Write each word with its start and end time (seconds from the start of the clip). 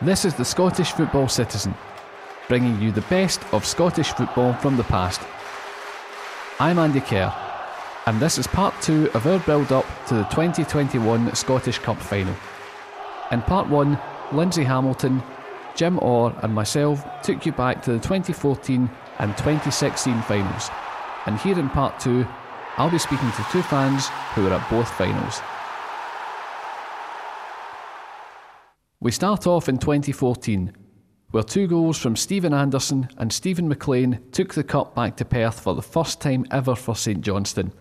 This 0.00 0.24
is 0.24 0.34
the 0.34 0.44
Scottish 0.44 0.92
Football 0.92 1.26
Citizen, 1.26 1.74
bringing 2.46 2.80
you 2.80 2.92
the 2.92 3.00
best 3.10 3.40
of 3.52 3.66
Scottish 3.66 4.12
football 4.12 4.52
from 4.52 4.76
the 4.76 4.84
past. 4.84 5.20
I'm 6.60 6.78
Andy 6.78 7.00
Kerr, 7.00 7.34
and 8.06 8.20
this 8.20 8.38
is 8.38 8.46
part 8.46 8.80
two 8.80 9.10
of 9.14 9.26
our 9.26 9.40
build 9.40 9.72
up 9.72 9.84
to 10.06 10.14
the 10.14 10.22
2021 10.26 11.34
Scottish 11.34 11.80
Cup 11.80 11.96
final. 11.96 12.32
In 13.32 13.42
part 13.42 13.68
one, 13.68 13.98
Lindsay 14.30 14.62
Hamilton, 14.62 15.20
Jim 15.74 15.98
Orr, 16.00 16.32
and 16.44 16.54
myself 16.54 17.04
took 17.22 17.44
you 17.44 17.50
back 17.50 17.82
to 17.82 17.94
the 17.94 17.98
2014 17.98 18.88
and 19.18 19.36
2016 19.36 20.22
finals. 20.22 20.70
And 21.26 21.40
here 21.40 21.58
in 21.58 21.68
part 21.70 21.98
two, 21.98 22.24
I'll 22.76 22.88
be 22.88 22.98
speaking 22.98 23.32
to 23.32 23.46
two 23.50 23.62
fans 23.62 24.06
who 24.36 24.44
were 24.44 24.52
at 24.52 24.70
both 24.70 24.88
finals. 24.90 25.40
We 29.00 29.12
start 29.12 29.46
off 29.46 29.68
in 29.68 29.78
2014, 29.78 30.72
where 31.30 31.44
two 31.44 31.68
goals 31.68 31.98
from 31.98 32.16
Stephen 32.16 32.52
Anderson 32.52 33.08
and 33.16 33.32
Stephen 33.32 33.68
McLean 33.68 34.18
took 34.32 34.52
the 34.52 34.64
cup 34.64 34.96
back 34.96 35.16
to 35.16 35.24
Perth 35.24 35.60
for 35.60 35.76
the 35.76 35.82
first 35.82 36.20
time 36.20 36.44
ever 36.50 36.74
for 36.74 36.96
St 36.96 37.20
Johnstone, 37.20 37.72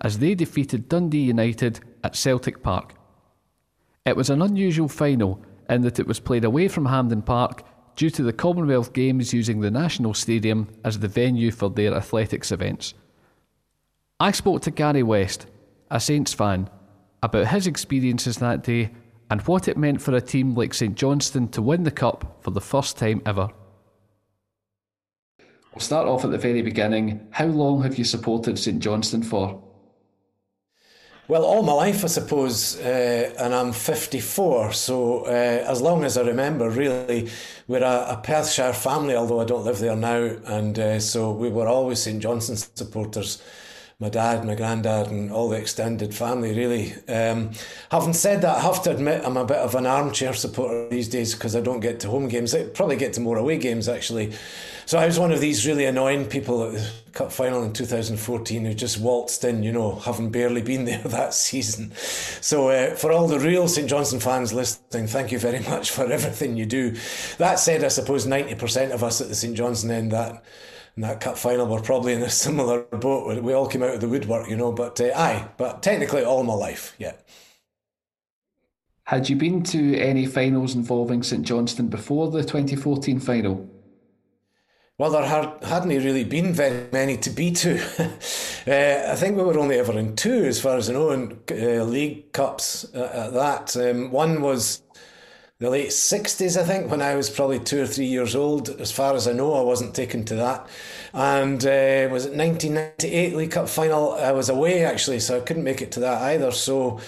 as 0.00 0.20
they 0.20 0.36
defeated 0.36 0.88
Dundee 0.88 1.22
United 1.22 1.80
at 2.04 2.14
Celtic 2.14 2.62
Park. 2.62 2.94
It 4.06 4.16
was 4.16 4.30
an 4.30 4.42
unusual 4.42 4.86
final 4.86 5.42
in 5.68 5.82
that 5.82 5.98
it 5.98 6.06
was 6.06 6.20
played 6.20 6.44
away 6.44 6.68
from 6.68 6.86
Hampden 6.86 7.22
Park 7.22 7.64
due 7.96 8.10
to 8.10 8.22
the 8.22 8.32
Commonwealth 8.32 8.92
Games 8.92 9.34
using 9.34 9.58
the 9.58 9.72
National 9.72 10.14
Stadium 10.14 10.68
as 10.84 11.00
the 11.00 11.08
venue 11.08 11.50
for 11.50 11.68
their 11.68 11.94
athletics 11.94 12.52
events. 12.52 12.94
I 14.20 14.30
spoke 14.30 14.62
to 14.62 14.70
Gary 14.70 15.02
West, 15.02 15.46
a 15.90 15.98
Saints 15.98 16.32
fan, 16.32 16.70
about 17.24 17.48
his 17.48 17.66
experiences 17.66 18.36
that 18.36 18.62
day 18.62 18.92
and 19.30 19.40
what 19.42 19.68
it 19.68 19.76
meant 19.76 20.02
for 20.02 20.14
a 20.14 20.20
team 20.20 20.54
like 20.54 20.74
St 20.74 20.96
Johnstone 20.96 21.48
to 21.48 21.62
win 21.62 21.84
the 21.84 21.90
Cup 21.90 22.38
for 22.40 22.50
the 22.50 22.60
first 22.60 22.98
time 22.98 23.22
ever. 23.24 23.48
We'll 25.72 25.80
start 25.80 26.08
off 26.08 26.24
at 26.24 26.32
the 26.32 26.38
very 26.38 26.62
beginning. 26.62 27.28
How 27.30 27.46
long 27.46 27.82
have 27.84 27.96
you 27.96 28.04
supported 28.04 28.58
St 28.58 28.80
Johnstone 28.80 29.22
for? 29.22 29.62
Well, 31.28 31.44
all 31.44 31.62
my 31.62 31.72
life, 31.74 32.02
I 32.02 32.08
suppose, 32.08 32.76
uh, 32.80 33.32
and 33.38 33.54
I'm 33.54 33.72
54, 33.72 34.72
so 34.72 35.26
uh, 35.26 35.28
as 35.28 35.80
long 35.80 36.02
as 36.02 36.18
I 36.18 36.22
remember, 36.22 36.68
really, 36.68 37.30
we're 37.68 37.84
a, 37.84 38.06
a 38.08 38.20
Perthshire 38.20 38.72
family, 38.72 39.14
although 39.14 39.40
I 39.40 39.44
don't 39.44 39.64
live 39.64 39.78
there 39.78 39.94
now, 39.94 40.36
and 40.46 40.76
uh, 40.76 40.98
so 40.98 41.30
we 41.30 41.48
were 41.48 41.68
always 41.68 42.02
St 42.02 42.20
Johnstone 42.20 42.56
supporters 42.56 43.40
my 44.00 44.08
dad, 44.08 44.46
my 44.46 44.54
granddad, 44.54 45.08
and 45.08 45.30
all 45.30 45.50
the 45.50 45.58
extended 45.58 46.14
family, 46.14 46.56
really. 46.56 46.94
Um, 47.06 47.50
having 47.90 48.14
said 48.14 48.40
that, 48.40 48.56
I 48.56 48.60
have 48.60 48.82
to 48.84 48.90
admit 48.92 49.22
I'm 49.26 49.36
a 49.36 49.44
bit 49.44 49.58
of 49.58 49.74
an 49.74 49.84
armchair 49.84 50.32
supporter 50.32 50.88
these 50.88 51.06
days 51.06 51.34
because 51.34 51.54
I 51.54 51.60
don't 51.60 51.80
get 51.80 52.00
to 52.00 52.08
home 52.08 52.26
games. 52.26 52.54
I 52.54 52.64
probably 52.64 52.96
get 52.96 53.12
to 53.14 53.20
more 53.20 53.36
away 53.36 53.58
games, 53.58 53.90
actually. 53.90 54.32
So 54.86 54.98
I 54.98 55.04
was 55.04 55.18
one 55.18 55.32
of 55.32 55.40
these 55.40 55.66
really 55.66 55.84
annoying 55.84 56.24
people 56.24 56.64
at 56.64 56.72
the 56.72 56.90
Cup 57.12 57.30
final 57.30 57.62
in 57.62 57.74
2014 57.74 58.64
who 58.64 58.72
just 58.72 58.98
waltzed 58.98 59.44
in, 59.44 59.62
you 59.62 59.70
know, 59.70 59.96
having 59.96 60.30
barely 60.30 60.62
been 60.62 60.84
there 60.86 61.02
that 61.02 61.34
season. 61.34 61.92
So 62.40 62.70
uh, 62.70 62.94
for 62.94 63.12
all 63.12 63.28
the 63.28 63.38
real 63.38 63.68
St 63.68 63.88
Johnstone 63.88 64.20
fans 64.20 64.54
listening, 64.54 65.08
thank 65.08 65.30
you 65.30 65.38
very 65.38 65.60
much 65.60 65.90
for 65.90 66.04
everything 66.10 66.56
you 66.56 66.64
do. 66.64 66.96
That 67.36 67.58
said, 67.58 67.84
I 67.84 67.88
suppose 67.88 68.26
90% 68.26 68.92
of 68.92 69.04
us 69.04 69.20
at 69.20 69.28
the 69.28 69.34
St 69.34 69.54
Johnstone 69.54 69.90
end 69.90 70.12
that 70.12 70.42
in 70.96 71.02
that 71.02 71.20
cup 71.20 71.38
final 71.38 71.66
were 71.66 71.80
probably 71.80 72.12
in 72.12 72.22
a 72.22 72.30
similar 72.44 72.82
boat. 72.82 73.42
We 73.42 73.52
all 73.52 73.68
came 73.68 73.82
out 73.82 73.94
of 73.94 74.00
the 74.00 74.08
woodwork, 74.08 74.48
you 74.48 74.56
know. 74.56 74.72
But 74.72 75.00
uh, 75.00 75.12
aye, 75.14 75.48
but 75.56 75.82
technically 75.82 76.24
all 76.24 76.42
my 76.42 76.54
life, 76.54 76.94
yeah. 76.98 77.12
Had 79.04 79.28
you 79.28 79.34
been 79.34 79.64
to 79.64 79.98
any 79.98 80.24
finals 80.26 80.76
involving 80.76 81.24
St 81.24 81.44
Johnstone 81.44 81.88
before 81.88 82.30
the 82.30 82.42
2014 82.42 83.18
final? 83.18 83.68
Well, 84.98 85.10
there 85.10 85.24
had, 85.24 85.64
hadn't 85.64 85.88
really 85.88 86.24
been 86.24 86.52
very 86.52 86.86
many 86.92 87.16
to 87.16 87.30
be 87.30 87.50
to. 87.52 87.80
uh, 88.68 89.10
I 89.10 89.16
think 89.16 89.36
we 89.36 89.42
were 89.42 89.58
only 89.58 89.78
ever 89.78 89.98
in 89.98 90.14
two, 90.14 90.44
as 90.44 90.60
far 90.60 90.76
as 90.76 90.90
I 90.90 90.92
know, 90.92 91.10
in 91.12 91.40
uh, 91.50 91.84
league 91.84 92.32
cups 92.32 92.84
uh, 92.94 93.10
at 93.26 93.32
that. 93.32 93.76
Um, 93.76 94.10
one 94.10 94.42
was 94.42 94.82
the 95.60 95.68
late 95.68 95.90
60s, 95.90 96.58
I 96.58 96.64
think, 96.64 96.90
when 96.90 97.02
I 97.02 97.14
was 97.14 97.28
probably 97.28 97.58
two 97.58 97.82
or 97.82 97.86
three 97.86 98.06
years 98.06 98.34
old. 98.34 98.70
As 98.80 98.90
far 98.90 99.14
as 99.14 99.28
I 99.28 99.32
know, 99.32 99.52
I 99.52 99.60
wasn't 99.60 99.94
taken 99.94 100.24
to 100.24 100.34
that. 100.36 100.66
And 101.12 101.62
uh, 101.62 102.08
was 102.10 102.24
it 102.24 102.34
1998 102.34 103.36
League 103.36 103.50
Cup 103.50 103.68
final? 103.68 104.12
I 104.12 104.32
was 104.32 104.48
away 104.48 104.86
actually, 104.86 105.20
so 105.20 105.36
I 105.36 105.40
couldn't 105.40 105.64
make 105.64 105.82
it 105.82 105.92
to 105.92 106.00
that 106.00 106.22
either. 106.22 106.50
So, 106.50 106.98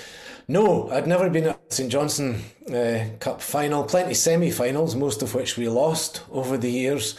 no, 0.48 0.90
I'd 0.90 1.06
never 1.06 1.30
been 1.30 1.46
at 1.46 1.72
St 1.72 1.90
Johnstone 1.90 2.42
uh, 2.68 3.06
Cup 3.20 3.40
final. 3.40 3.84
Plenty 3.84 4.12
semi 4.12 4.50
finals, 4.50 4.94
most 4.94 5.22
of 5.22 5.34
which 5.34 5.56
we 5.56 5.66
lost 5.70 6.20
over 6.30 6.58
the 6.58 6.70
years. 6.70 7.18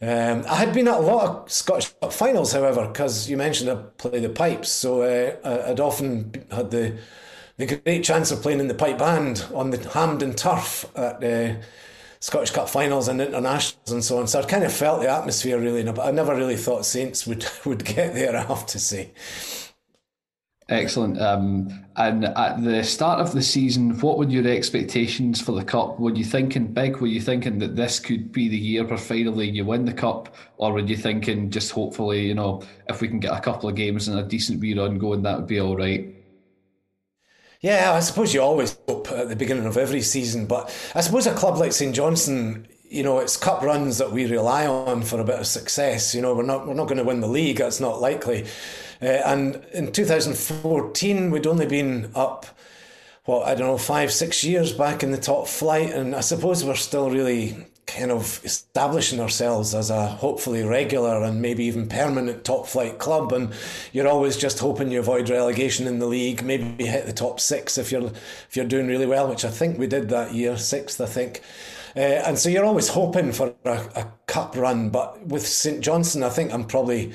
Um, 0.00 0.44
I 0.48 0.54
had 0.54 0.72
been 0.72 0.86
at 0.86 0.98
a 0.98 1.00
lot 1.00 1.24
of 1.24 1.52
Scottish 1.52 1.92
Cup 2.00 2.12
finals, 2.12 2.52
however, 2.52 2.86
because 2.86 3.28
you 3.28 3.36
mentioned 3.36 3.70
I 3.70 3.74
play 3.98 4.20
the 4.20 4.28
pipes, 4.28 4.70
so 4.70 5.02
uh, 5.02 5.66
I'd 5.68 5.80
often 5.80 6.46
had 6.52 6.70
the 6.70 6.96
the 7.60 7.80
great 7.84 8.02
chance 8.02 8.30
of 8.30 8.40
playing 8.40 8.58
in 8.58 8.68
the 8.68 8.74
pipe 8.74 8.98
band 8.98 9.44
on 9.54 9.70
the 9.70 9.88
Hampden 9.90 10.34
turf 10.34 10.86
at 10.96 11.20
the 11.20 11.60
Scottish 12.18 12.50
Cup 12.52 12.70
finals 12.70 13.06
and 13.06 13.20
internationals 13.20 13.92
and 13.92 14.02
so 14.02 14.18
on. 14.18 14.26
So 14.26 14.40
I 14.40 14.44
kind 14.44 14.64
of 14.64 14.72
felt 14.72 15.02
the 15.02 15.10
atmosphere 15.10 15.60
really, 15.60 15.82
but 15.84 16.00
I 16.00 16.10
never 16.10 16.34
really 16.34 16.56
thought 16.56 16.86
Saints 16.86 17.26
would 17.26 17.46
would 17.66 17.84
get 17.84 18.14
there. 18.14 18.34
I 18.34 18.42
have 18.44 18.64
to 18.66 18.78
say. 18.78 19.12
Excellent. 20.70 21.20
Um, 21.20 21.84
and 21.96 22.26
at 22.26 22.62
the 22.62 22.84
start 22.84 23.20
of 23.20 23.32
the 23.32 23.42
season, 23.42 23.98
what 23.98 24.18
were 24.18 24.28
your 24.28 24.46
expectations 24.46 25.40
for 25.40 25.50
the 25.50 25.64
cup? 25.64 25.98
Were 25.98 26.14
you 26.14 26.24
thinking 26.24 26.68
big? 26.68 26.98
Were 26.98 27.08
you 27.08 27.20
thinking 27.20 27.58
that 27.58 27.74
this 27.74 27.98
could 27.98 28.30
be 28.30 28.48
the 28.48 28.56
year 28.56 28.86
where 28.86 28.96
finally 28.96 29.50
you 29.50 29.64
win 29.64 29.84
the 29.84 29.92
cup, 29.92 30.34
or 30.58 30.72
were 30.72 30.78
you 30.78 30.96
thinking 30.96 31.50
just 31.50 31.72
hopefully, 31.72 32.24
you 32.24 32.34
know, 32.34 32.62
if 32.88 33.00
we 33.00 33.08
can 33.08 33.18
get 33.18 33.36
a 33.36 33.40
couple 33.40 33.68
of 33.68 33.74
games 33.74 34.06
and 34.06 34.16
a 34.18 34.22
decent 34.22 34.60
wee 34.60 34.78
run 34.78 34.96
going, 34.96 35.22
that 35.22 35.38
would 35.38 35.48
be 35.48 35.60
all 35.60 35.76
right? 35.76 36.14
Yeah, 37.60 37.92
I 37.92 38.00
suppose 38.00 38.32
you 38.32 38.40
always 38.40 38.78
hope 38.88 39.10
at 39.12 39.28
the 39.28 39.36
beginning 39.36 39.66
of 39.66 39.76
every 39.76 40.00
season, 40.00 40.46
but 40.46 40.74
I 40.94 41.02
suppose 41.02 41.26
a 41.26 41.34
club 41.34 41.58
like 41.58 41.72
St 41.72 41.94
Johnstone, 41.94 42.66
you 42.88 43.02
know, 43.02 43.18
it's 43.18 43.36
cup 43.36 43.60
runs 43.62 43.98
that 43.98 44.12
we 44.12 44.24
rely 44.24 44.66
on 44.66 45.02
for 45.02 45.20
a 45.20 45.24
bit 45.24 45.38
of 45.38 45.46
success. 45.46 46.14
You 46.14 46.22
know, 46.22 46.34
we're 46.34 46.42
not 46.42 46.66
we're 46.66 46.72
not 46.72 46.88
going 46.88 46.98
to 46.98 47.04
win 47.04 47.20
the 47.20 47.28
league; 47.28 47.58
that's 47.58 47.78
not 47.78 48.00
likely. 48.00 48.46
Uh, 49.02 49.20
and 49.26 49.62
in 49.74 49.92
2014, 49.92 51.30
we'd 51.30 51.46
only 51.46 51.66
been 51.66 52.10
up, 52.14 52.46
what 53.26 53.46
I 53.46 53.54
don't 53.54 53.66
know, 53.66 53.78
five 53.78 54.10
six 54.10 54.42
years 54.42 54.72
back 54.72 55.02
in 55.02 55.10
the 55.10 55.18
top 55.18 55.46
flight, 55.46 55.92
and 55.92 56.16
I 56.16 56.20
suppose 56.20 56.64
we're 56.64 56.76
still 56.76 57.10
really 57.10 57.66
kind 57.96 58.10
of 58.10 58.40
establishing 58.44 59.20
ourselves 59.20 59.74
as 59.74 59.90
a 59.90 60.06
hopefully 60.06 60.62
regular 60.62 61.22
and 61.22 61.42
maybe 61.42 61.64
even 61.64 61.88
permanent 61.88 62.44
top 62.44 62.66
flight 62.66 62.98
club 62.98 63.32
and 63.32 63.52
you're 63.92 64.08
always 64.08 64.36
just 64.36 64.58
hoping 64.58 64.90
you 64.90 65.00
avoid 65.00 65.28
relegation 65.28 65.86
in 65.86 65.98
the 65.98 66.06
league 66.06 66.42
maybe 66.42 66.86
hit 66.86 67.06
the 67.06 67.12
top 67.12 67.40
6 67.40 67.78
if 67.78 67.90
you're 67.90 68.06
if 68.06 68.50
you're 68.54 68.64
doing 68.64 68.86
really 68.86 69.06
well 69.06 69.28
which 69.28 69.44
I 69.44 69.50
think 69.50 69.78
we 69.78 69.86
did 69.86 70.08
that 70.10 70.34
year 70.34 70.52
6th 70.52 71.00
I 71.00 71.06
think 71.06 71.40
uh, 71.96 72.00
and 72.00 72.38
so 72.38 72.48
you're 72.48 72.64
always 72.64 72.88
hoping 72.88 73.32
for 73.32 73.54
a, 73.64 73.70
a 73.96 74.12
cup 74.26 74.56
run 74.56 74.90
but 74.90 75.26
with 75.26 75.46
St 75.46 75.80
Johnstone 75.80 76.22
I 76.22 76.30
think 76.30 76.52
I'm 76.52 76.64
probably 76.64 77.12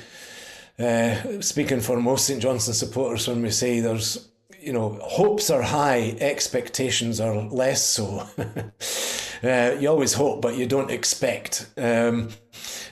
uh, 0.78 1.40
speaking 1.40 1.80
for 1.80 1.98
most 1.98 2.26
St 2.26 2.42
Johnstone 2.42 2.74
supporters 2.74 3.26
when 3.28 3.40
we 3.40 3.50
say 3.50 3.80
there's 3.80 4.28
you 4.66 4.72
know, 4.72 4.98
hopes 5.00 5.48
are 5.48 5.62
high, 5.62 6.16
expectations 6.20 7.20
are 7.20 7.36
less 7.36 7.84
so. 7.86 8.26
uh, 9.42 9.76
you 9.78 9.88
always 9.88 10.14
hope, 10.14 10.42
but 10.42 10.56
you 10.56 10.66
don't 10.66 10.90
expect. 10.90 11.70
Um, 11.76 12.30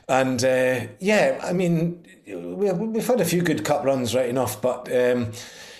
and 0.09 0.45
uh, 0.45 0.81
yeah, 1.01 1.41
I 1.43 1.53
mean, 1.53 2.05
we, 2.27 2.73
we've 2.73 3.07
had 3.07 3.21
a 3.21 3.25
few 3.25 3.43
good 3.43 3.65
cup 3.65 3.85
runs, 3.85 4.15
right 4.15 4.29
enough, 4.29 4.61
but 4.61 4.91
um, 4.93 5.33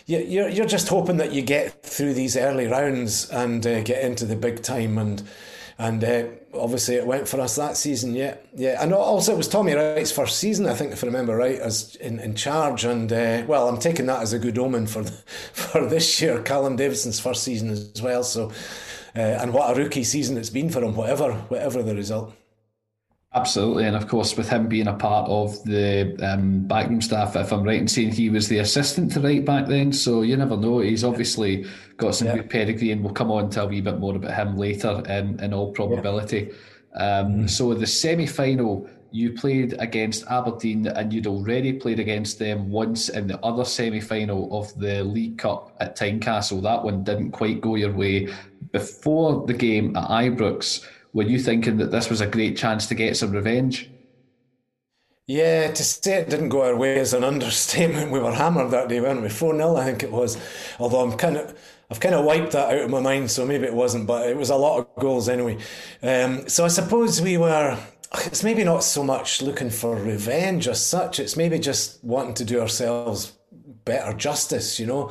you're 0.07 0.49
you're 0.49 0.67
just 0.67 0.89
hoping 0.89 1.17
that 1.19 1.33
you 1.33 1.43
get 1.43 1.83
through 1.83 2.15
these 2.15 2.37
early 2.37 2.67
rounds 2.67 3.31
and 3.31 3.67
uh, 3.67 3.83
get 3.83 4.05
into 4.05 4.27
the 4.27 4.37
big 4.37 4.63
time 4.63 4.99
and 4.99 5.23
and 5.79 6.05
uh, 6.05 6.25
obviously 6.55 6.95
it 6.95 7.07
went 7.07 7.27
for 7.27 7.41
us 7.41 7.57
that 7.57 7.77
season. 7.77 8.15
Yeah, 8.15 8.37
yeah, 8.55 8.83
and 8.83 8.93
also 8.93 9.33
it 9.33 9.37
was 9.37 9.49
Tommy 9.49 9.75
Wright's 9.75 10.13
first 10.13 10.39
season, 10.39 10.67
I 10.67 10.75
think, 10.75 10.93
if 10.93 11.03
I 11.03 11.09
remember 11.09 11.37
right, 11.37 11.59
as 11.59 11.97
in, 11.97 12.21
in 12.21 12.35
charge. 12.37 12.85
And 12.85 13.13
uh, 13.13 13.43
well, 13.47 13.69
I'm 13.69 13.79
taking 13.79 14.07
that 14.07 14.23
as 14.23 14.33
a 14.33 14.39
good 14.39 14.59
omen 14.59 14.87
for 14.87 15.03
for 15.53 15.87
this 15.87 16.21
year. 16.23 16.41
Callum 16.43 16.77
Davidson's 16.77 17.19
first 17.19 17.43
season 17.43 17.71
as 17.71 18.01
well. 18.01 18.23
So, 18.23 18.53
uh, 19.17 19.21
and 19.21 19.53
what 19.53 19.77
a 19.77 19.81
rookie 19.81 20.05
season 20.05 20.37
it's 20.37 20.51
been 20.51 20.71
for 20.71 20.83
him, 20.83 20.95
whatever 20.95 21.33
whatever 21.33 21.83
the 21.83 21.95
result. 21.95 22.35
Absolutely, 23.35 23.85
and 23.85 23.97
of 23.97 24.07
course, 24.07 24.37
with 24.37 24.49
him 24.49 24.69
being 24.69 24.87
a 24.87 24.95
part 24.95 25.29
of 25.29 25.63
the 25.65 26.17
um, 26.23 26.69
backroom 26.69 27.01
staff, 27.01 27.35
if 27.35 27.53
I'm 27.53 27.65
right 27.65 27.81
in 27.81 27.89
saying 27.89 28.13
he 28.13 28.31
was 28.31 28.49
the 28.49 28.59
assistant 28.59 29.11
to 29.13 29.21
Wright 29.21 29.45
back 29.45 29.67
then, 29.67 29.93
so 29.93 30.23
you 30.23 30.37
never 30.37 30.57
know. 30.57 30.79
He's 30.79 31.03
obviously 31.03 31.67
got 31.97 32.15
some 32.15 32.29
yeah. 32.29 32.37
good 32.37 32.51
pedigree, 32.51 32.93
and 32.93 33.03
we'll 33.03 33.13
come 33.13 33.33
on 33.33 33.51
to 33.51 33.65
a 33.65 33.67
wee 33.67 33.81
bit 33.81 33.99
more 33.99 34.15
about 34.15 34.35
him 34.35 34.57
later 34.57 35.03
in, 35.09 35.41
in 35.41 35.53
all 35.53 35.73
probability. 35.73 36.53
Yeah. 36.95 37.19
Um, 37.19 37.35
mm. 37.35 37.51
So 37.51 37.75
the 37.75 37.89
semi 37.89 38.27
final, 38.27 38.89
you 39.15 39.33
played 39.33 39.77
against 39.79 40.27
Aberdeen 40.27 40.89
and 40.89 41.13
you'd 41.13 41.29
already 41.29 41.73
played 41.73 42.01
against 42.01 42.41
them 42.41 42.69
once 42.69 43.09
in 43.09 43.29
the 43.29 43.39
other 43.45 43.65
semi 43.65 44.01
final 44.01 44.59
of 44.59 44.77
the 44.77 45.05
League 45.05 45.39
Cup 45.39 45.73
at 45.79 45.97
Tynecastle. 45.97 46.61
That 46.63 46.83
one 46.83 47.05
didn't 47.05 47.31
quite 47.31 47.61
go 47.61 47.77
your 47.77 47.93
way. 47.93 48.29
Before 48.73 49.47
the 49.47 49.55
game 49.55 49.97
at 49.97 50.09
Ibrox, 50.09 50.85
were 51.13 51.23
you 51.23 51.39
thinking 51.39 51.77
that 51.77 51.93
this 51.93 52.11
was 52.11 52.21
a 52.21 52.27
great 52.27 52.57
chance 52.57 52.87
to 52.89 52.97
get 52.97 53.17
some 53.17 53.31
revenge? 53.31 53.89
Yeah, 55.29 55.71
to 55.71 55.85
say 55.85 56.15
it 56.15 56.29
didn't 56.29 56.49
go 56.49 56.63
our 56.63 56.77
way 56.77 56.99
is 56.99 57.15
an 57.15 57.23
understatement. 57.33 58.11
We 58.11 58.19
were 58.19 58.35
hammered 58.35 58.73
that 58.73 58.89
day, 58.89 59.01
weren't 59.01 59.23
we? 59.23 59.29
4 59.29 59.57
0, 59.57 59.77
I 59.77 59.85
think 59.85 60.03
it 60.03 60.11
was. 60.11 60.37
Although 60.81 61.03
I'm 61.03 61.17
kind 61.17 61.37
of. 61.37 61.57
I've 61.91 62.01
kind 62.01 62.15
of 62.15 62.25
wiped 62.25 62.53
that 62.53 62.73
out 62.73 62.85
of 62.85 62.91
my 62.91 62.99
mind, 62.99 63.31
so 63.31 63.45
maybe 63.47 63.67
it 63.67 63.75
wasn't, 63.75 64.07
but 64.07 64.27
it 64.27 64.37
was 64.37 64.49
a 64.49 64.57
lot 64.57 64.79
of 64.79 64.87
goals 64.97 65.29
anyway. 65.29 65.59
Um, 66.03 66.49
so 66.49 66.65
I 66.65 66.69
suppose 66.69 67.21
we 67.21 67.37
were 67.37 67.79
it's 68.27 68.45
maybe 68.45 68.65
not 68.65 68.85
so 68.85 69.03
much 69.03 69.43
looking 69.43 69.71
for 69.71 69.97
revenge 69.97 70.69
as 70.69 70.85
such. 70.85 71.19
It's 71.21 71.37
maybe 71.37 71.59
just 71.59 72.03
wanting 72.05 72.35
to 72.35 72.45
do 72.45 72.61
ourselves 72.61 73.33
better 73.85 74.15
justice, 74.15 74.81
you 74.81 74.87
know, 74.87 75.11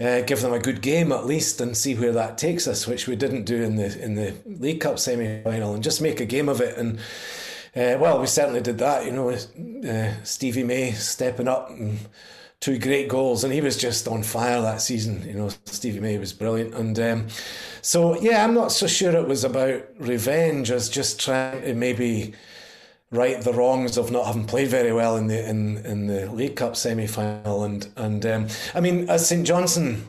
uh, 0.00 0.20
give 0.22 0.40
them 0.40 0.52
a 0.52 0.58
good 0.58 0.82
game 0.82 1.12
at 1.12 1.26
least, 1.26 1.60
and 1.60 1.76
see 1.76 1.94
where 1.94 2.12
that 2.12 2.38
takes 2.38 2.68
us, 2.68 2.86
which 2.86 3.06
we 3.06 3.16
didn't 3.16 3.44
do 3.44 3.62
in 3.62 3.76
the 3.76 3.98
in 4.02 4.14
the 4.14 4.34
League 4.46 4.80
Cup 4.80 4.98
semi 4.98 5.42
final, 5.42 5.74
and 5.74 5.82
just 5.82 6.02
make 6.02 6.20
a 6.20 6.26
game 6.26 6.48
of 6.48 6.60
it. 6.60 6.76
And 6.76 6.98
uh, 7.76 7.98
well, 7.98 8.20
we 8.20 8.26
certainly 8.26 8.60
did 8.60 8.78
that, 8.78 9.06
you 9.06 9.12
know. 9.12 9.30
Uh, 9.30 10.12
Stevie 10.24 10.64
May 10.64 10.92
stepping 10.92 11.48
up 11.48 11.70
and 11.70 11.98
two 12.60 12.78
great 12.78 13.08
goals, 13.08 13.42
and 13.42 13.52
he 13.52 13.60
was 13.60 13.76
just 13.76 14.06
on 14.06 14.22
fire 14.22 14.60
that 14.60 14.82
season. 14.82 15.26
You 15.26 15.34
know, 15.34 15.48
Stevie 15.64 16.00
May 16.00 16.18
was 16.18 16.32
brilliant, 16.32 16.74
and 16.74 16.98
um, 17.00 17.26
so 17.82 18.20
yeah, 18.20 18.44
I'm 18.44 18.54
not 18.54 18.70
so 18.70 18.86
sure 18.86 19.16
it 19.16 19.26
was 19.26 19.44
about 19.44 19.82
revenge 19.98 20.70
as 20.70 20.88
just 20.88 21.20
trying 21.20 21.62
to 21.62 21.74
maybe 21.74 22.34
right 23.10 23.40
the 23.40 23.52
wrongs 23.52 23.96
of 23.96 24.12
not 24.12 24.26
having 24.26 24.46
played 24.46 24.68
very 24.68 24.92
well 24.92 25.16
in 25.16 25.26
the 25.26 25.48
in 25.48 25.78
in 25.78 26.06
the 26.06 26.30
League 26.30 26.56
Cup 26.56 26.76
semi 26.76 27.06
final, 27.06 27.64
and 27.64 27.88
and 27.96 28.26
um, 28.26 28.48
I 28.74 28.80
mean 28.80 29.08
as 29.08 29.26
St 29.26 29.46
Johnstone 29.46 30.08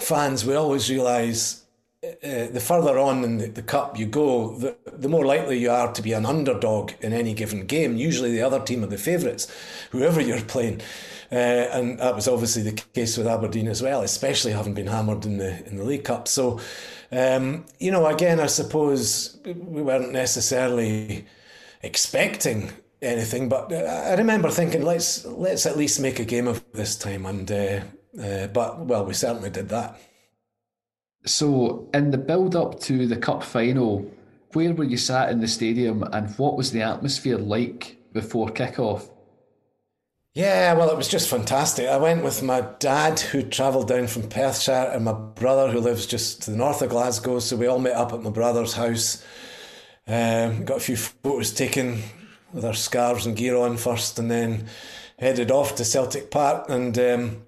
fans, 0.00 0.44
we 0.44 0.54
always 0.54 0.90
realise. 0.90 1.64
Uh, 2.00 2.46
the 2.52 2.60
further 2.60 2.96
on 2.96 3.24
in 3.24 3.38
the, 3.38 3.48
the 3.48 3.62
cup 3.62 3.98
you 3.98 4.06
go, 4.06 4.56
the, 4.56 4.76
the 4.86 5.08
more 5.08 5.26
likely 5.26 5.58
you 5.58 5.68
are 5.68 5.92
to 5.92 6.00
be 6.00 6.12
an 6.12 6.24
underdog 6.24 6.92
in 7.00 7.12
any 7.12 7.34
given 7.34 7.66
game. 7.66 7.96
Usually, 7.96 8.30
the 8.30 8.40
other 8.40 8.60
team 8.60 8.84
are 8.84 8.86
the 8.86 8.96
favourites, 8.96 9.52
whoever 9.90 10.20
you're 10.20 10.40
playing. 10.42 10.80
Uh, 11.30 11.34
and 11.34 11.98
that 11.98 12.14
was 12.14 12.26
obviously 12.26 12.62
the 12.62 12.72
case 12.72 13.18
with 13.18 13.26
Aberdeen 13.26 13.68
as 13.68 13.82
well, 13.82 14.00
especially 14.00 14.52
having 14.52 14.72
been 14.72 14.86
hammered 14.86 15.26
in 15.26 15.36
the 15.36 15.66
in 15.66 15.76
the 15.76 15.84
League 15.84 16.04
Cup. 16.04 16.26
So, 16.26 16.58
um, 17.12 17.66
you 17.78 17.90
know, 17.90 18.06
again, 18.06 18.40
I 18.40 18.46
suppose 18.46 19.38
we 19.44 19.82
weren't 19.82 20.12
necessarily 20.12 21.26
expecting 21.82 22.72
anything, 23.02 23.48
but 23.50 23.70
I 23.72 24.14
remember 24.14 24.50
thinking, 24.50 24.82
let's 24.82 25.26
let's 25.26 25.66
at 25.66 25.76
least 25.76 26.00
make 26.00 26.18
a 26.18 26.24
game 26.24 26.48
of 26.48 26.64
this 26.72 26.96
time, 26.96 27.26
and 27.26 27.50
uh, 27.50 27.80
uh, 28.20 28.46
but 28.46 28.80
well, 28.86 29.04
we 29.04 29.12
certainly 29.12 29.50
did 29.50 29.68
that. 29.68 30.00
So, 31.26 31.90
in 31.92 32.10
the 32.10 32.18
build 32.18 32.56
up 32.56 32.80
to 32.80 33.06
the 33.06 33.16
cup 33.16 33.42
final, 33.42 34.10
where 34.54 34.72
were 34.72 34.84
you 34.84 34.96
sat 34.96 35.30
in 35.30 35.40
the 35.40 35.48
stadium, 35.48 36.04
and 36.04 36.30
what 36.38 36.56
was 36.56 36.72
the 36.72 36.80
atmosphere 36.82 37.36
like 37.36 37.98
before 38.14 38.48
kickoff? 38.48 39.10
Yeah, 40.34 40.74
well, 40.74 40.90
it 40.90 40.96
was 40.96 41.08
just 41.08 41.28
fantastic. 41.28 41.88
I 41.88 41.96
went 41.96 42.22
with 42.22 42.42
my 42.42 42.60
dad, 42.78 43.18
who 43.18 43.42
travelled 43.42 43.88
down 43.88 44.06
from 44.06 44.28
Perthshire, 44.28 44.92
and 44.92 45.04
my 45.04 45.12
brother, 45.12 45.70
who 45.70 45.80
lives 45.80 46.06
just 46.06 46.42
to 46.42 46.50
the 46.52 46.56
north 46.56 46.80
of 46.82 46.90
Glasgow. 46.90 47.40
So 47.40 47.56
we 47.56 47.66
all 47.66 47.80
met 47.80 47.96
up 47.96 48.12
at 48.12 48.22
my 48.22 48.30
brother's 48.30 48.74
house. 48.74 49.24
Um, 50.06 50.64
got 50.64 50.76
a 50.76 50.80
few 50.80 50.96
photos 50.96 51.52
taken 51.52 52.02
with 52.52 52.64
our 52.64 52.74
scarves 52.74 53.26
and 53.26 53.36
gear 53.36 53.56
on 53.56 53.76
first, 53.76 54.18
and 54.18 54.30
then 54.30 54.66
headed 55.18 55.50
off 55.50 55.74
to 55.76 55.84
Celtic 55.84 56.30
Park. 56.30 56.66
And 56.68 56.96
um, 56.98 57.42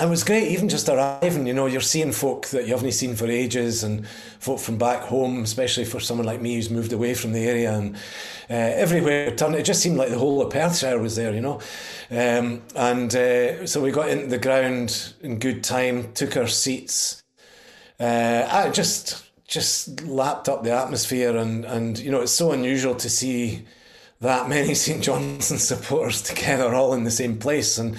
it 0.00 0.08
was 0.08 0.22
great, 0.22 0.48
even 0.48 0.68
just 0.68 0.88
arriving. 0.88 1.46
You 1.46 1.54
know, 1.54 1.66
you're 1.66 1.80
seeing 1.80 2.12
folk 2.12 2.46
that 2.48 2.66
you 2.66 2.74
haven't 2.74 2.92
seen 2.92 3.16
for 3.16 3.26
ages, 3.26 3.82
and 3.82 4.06
folk 4.38 4.60
from 4.60 4.78
back 4.78 5.02
home, 5.02 5.42
especially 5.42 5.84
for 5.84 5.98
someone 5.98 6.26
like 6.26 6.40
me 6.40 6.54
who's 6.54 6.70
moved 6.70 6.92
away 6.92 7.14
from 7.14 7.32
the 7.32 7.44
area. 7.44 7.72
And 7.72 7.96
uh, 8.48 8.54
everywhere 8.54 9.34
turned, 9.34 9.56
it 9.56 9.64
just 9.64 9.82
seemed 9.82 9.96
like 9.96 10.10
the 10.10 10.18
whole 10.18 10.40
of 10.40 10.52
Perthshire 10.52 10.98
was 10.98 11.16
there, 11.16 11.34
you 11.34 11.40
know. 11.40 11.60
Um, 12.10 12.62
and 12.76 13.14
uh, 13.14 13.66
so 13.66 13.80
we 13.80 13.90
got 13.90 14.08
into 14.08 14.28
the 14.28 14.38
ground 14.38 15.14
in 15.20 15.38
good 15.38 15.64
time, 15.64 16.12
took 16.12 16.36
our 16.36 16.46
seats. 16.46 17.22
Uh, 17.98 18.46
I 18.50 18.70
just 18.70 19.24
just 19.48 20.04
lapped 20.04 20.48
up 20.48 20.62
the 20.62 20.70
atmosphere, 20.70 21.36
and 21.36 21.64
and 21.64 21.98
you 21.98 22.10
know, 22.10 22.20
it's 22.20 22.32
so 22.32 22.52
unusual 22.52 22.94
to 22.94 23.10
see 23.10 23.66
that 24.20 24.48
many 24.48 24.74
St 24.76 25.02
Johnstone 25.02 25.58
supporters 25.58 26.22
together, 26.22 26.72
all 26.74 26.94
in 26.94 27.04
the 27.04 27.10
same 27.10 27.38
place, 27.38 27.78
and 27.78 27.96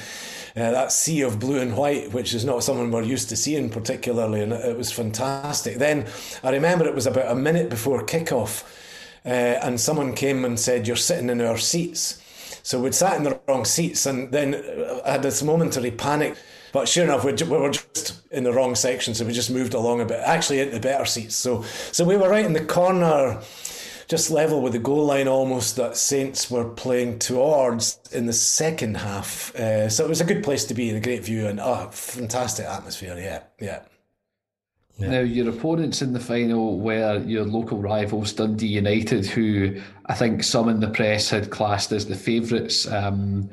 uh, 0.56 0.72
that 0.72 0.92
sea 0.92 1.22
of 1.22 1.40
blue 1.40 1.60
and 1.60 1.76
white, 1.76 2.12
which 2.12 2.34
is 2.34 2.46
not 2.46 2.64
something 2.64 2.92
we're 2.92 3.04
used 3.04 3.30
to 3.30 3.36
seeing 3.36 3.70
particularly, 3.70 4.42
and 4.42 4.54
it, 4.54 4.78
was 4.78 4.92
fantastic. 4.92 5.78
Then 5.78 6.08
I 6.44 6.52
remember 6.52 6.86
it 6.86 6.96
was 6.96 7.08
about 7.08 7.32
a 7.32 7.36
minute 7.36 7.70
before 7.70 8.04
kickoff, 8.04 8.64
uh, 9.26 9.60
and 9.64 9.80
someone 9.80 10.14
came 10.14 10.46
and 10.46 10.60
said, 10.60 10.88
"You're 10.88 10.96
sitting 10.96 11.30
in 11.30 11.42
our 11.42 11.58
seats." 11.58 12.22
So 12.64 12.80
we'd 12.80 12.96
sat 12.96 13.18
in 13.18 13.24
the 13.24 13.40
wrong 13.48 13.66
seats, 13.66 14.06
and 14.06 14.32
then 14.32 14.56
I 15.06 15.12
had 15.12 15.24
this 15.24 15.42
momentary 15.42 15.92
panic. 15.92 16.36
But 16.72 16.88
sure 16.88 17.04
enough, 17.04 17.24
we 17.24 17.32
were 17.32 17.72
just 17.72 18.22
in 18.32 18.44
the 18.44 18.54
wrong 18.54 18.76
section, 18.76 19.16
so 19.16 19.26
we 19.26 19.34
just 19.34 19.50
moved 19.50 19.74
along 19.74 20.02
a 20.02 20.06
bit, 20.06 20.22
actually 20.24 20.60
into 20.60 20.76
the 20.76 20.80
better 20.80 21.06
seats. 21.06 21.36
So, 21.36 21.64
so 21.92 22.06
we 22.06 22.16
were 22.16 22.30
right 22.30 22.46
in 22.46 22.54
the 22.54 22.64
corner 22.64 23.42
just 24.10 24.32
level 24.32 24.62
with 24.62 24.74
the 24.74 24.80
goal 24.80 25.06
line 25.06 25.28
almost 25.28 25.76
that 25.76 25.96
Saints 25.96 26.50
were 26.50 26.68
playing 26.68 27.20
towards 27.20 28.00
in 28.12 28.26
the 28.26 28.34
second 28.34 28.98
half. 28.98 29.54
Uh, 29.56 29.88
so 29.88 30.04
it 30.04 30.10
was 30.10 30.20
a 30.20 30.26
good 30.26 30.44
place 30.44 30.66
to 30.66 30.74
be 30.74 30.90
and 30.90 30.98
a 30.98 31.02
great 31.02 31.24
view 31.24 31.48
and 31.48 31.60
oh, 31.60 31.88
fantastic 31.92 32.66
atmosphere. 32.66 33.16
Yeah, 33.18 33.44
yeah. 33.62 33.84
Yeah. 34.98 35.12
Now, 35.12 35.20
your 35.20 35.48
opponents 35.48 36.02
in 36.02 36.12
the 36.12 36.20
final 36.20 36.78
were 36.78 37.24
your 37.24 37.46
local 37.46 37.78
rivals, 37.78 38.34
Dundee 38.34 38.68
United, 38.68 39.26
who 39.26 39.80
I 40.08 40.14
think 40.14 40.44
some 40.44 40.68
in 40.68 40.82
the 40.82 40.90
press 40.90 41.30
had 41.30 41.52
classed 41.52 41.94
as 41.94 42.08
the 42.08 42.16
favourites. 42.16 42.86
Um, 42.86 43.50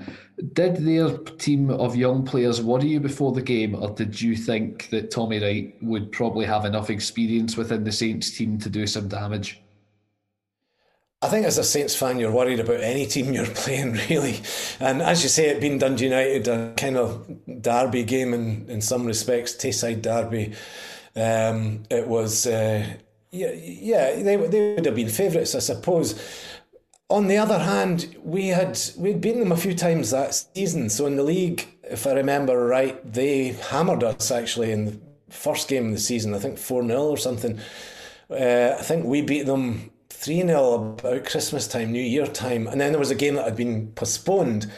did 0.54 0.76
their 0.78 1.16
team 1.38 1.70
of 1.70 1.94
young 1.94 2.24
players 2.24 2.60
worry 2.60 2.88
you 2.88 2.98
before 2.98 3.30
the 3.30 3.42
game, 3.42 3.76
or 3.76 3.90
did 3.90 4.20
you 4.20 4.34
think 4.34 4.88
that 4.90 5.12
Tommy 5.12 5.38
Wright 5.38 5.76
would 5.82 6.10
probably 6.10 6.46
have 6.46 6.64
enough 6.64 6.90
experience 6.90 7.56
within 7.56 7.84
the 7.84 7.92
Saints 7.92 8.36
team 8.36 8.58
to 8.58 8.68
do 8.68 8.84
some 8.86 9.06
damage? 9.06 9.62
I 11.26 11.28
think 11.28 11.44
as 11.44 11.58
a 11.58 11.64
Saints 11.64 11.96
fan, 11.96 12.20
you're 12.20 12.30
worried 12.30 12.60
about 12.60 12.80
any 12.80 13.04
team 13.04 13.32
you're 13.32 13.46
playing, 13.46 13.94
really. 14.08 14.40
And 14.78 15.02
as 15.02 15.24
you 15.24 15.28
say, 15.28 15.48
it 15.48 15.60
being 15.60 15.78
Dundee 15.78 16.04
United, 16.04 16.46
a 16.46 16.72
kind 16.76 16.96
of 16.96 17.26
derby 17.60 18.04
game 18.04 18.32
in, 18.32 18.70
in 18.70 18.80
some 18.80 19.04
respects, 19.04 19.54
Tayside 19.54 20.02
derby. 20.02 20.54
Um, 21.16 21.82
it 21.90 22.06
was, 22.06 22.46
uh, 22.46 22.86
yeah, 23.32 23.50
yeah, 23.50 24.22
they, 24.22 24.36
they 24.36 24.74
would 24.76 24.86
have 24.86 24.94
been 24.94 25.08
favourites, 25.08 25.56
I 25.56 25.58
suppose. 25.58 26.14
On 27.10 27.26
the 27.26 27.38
other 27.38 27.58
hand, 27.58 28.16
we 28.22 28.48
had 28.48 28.78
we'd 28.96 29.20
beaten 29.20 29.40
them 29.40 29.52
a 29.52 29.56
few 29.56 29.74
times 29.74 30.12
that 30.12 30.34
season. 30.34 30.88
So 30.90 31.06
in 31.06 31.16
the 31.16 31.24
league, 31.24 31.66
if 31.82 32.06
I 32.06 32.12
remember 32.12 32.66
right, 32.66 33.12
they 33.12 33.48
hammered 33.48 34.04
us 34.04 34.30
actually 34.30 34.70
in 34.70 34.84
the 34.84 35.00
first 35.28 35.68
game 35.68 35.86
of 35.86 35.92
the 35.92 35.98
season. 35.98 36.34
I 36.34 36.38
think 36.38 36.56
four 36.56 36.86
0 36.86 37.02
or 37.02 37.16
something. 37.16 37.58
Uh, 38.30 38.76
I 38.78 38.82
think 38.82 39.04
we 39.04 39.22
beat 39.22 39.46
them 39.46 39.90
3 40.10 40.42
0 40.42 40.74
about 40.98 41.26
Christmas 41.26 41.66
time, 41.68 41.92
New 41.92 42.02
Year 42.02 42.26
time. 42.26 42.66
And 42.66 42.80
then 42.80 42.92
there 42.92 42.98
was 42.98 43.10
a 43.10 43.14
game 43.14 43.34
that 43.34 43.44
had 43.44 43.56
been 43.56 43.92
postponed. 43.92 44.70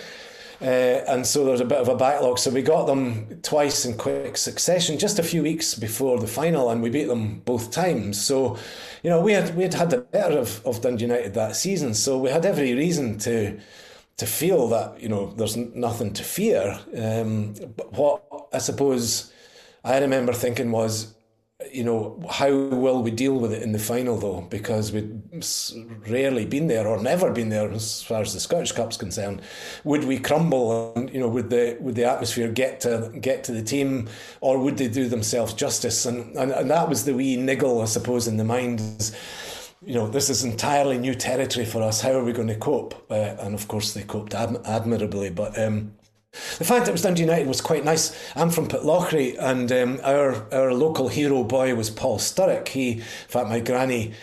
Uh, 0.60 1.04
and 1.06 1.24
so 1.24 1.44
there 1.44 1.52
was 1.52 1.60
a 1.60 1.64
bit 1.64 1.78
of 1.78 1.88
a 1.88 1.96
backlog. 1.96 2.38
So 2.38 2.50
we 2.50 2.62
got 2.62 2.86
them 2.86 3.40
twice 3.42 3.84
in 3.84 3.96
quick 3.96 4.36
succession, 4.36 4.98
just 4.98 5.18
a 5.18 5.22
few 5.22 5.42
weeks 5.42 5.74
before 5.74 6.18
the 6.18 6.26
final, 6.26 6.70
and 6.70 6.82
we 6.82 6.90
beat 6.90 7.04
them 7.04 7.40
both 7.44 7.70
times. 7.70 8.20
So, 8.20 8.58
you 9.02 9.10
know, 9.10 9.20
we 9.20 9.32
had 9.32 9.54
we 9.56 9.62
had 9.62 9.74
had 9.74 9.90
the 9.90 9.98
better 9.98 10.38
of, 10.38 10.64
of 10.66 10.80
Dundee 10.80 11.04
United 11.04 11.34
that 11.34 11.54
season. 11.54 11.94
So 11.94 12.18
we 12.18 12.30
had 12.30 12.44
every 12.44 12.74
reason 12.74 13.18
to 13.18 13.60
to 14.16 14.26
feel 14.26 14.66
that 14.68 15.00
you 15.00 15.08
know 15.08 15.32
there's 15.36 15.56
nothing 15.56 16.12
to 16.14 16.24
fear. 16.24 16.80
Um, 16.96 17.54
but 17.76 17.92
what 17.92 18.22
I 18.52 18.58
suppose 18.58 19.32
I 19.84 19.98
remember 20.00 20.32
thinking 20.32 20.72
was 20.72 21.14
you 21.72 21.82
know, 21.82 22.20
how 22.30 22.50
will 22.52 23.02
we 23.02 23.10
deal 23.10 23.34
with 23.34 23.52
it 23.52 23.62
in 23.62 23.72
the 23.72 23.80
final 23.80 24.16
though? 24.16 24.42
Because 24.42 24.92
we'd 24.92 25.20
rarely 26.06 26.46
been 26.46 26.68
there 26.68 26.86
or 26.86 27.02
never 27.02 27.32
been 27.32 27.48
there 27.48 27.70
as 27.72 28.00
far 28.02 28.22
as 28.22 28.32
the 28.32 28.38
Scottish 28.38 28.72
Cup's 28.72 28.96
concerned. 28.96 29.42
Would 29.82 30.04
we 30.04 30.20
crumble 30.20 30.92
and 30.94 31.12
you 31.12 31.18
know, 31.18 31.28
would 31.28 31.50
the 31.50 31.76
would 31.80 31.96
the 31.96 32.04
atmosphere 32.04 32.48
get 32.48 32.80
to 32.82 33.10
get 33.20 33.42
to 33.44 33.52
the 33.52 33.62
team 33.62 34.08
or 34.40 34.58
would 34.58 34.76
they 34.76 34.88
do 34.88 35.08
themselves 35.08 35.52
justice? 35.52 36.06
And 36.06 36.36
and, 36.36 36.52
and 36.52 36.70
that 36.70 36.88
was 36.88 37.04
the 37.04 37.14
wee 37.14 37.36
niggle, 37.36 37.82
I 37.82 37.86
suppose, 37.86 38.28
in 38.28 38.36
the 38.36 38.44
mind 38.44 38.80
you 39.84 39.94
know, 39.94 40.08
this 40.08 40.28
is 40.28 40.44
entirely 40.44 40.98
new 40.98 41.14
territory 41.14 41.64
for 41.64 41.82
us. 41.82 42.00
How 42.00 42.10
are 42.10 42.24
we 42.24 42.32
going 42.32 42.48
to 42.48 42.56
cope? 42.56 42.94
Uh, 43.10 43.36
and 43.38 43.54
of 43.54 43.68
course, 43.68 43.94
they 43.94 44.02
coped 44.02 44.32
adm- 44.32 44.60
admirably. 44.66 45.30
But 45.30 45.56
um, 45.56 45.94
the 46.58 46.64
fact 46.64 46.84
that 46.84 46.90
it 46.90 46.92
was 46.92 47.02
Dundee 47.02 47.22
United 47.22 47.46
was 47.46 47.60
quite 47.60 47.84
nice. 47.84 48.16
I'm 48.34 48.50
from 48.50 48.68
Pitlochry, 48.68 49.36
and 49.38 49.70
um, 49.72 50.00
our 50.04 50.46
our 50.52 50.72
local 50.72 51.08
hero 51.08 51.44
boy 51.44 51.74
was 51.74 51.90
Paul 51.90 52.18
Sturrock. 52.18 52.68
He, 52.68 52.92
in 52.92 53.00
fact, 53.00 53.48
my 53.48 53.60
granny 53.60 54.14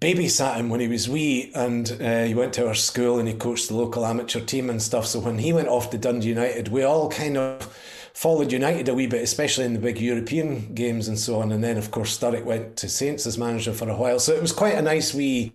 babysat 0.00 0.56
him 0.56 0.68
when 0.68 0.80
he 0.80 0.88
was 0.88 1.08
wee, 1.08 1.50
and 1.54 1.96
uh, 2.00 2.24
he 2.24 2.34
went 2.34 2.52
to 2.54 2.66
our 2.66 2.74
school 2.74 3.18
and 3.18 3.28
he 3.28 3.34
coached 3.34 3.68
the 3.68 3.74
local 3.74 4.04
amateur 4.04 4.40
team 4.40 4.68
and 4.68 4.82
stuff. 4.82 5.06
So 5.06 5.20
when 5.20 5.38
he 5.38 5.52
went 5.52 5.68
off 5.68 5.90
to 5.90 5.98
Dundee 5.98 6.28
United, 6.28 6.68
we 6.68 6.82
all 6.82 7.08
kind 7.08 7.36
of 7.36 7.76
followed 8.16 8.50
United 8.50 8.88
a 8.88 8.94
wee 8.94 9.06
bit, 9.06 9.22
especially 9.22 9.66
in 9.66 9.74
the 9.74 9.78
big 9.78 10.00
European 10.00 10.74
games 10.74 11.06
and 11.06 11.18
so 11.18 11.38
on. 11.38 11.52
And 11.52 11.62
then, 11.62 11.76
of 11.76 11.90
course, 11.90 12.18
Sturrock 12.18 12.44
went 12.44 12.74
to 12.78 12.88
Saints 12.88 13.26
as 13.26 13.36
manager 13.36 13.74
for 13.74 13.90
a 13.90 13.94
while. 13.94 14.18
So 14.18 14.32
it 14.32 14.40
was 14.40 14.52
quite 14.52 14.74
a 14.74 14.80
nice 14.80 15.12
wee, 15.12 15.52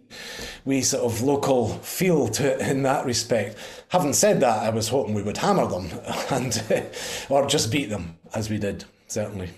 wee 0.63 0.83
sort 0.83 1.03
of 1.03 1.23
local 1.23 1.69
feel 1.79 2.27
to 2.27 2.53
it 2.53 2.61
in 2.61 2.83
that 2.83 3.03
respect. 3.03 3.57
Having 3.89 4.13
said 4.13 4.41
that, 4.41 4.61
I 4.61 4.69
was 4.69 4.89
hoping 4.89 5.15
we 5.15 5.23
would 5.23 5.37
hammer 5.37 5.65
them 5.65 5.89
and 6.29 6.85
or 7.29 7.47
just 7.47 7.71
beat 7.71 7.89
them 7.89 8.19
as 8.35 8.51
we 8.51 8.59
did, 8.59 8.85
certainly. 9.07 9.49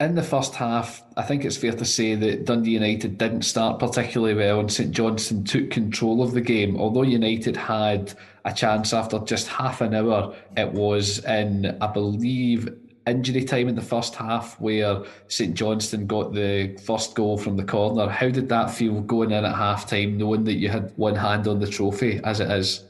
In 0.00 0.16
the 0.16 0.24
first 0.24 0.56
half, 0.56 1.04
I 1.16 1.22
think 1.22 1.44
it's 1.44 1.56
fair 1.56 1.70
to 1.70 1.84
say 1.84 2.16
that 2.16 2.46
Dundee 2.46 2.72
United 2.72 3.16
didn't 3.16 3.42
start 3.42 3.78
particularly 3.78 4.34
well 4.34 4.58
and 4.58 4.72
St 4.72 4.90
Johnstone 4.90 5.44
took 5.44 5.70
control 5.70 6.20
of 6.20 6.32
the 6.32 6.40
game. 6.40 6.76
Although 6.76 7.02
United 7.02 7.56
had 7.56 8.12
a 8.44 8.52
chance 8.52 8.92
after 8.92 9.20
just 9.20 9.46
half 9.46 9.80
an 9.80 9.94
hour. 9.94 10.34
It 10.56 10.72
was 10.72 11.24
in, 11.24 11.78
I 11.80 11.86
believe, 11.86 12.68
injury 13.06 13.44
time 13.44 13.68
in 13.68 13.76
the 13.76 13.82
first 13.82 14.16
half 14.16 14.60
where 14.60 15.04
St 15.28 15.54
Johnstone 15.54 16.08
got 16.08 16.34
the 16.34 16.76
first 16.84 17.14
goal 17.14 17.38
from 17.38 17.56
the 17.56 17.64
corner. 17.64 18.08
How 18.08 18.30
did 18.30 18.48
that 18.48 18.72
feel 18.72 19.00
going 19.00 19.30
in 19.30 19.44
at 19.44 19.54
half 19.54 19.88
time, 19.88 20.18
knowing 20.18 20.42
that 20.44 20.54
you 20.54 20.70
had 20.70 20.92
one 20.96 21.14
hand 21.14 21.46
on 21.46 21.60
the 21.60 21.68
trophy 21.68 22.20
as 22.24 22.40
it 22.40 22.50
is? 22.50 22.84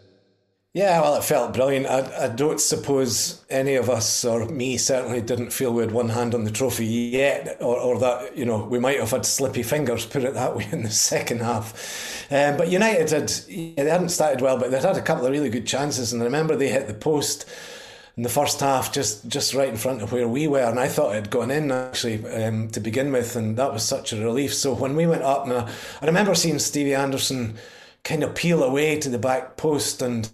Yeah, 0.74 1.00
well, 1.02 1.14
it 1.14 1.22
felt 1.22 1.54
brilliant. 1.54 1.86
I, 1.86 2.24
I 2.24 2.28
don't 2.28 2.60
suppose 2.60 3.44
any 3.48 3.76
of 3.76 3.88
us, 3.88 4.24
or 4.24 4.44
me 4.46 4.76
certainly, 4.76 5.20
didn't 5.20 5.52
feel 5.52 5.72
we 5.72 5.82
had 5.82 5.92
one 5.92 6.08
hand 6.08 6.34
on 6.34 6.42
the 6.42 6.50
trophy 6.50 6.84
yet, 6.84 7.58
or, 7.60 7.78
or 7.78 7.98
that, 8.00 8.36
you 8.36 8.44
know, 8.44 8.64
we 8.64 8.80
might 8.80 8.98
have 8.98 9.12
had 9.12 9.24
slippy 9.24 9.62
fingers, 9.62 10.04
put 10.04 10.24
it 10.24 10.34
that 10.34 10.56
way, 10.56 10.66
in 10.72 10.82
the 10.82 10.90
second 10.90 11.42
half. 11.42 12.26
Um, 12.28 12.56
but 12.56 12.72
United 12.72 13.08
had, 13.10 13.32
yeah, 13.46 13.84
they 13.84 13.90
hadn't 13.90 14.08
started 14.08 14.40
well, 14.40 14.58
but 14.58 14.72
they'd 14.72 14.82
had 14.82 14.96
a 14.96 15.02
couple 15.02 15.24
of 15.24 15.30
really 15.30 15.48
good 15.48 15.64
chances. 15.64 16.12
And 16.12 16.20
I 16.20 16.24
remember 16.24 16.56
they 16.56 16.70
hit 16.70 16.88
the 16.88 16.94
post 16.94 17.48
in 18.16 18.24
the 18.24 18.28
first 18.28 18.58
half, 18.58 18.92
just, 18.92 19.28
just 19.28 19.54
right 19.54 19.68
in 19.68 19.76
front 19.76 20.02
of 20.02 20.10
where 20.10 20.26
we 20.26 20.48
were. 20.48 20.58
And 20.58 20.80
I 20.80 20.88
thought 20.88 21.12
it 21.12 21.14
had 21.14 21.30
gone 21.30 21.52
in 21.52 21.70
actually 21.70 22.26
um, 22.34 22.68
to 22.70 22.80
begin 22.80 23.12
with. 23.12 23.36
And 23.36 23.56
that 23.58 23.72
was 23.72 23.84
such 23.84 24.12
a 24.12 24.20
relief. 24.20 24.52
So 24.52 24.74
when 24.74 24.96
we 24.96 25.06
went 25.06 25.22
up, 25.22 25.44
and 25.44 25.52
I, 25.52 25.72
I 26.02 26.06
remember 26.06 26.34
seeing 26.34 26.58
Stevie 26.58 26.96
Anderson 26.96 27.56
kind 28.04 28.22
of 28.22 28.34
peel 28.34 28.62
away 28.62 28.98
to 29.00 29.08
the 29.08 29.18
back 29.18 29.56
post 29.56 30.02
and 30.02 30.30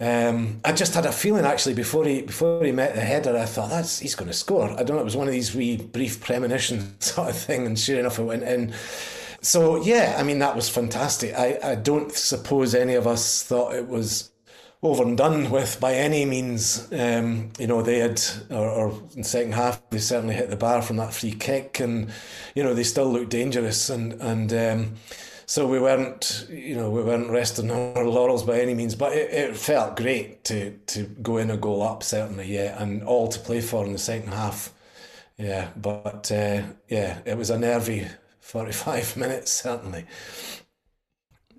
um, 0.00 0.62
I 0.64 0.72
just 0.72 0.94
had 0.94 1.04
a 1.04 1.12
feeling 1.12 1.44
actually 1.44 1.74
before 1.74 2.06
he 2.06 2.22
before 2.22 2.64
he 2.64 2.72
met 2.72 2.94
the 2.94 3.02
header, 3.02 3.36
I 3.36 3.44
thought 3.44 3.68
that's 3.68 3.98
he's 3.98 4.14
going 4.14 4.30
to 4.30 4.36
score. 4.36 4.70
I 4.70 4.82
don't 4.82 4.96
know, 4.96 5.00
it 5.00 5.04
was 5.04 5.16
one 5.16 5.26
of 5.26 5.32
these 5.32 5.54
wee 5.54 5.76
brief 5.76 6.22
premonition 6.22 6.98
sort 7.00 7.28
of 7.28 7.36
thing, 7.36 7.66
and 7.66 7.78
sure 7.78 8.00
enough, 8.00 8.18
it 8.18 8.22
went 8.22 8.42
in. 8.42 8.72
So 9.42 9.82
yeah, 9.82 10.16
I 10.18 10.22
mean 10.22 10.38
that 10.38 10.56
was 10.56 10.70
fantastic. 10.70 11.34
I, 11.34 11.58
I 11.62 11.74
don't 11.74 12.12
suppose 12.12 12.74
any 12.74 12.94
of 12.94 13.06
us 13.06 13.42
thought 13.42 13.74
it 13.74 13.88
was 13.88 14.30
over 14.82 15.02
and 15.02 15.18
done 15.18 15.50
with 15.50 15.78
by 15.80 15.92
any 15.92 16.24
means. 16.24 16.90
Um, 16.94 17.50
you 17.58 17.66
know, 17.66 17.82
they 17.82 17.98
had, 17.98 18.22
or, 18.48 18.70
or 18.70 19.02
in 19.14 19.22
second 19.22 19.52
half, 19.52 19.82
they 19.90 19.98
certainly 19.98 20.34
hit 20.34 20.48
the 20.48 20.56
bar 20.56 20.80
from 20.80 20.96
that 20.96 21.12
free 21.12 21.32
kick, 21.32 21.78
and 21.78 22.10
you 22.54 22.62
know 22.62 22.72
they 22.72 22.84
still 22.84 23.12
looked 23.12 23.30
dangerous, 23.30 23.90
and 23.90 24.14
and. 24.14 24.52
Um, 24.54 24.94
so 25.50 25.66
we 25.66 25.80
weren't, 25.80 26.46
you 26.48 26.76
know, 26.76 26.90
we 26.90 27.02
weren't 27.02 27.28
resting 27.28 27.72
on 27.72 27.96
our 27.96 28.04
laurels 28.04 28.44
by 28.44 28.60
any 28.60 28.72
means, 28.72 28.94
but 28.94 29.12
it, 29.12 29.32
it 29.32 29.56
felt 29.56 29.96
great 29.96 30.44
to 30.44 30.78
to 30.86 31.02
go 31.22 31.38
in 31.38 31.50
a 31.50 31.56
goal 31.56 31.82
up, 31.82 32.04
certainly, 32.04 32.54
yeah, 32.54 32.80
and 32.80 33.02
all 33.02 33.26
to 33.26 33.40
play 33.40 33.60
for 33.60 33.84
in 33.84 33.92
the 33.92 33.98
second 33.98 34.32
half, 34.32 34.72
yeah. 35.36 35.70
But 35.74 36.30
uh, 36.30 36.62
yeah, 36.88 37.18
it 37.24 37.36
was 37.36 37.50
a 37.50 37.58
nervy 37.58 38.06
forty-five 38.38 39.16
minutes, 39.22 39.50
certainly. 39.50 40.04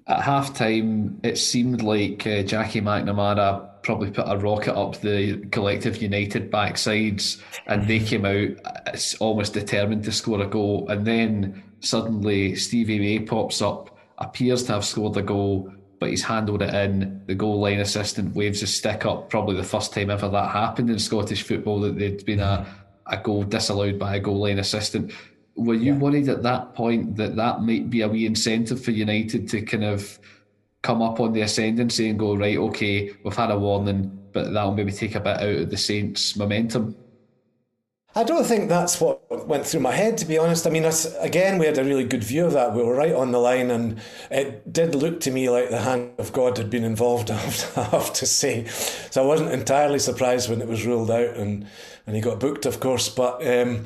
At 0.08 0.22
half 0.22 0.54
time, 0.54 1.20
it 1.22 1.38
seemed 1.38 1.82
like 1.82 2.26
uh, 2.26 2.44
Jackie 2.44 2.80
McNamara 2.80 3.84
probably 3.84 4.12
put 4.12 4.26
a 4.26 4.38
rocket 4.38 4.74
up 4.74 5.02
the 5.02 5.46
collective 5.52 6.02
United 6.02 6.50
backsides, 6.50 7.42
and 7.68 7.86
they 7.90 8.00
came 8.00 8.24
out 8.24 8.52
uh, 8.64 8.98
almost 9.20 9.54
determined 9.54 10.06
to 10.06 10.14
score 10.14 10.40
a 10.40 10.48
goal, 10.48 10.88
and 10.88 11.06
then 11.06 11.62
Suddenly, 11.82 12.56
Stevie 12.56 13.00
May 13.00 13.20
pops 13.20 13.62
up, 13.62 13.98
appears 14.20 14.64
to 14.64 14.74
have 14.74 14.86
scored 14.86 15.18
a 15.18 15.22
goal, 15.22 15.74
but 16.00 16.10
he's 16.10 16.24
handled 16.24 16.62
it 16.62 16.74
in. 16.74 17.24
The 17.26 17.36
goal 17.36 17.60
line 17.60 17.80
assistant 17.80 18.36
waves 18.36 18.62
his 18.62 18.74
stick 18.74 19.06
up, 19.06 19.30
probably 19.30 19.56
the 19.56 19.64
first 19.64 19.94
time 19.94 20.10
ever 20.10 20.30
that 20.30 20.52
happened 20.52 20.90
in 20.90 21.00
Scottish 21.00 21.44
football 21.44 21.80
that 21.82 21.98
there'd 21.98 22.26
been 22.26 22.40
a, 22.40 22.66
a 23.08 23.18
goal 23.18 23.44
disallowed 23.44 23.98
by 23.98 24.16
a 24.16 24.20
goal 24.20 24.42
line 24.42 24.60
assistant. 24.60 25.12
Were 25.56 25.74
you 25.74 25.94
yeah. 25.94 26.00
worried 26.00 26.30
at 26.30 26.44
that 26.44 26.76
point 26.76 27.16
that 27.18 27.36
that 27.36 27.62
might 27.62 27.90
be 27.90 28.02
a 28.02 28.08
wee 28.08 28.26
incentive 28.26 28.84
for 28.84 28.92
United 28.92 29.50
to 29.50 29.62
kind 29.64 29.84
of 29.84 30.20
come 30.84 31.02
up 31.02 31.20
on 31.20 31.34
the 31.34 31.42
ascendancy 31.42 32.10
and 32.10 32.18
go, 32.18 32.36
right, 32.36 32.58
okay, 32.58 33.12
we've 33.24 33.36
had 33.36 33.52
a 33.52 33.58
warning, 33.58 34.20
but 34.34 34.54
that'll 34.54 34.74
maybe 34.74 34.92
take 34.92 35.16
a 35.16 35.20
bit 35.20 35.38
out 35.38 35.50
of 35.50 35.70
the 35.70 35.78
Saints' 35.78 36.36
momentum? 36.36 36.96
I 38.14 38.24
don't 38.24 38.44
think 38.44 38.68
that's 38.68 39.00
what 39.00 39.48
went 39.48 39.66
through 39.66 39.80
my 39.80 39.94
head, 39.94 40.18
to 40.18 40.26
be 40.26 40.38
honest. 40.38 40.68
I 40.68 40.70
mean, 40.70 40.84
again, 41.20 41.58
we 41.58 41.66
had 41.66 41.78
a 41.78 41.84
really 41.84 42.04
good 42.04 42.24
view 42.24 42.46
of 42.46 42.52
that. 42.54 42.74
We 42.74 42.84
were 42.84 42.96
right 42.96 43.14
on 43.14 43.32
the 43.32 43.38
line, 43.38 43.72
and 43.72 44.02
it 44.30 44.72
did 44.72 44.96
look 44.96 45.22
to 45.22 45.32
me 45.32 45.50
like 45.50 45.70
the 45.70 45.80
hand 45.80 46.12
of 46.18 46.34
God 46.34 46.58
had 46.58 46.70
been 46.70 46.84
involved, 46.84 47.32
I 47.32 47.36
have 47.38 48.12
to 48.14 48.26
say. 48.26 48.66
So 48.66 49.24
I 49.24 49.26
wasn't 49.26 49.52
entirely 49.52 50.00
surprised 50.00 50.50
when 50.50 50.62
it 50.62 50.68
was 50.68 50.86
ruled 50.86 51.10
out 51.10 51.38
and, 51.38 51.66
and 52.06 52.16
he 52.16 52.22
got 52.22 52.42
booked, 52.42 52.66
of 52.66 52.82
course. 52.82 53.08
But 53.08 53.48
um, 53.48 53.86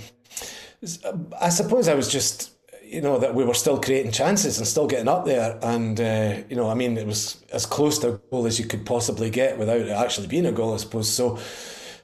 I 1.40 1.50
suppose 1.50 1.88
I 1.88 1.94
was 1.94 2.12
just, 2.12 2.52
you 2.84 3.02
know, 3.02 3.20
that 3.20 3.36
we 3.36 3.44
were 3.44 3.54
still 3.54 3.80
creating 3.80 4.12
chances 4.12 4.58
and 4.58 4.66
still 4.66 4.88
getting 4.88 5.08
up 5.08 5.26
there. 5.26 5.60
And, 5.62 6.02
uh, 6.02 6.38
you 6.50 6.56
know, 6.56 6.68
I 6.68 6.74
mean, 6.74 6.98
it 6.98 7.06
was 7.06 7.44
as 7.54 7.68
close 7.68 8.00
to 8.00 8.16
a 8.16 8.18
goal 8.32 8.48
as 8.48 8.58
you 8.58 8.66
could 8.66 8.88
possibly 8.88 9.30
get 9.30 9.60
without 9.60 9.82
it 9.82 9.90
actually 9.90 10.26
being 10.28 10.48
a 10.48 10.52
goal, 10.52 10.74
I 10.74 10.78
suppose. 10.78 11.12
So, 11.12 11.38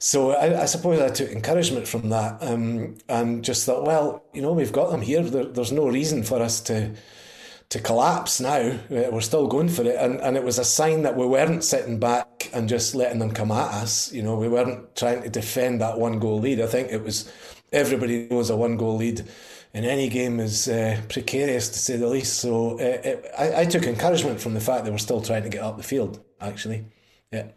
so 0.04 0.32
I, 0.32 0.64
I, 0.64 0.66
suppose 0.66 1.00
I 1.00 1.10
took 1.10 1.32
encouragement 1.32 1.88
from 1.88 2.10
that 2.10 2.42
um, 2.42 2.98
and 3.08 3.44
just 3.44 3.68
thought, 3.68 3.86
well, 3.86 4.24
you 4.34 4.42
know, 4.42 4.52
we've 4.52 4.72
got 4.72 4.90
them 4.90 5.02
here. 5.02 5.22
There, 5.22 5.46
there's 5.46 5.72
no 5.72 5.88
reason 5.88 6.24
for 6.24 6.42
us 6.42 6.60
to 6.62 6.96
to 7.70 7.80
collapse 7.80 8.42
now. 8.42 8.72
Uh, 8.90 9.12
we're 9.12 9.22
still 9.22 9.46
going 9.46 9.70
for 9.70 9.84
it, 9.84 9.96
and 9.98 10.20
and 10.22 10.36
it 10.36 10.44
was 10.44 10.58
a 10.58 10.66
sign 10.66 11.04
that 11.04 11.16
we 11.16 11.28
weren't 11.28 11.64
sitting 11.64 12.00
back 12.00 12.50
and 12.52 12.68
just 12.68 12.96
letting 12.96 13.20
them 13.20 13.30
come 13.30 13.52
at 13.52 13.72
us. 13.76 14.12
You 14.12 14.24
know, 14.24 14.36
we 14.38 14.48
weren't 14.48 14.96
trying 14.96 15.22
to 15.22 15.30
defend 15.30 15.82
that 15.82 16.00
one 16.00 16.18
goal 16.18 16.40
lead. 16.40 16.62
I 16.62 16.66
think 16.66 16.92
it 16.92 17.04
was 17.04 17.32
everybody 17.72 18.28
knows 18.28 18.50
a 18.50 18.58
one 18.58 18.78
goal 18.78 18.98
lead 18.98 19.24
in 19.76 19.86
any 19.86 20.10
game 20.10 20.40
is 20.40 20.68
uh, 20.68 21.00
precarious 21.10 21.70
to 21.70 21.78
say 21.78 21.98
the 21.98 22.08
least. 22.08 22.40
So 22.40 22.80
uh, 22.80 23.02
it, 23.04 23.32
I, 23.38 23.62
I 23.62 23.66
took 23.66 23.84
encouragement 23.84 24.42
from 24.42 24.56
the 24.56 24.62
fact 24.62 24.84
that 24.86 24.92
we're 24.92 24.98
still 24.98 25.22
trying 25.22 25.44
to 25.44 25.50
get 25.50 25.62
up 25.62 25.78
the 25.78 25.84
field. 25.84 26.20
Actually, 26.42 26.86
yeah. 27.32 27.50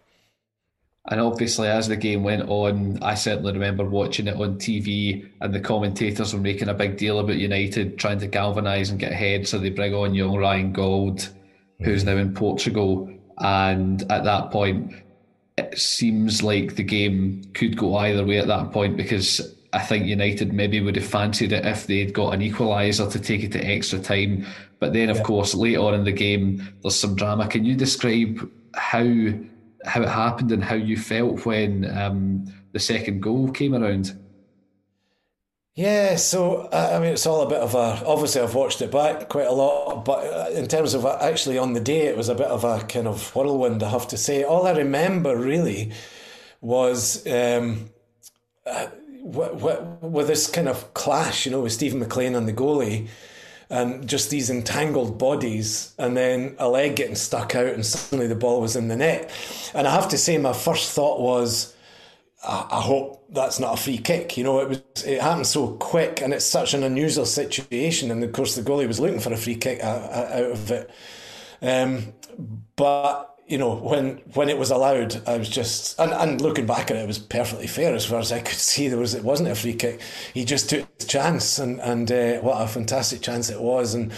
And 1.11 1.20
obviously, 1.20 1.68
as 1.68 1.87
the 1.87 1.96
game 1.96 2.23
went 2.23 2.49
on, 2.49 2.99
I 3.02 3.14
certainly 3.14 3.52
remember 3.52 3.84
watching 3.84 4.26
it 4.26 4.37
on 4.37 4.56
TV, 4.56 5.28
and 5.42 5.52
the 5.52 5.61
commentators 5.61 6.32
were 6.32 6.40
making 6.40 6.68
a 6.68 6.75
big 6.75 6.96
deal 6.96 7.18
about 7.18 7.37
United 7.37 7.99
trying 7.99 8.20
to 8.20 8.26
galvanise 8.26 8.88
and 8.88 8.99
get 8.99 9.12
ahead. 9.12 9.46
So 9.46 9.58
they 9.58 9.68
bring 9.68 9.94
on 9.94 10.14
young 10.14 10.34
Ryan 10.34 10.73
Gauld, 10.73 11.18
mm-hmm. 11.18 11.84
who's 11.84 12.04
now 12.04 12.16
in 12.16 12.32
Portugal. 12.32 13.12
And 13.38 14.00
at 14.11 14.25
that 14.25 14.50
point, 14.50 14.94
it 15.58 15.78
seems 15.78 16.42
like 16.42 16.76
the 16.76 16.82
game 16.82 17.42
could 17.52 17.76
go 17.76 17.96
either 17.96 18.25
way 18.25 18.38
at 18.38 18.46
that 18.49 18.73
point 18.73 18.96
because 18.96 19.54
I 19.75 19.80
think 19.80 20.06
United 20.06 20.54
maybe 20.54 20.80
would 20.80 20.96
have 20.96 21.04
fancied 21.04 21.52
it 21.52 21.66
if 21.66 21.87
they'd 21.87 22.14
got 22.14 22.32
an 22.32 22.40
equaliser 22.40 23.11
to 23.11 23.20
take 23.20 23.42
it 23.42 23.52
to 23.52 23.62
extra 23.62 23.99
time. 23.99 24.46
But 24.78 24.94
then, 24.94 25.11
of 25.11 25.18
yeah. 25.18 25.23
course, 25.25 25.54
later 25.54 25.80
on 25.80 25.94
in 25.94 26.04
the 26.04 26.12
game, 26.12 26.66
there's 26.80 26.99
some 26.99 27.14
drama. 27.14 27.46
Can 27.46 27.64
you 27.64 27.75
describe 27.75 28.50
how 28.75 29.02
how 29.84 30.02
it 30.02 30.08
happened 30.08 30.52
and 30.52 30.64
how 30.64 30.74
you 30.74 30.96
felt 30.96 31.44
when 31.46 31.90
um, 31.96 32.44
the 32.72 32.80
second 32.80 33.20
goal 33.20 33.50
came 33.50 33.74
around. 33.74 34.18
Yeah, 35.74 36.14
so 36.16 36.68
I 36.72 37.00
mean, 37.00 37.14
it's 37.14 37.26
all 37.26 37.42
a 37.42 37.48
bit 37.48 37.58
of 37.58 37.74
a. 37.74 38.06
Obviously, 38.06 38.40
I've 38.40 38.54
watched 38.54 38.80
it 38.80 38.92
back 38.92 39.28
quite 39.28 39.48
a 39.48 39.52
lot, 39.52 40.04
but 40.04 40.24
uh, 40.24 40.50
in 40.50 40.68
terms 40.68 40.94
of 40.94 41.04
actually 41.04 41.58
on 41.58 41.72
the 41.72 41.80
day, 41.80 42.06
it 42.06 42.16
was 42.16 42.28
a 42.28 42.34
bit 42.34 42.46
of 42.46 42.62
a 42.62 42.80
kind 42.84 43.08
of 43.08 43.34
whirlwind. 43.34 43.82
I 43.82 43.90
have 43.90 44.06
to 44.08 44.16
say. 44.16 44.44
All 44.44 44.68
I 44.68 44.72
remember 44.72 45.36
really 45.36 45.92
was 46.60 47.26
um, 47.26 47.90
uh, 48.64 48.86
with 49.20 50.28
this 50.28 50.48
kind 50.48 50.68
of 50.68 50.94
clash, 50.94 51.44
you 51.44 51.50
know, 51.50 51.62
with 51.62 51.72
Stephen 51.72 51.98
McLean 51.98 52.36
and 52.36 52.46
the 52.46 52.52
goalie 52.52 53.08
and 53.74 54.08
just 54.08 54.30
these 54.30 54.50
entangled 54.50 55.18
bodies, 55.18 55.94
and 55.98 56.16
then 56.16 56.54
a 56.58 56.68
leg 56.68 56.94
getting 56.94 57.16
stuck 57.16 57.56
out, 57.56 57.66
and 57.66 57.84
suddenly 57.84 58.28
the 58.28 58.36
ball 58.36 58.60
was 58.60 58.76
in 58.76 58.86
the 58.86 58.94
net. 58.94 59.28
And 59.74 59.88
I 59.88 59.92
have 59.92 60.08
to 60.10 60.16
say, 60.16 60.38
my 60.38 60.52
first 60.52 60.92
thought 60.92 61.20
was, 61.20 61.74
I, 62.46 62.80
hope 62.80 63.24
that's 63.30 63.58
not 63.58 63.74
a 63.74 63.82
free 63.82 63.98
kick. 63.98 64.36
You 64.36 64.44
know, 64.44 64.60
it 64.60 64.68
was 64.68 64.82
it 65.04 65.20
happened 65.20 65.48
so 65.48 65.72
quick, 65.72 66.22
and 66.22 66.32
it's 66.32 66.44
such 66.44 66.72
an 66.72 66.84
unusual 66.84 67.26
situation. 67.26 68.12
And 68.12 68.22
of 68.22 68.32
course, 68.32 68.54
the 68.54 68.62
goalie 68.62 68.86
was 68.86 69.00
looking 69.00 69.18
for 69.18 69.32
a 69.32 69.36
free 69.36 69.56
kick 69.56 69.80
out, 69.80 70.12
out 70.12 70.50
of 70.52 70.70
it. 70.70 70.90
Um, 71.60 72.12
but 72.76 73.33
you 73.46 73.58
know, 73.58 73.74
when 73.74 74.22
when 74.32 74.48
it 74.48 74.58
was 74.58 74.70
allowed, 74.70 75.26
I 75.28 75.36
was 75.36 75.48
just 75.48 75.98
and, 75.98 76.12
and 76.12 76.40
looking 76.40 76.66
back 76.66 76.90
at 76.90 76.96
it, 76.96 77.00
it 77.00 77.06
was 77.06 77.18
perfectly 77.18 77.66
fair 77.66 77.94
as 77.94 78.06
far 78.06 78.18
as 78.18 78.32
I 78.32 78.40
could 78.40 78.56
see. 78.58 78.88
There 78.88 78.98
was 78.98 79.14
it 79.14 79.24
wasn't 79.24 79.50
a 79.50 79.54
free 79.54 79.74
kick. 79.74 80.00
He 80.32 80.44
just 80.44 80.70
took 80.70 80.98
the 80.98 81.06
chance, 81.06 81.58
and 81.58 81.80
and 81.80 82.10
uh, 82.10 82.38
what 82.40 82.60
a 82.60 82.66
fantastic 82.66 83.20
chance 83.20 83.50
it 83.50 83.60
was. 83.60 83.94
And 83.94 84.12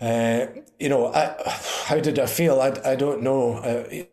uh, 0.00 0.46
you 0.78 0.88
know, 0.88 1.12
I, 1.12 1.34
how 1.86 2.00
did 2.00 2.18
I 2.18 2.26
feel? 2.26 2.60
I, 2.60 2.72
I 2.84 2.96
don't 2.96 3.22
know. 3.22 3.56
Uh, 3.56 4.04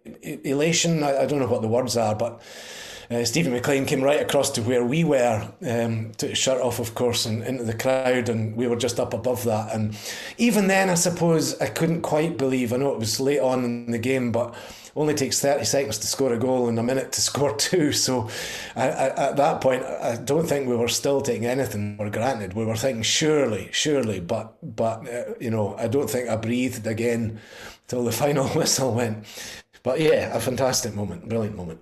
elation. 0.43 1.03
I, 1.03 1.19
I 1.19 1.25
don't 1.25 1.39
know 1.39 1.47
what 1.47 1.61
the 1.61 1.67
words 1.67 1.95
are, 1.95 2.15
but 2.15 2.41
uh, 3.13 3.25
Stephen 3.25 3.53
McLean 3.53 3.85
came 3.85 4.01
right 4.01 4.21
across 4.21 4.49
to 4.51 4.61
where 4.61 4.83
we 4.83 5.03
were, 5.03 5.51
um, 5.67 6.11
took 6.17 6.29
his 6.29 6.37
shirt 6.37 6.61
off, 6.61 6.79
of 6.79 6.95
course, 6.95 7.25
and 7.25 7.43
into 7.43 7.63
the 7.63 7.73
crowd, 7.73 8.29
and 8.29 8.55
we 8.55 8.67
were 8.67 8.75
just 8.75 8.99
up 8.99 9.13
above 9.13 9.43
that. 9.43 9.73
And 9.73 9.97
even 10.37 10.67
then, 10.67 10.89
I 10.89 10.95
suppose 10.95 11.59
I 11.59 11.67
couldn't 11.67 12.01
quite 12.01 12.37
believe. 12.37 12.73
I 12.73 12.77
know 12.77 12.93
it 12.93 12.99
was 12.99 13.19
late 13.19 13.39
on 13.39 13.63
in 13.63 13.91
the 13.91 13.97
game, 13.97 14.31
but 14.31 14.55
only 14.95 15.13
takes 15.15 15.41
30 15.41 15.65
seconds 15.65 15.97
to 15.99 16.07
score 16.07 16.33
a 16.33 16.37
goal 16.37 16.67
and 16.67 16.77
a 16.77 16.83
minute 16.83 17.11
to 17.13 17.21
score 17.29 17.55
two. 17.55 17.91
So 17.91 18.29
I, 18.75 18.89
I, 18.89 19.29
at 19.29 19.37
that 19.37 19.61
point, 19.61 19.83
I 19.83 20.17
don't 20.17 20.47
think 20.47 20.67
we 20.67 20.75
were 20.75 20.87
still 20.87 21.21
taking 21.21 21.45
anything 21.45 21.97
for 21.97 22.09
granted. 22.09 22.53
We 22.53 22.65
were 22.65 22.75
thinking, 22.75 23.03
surely, 23.03 23.69
surely, 23.71 24.19
but, 24.19 24.55
but 24.61 25.07
uh, 25.07 25.33
you 25.39 25.49
know, 25.49 25.75
I 25.77 25.87
don't 25.87 26.09
think 26.09 26.29
I 26.29 26.35
breathed 26.35 26.85
again 26.85 27.39
till 27.87 28.03
the 28.03 28.11
final 28.23 28.47
whistle 28.49 28.93
went. 28.93 29.25
But 29.83 29.99
yeah, 29.99 30.35
a 30.35 30.39
fantastic 30.39 30.93
moment, 30.95 31.27
brilliant 31.27 31.57
moment 31.57 31.81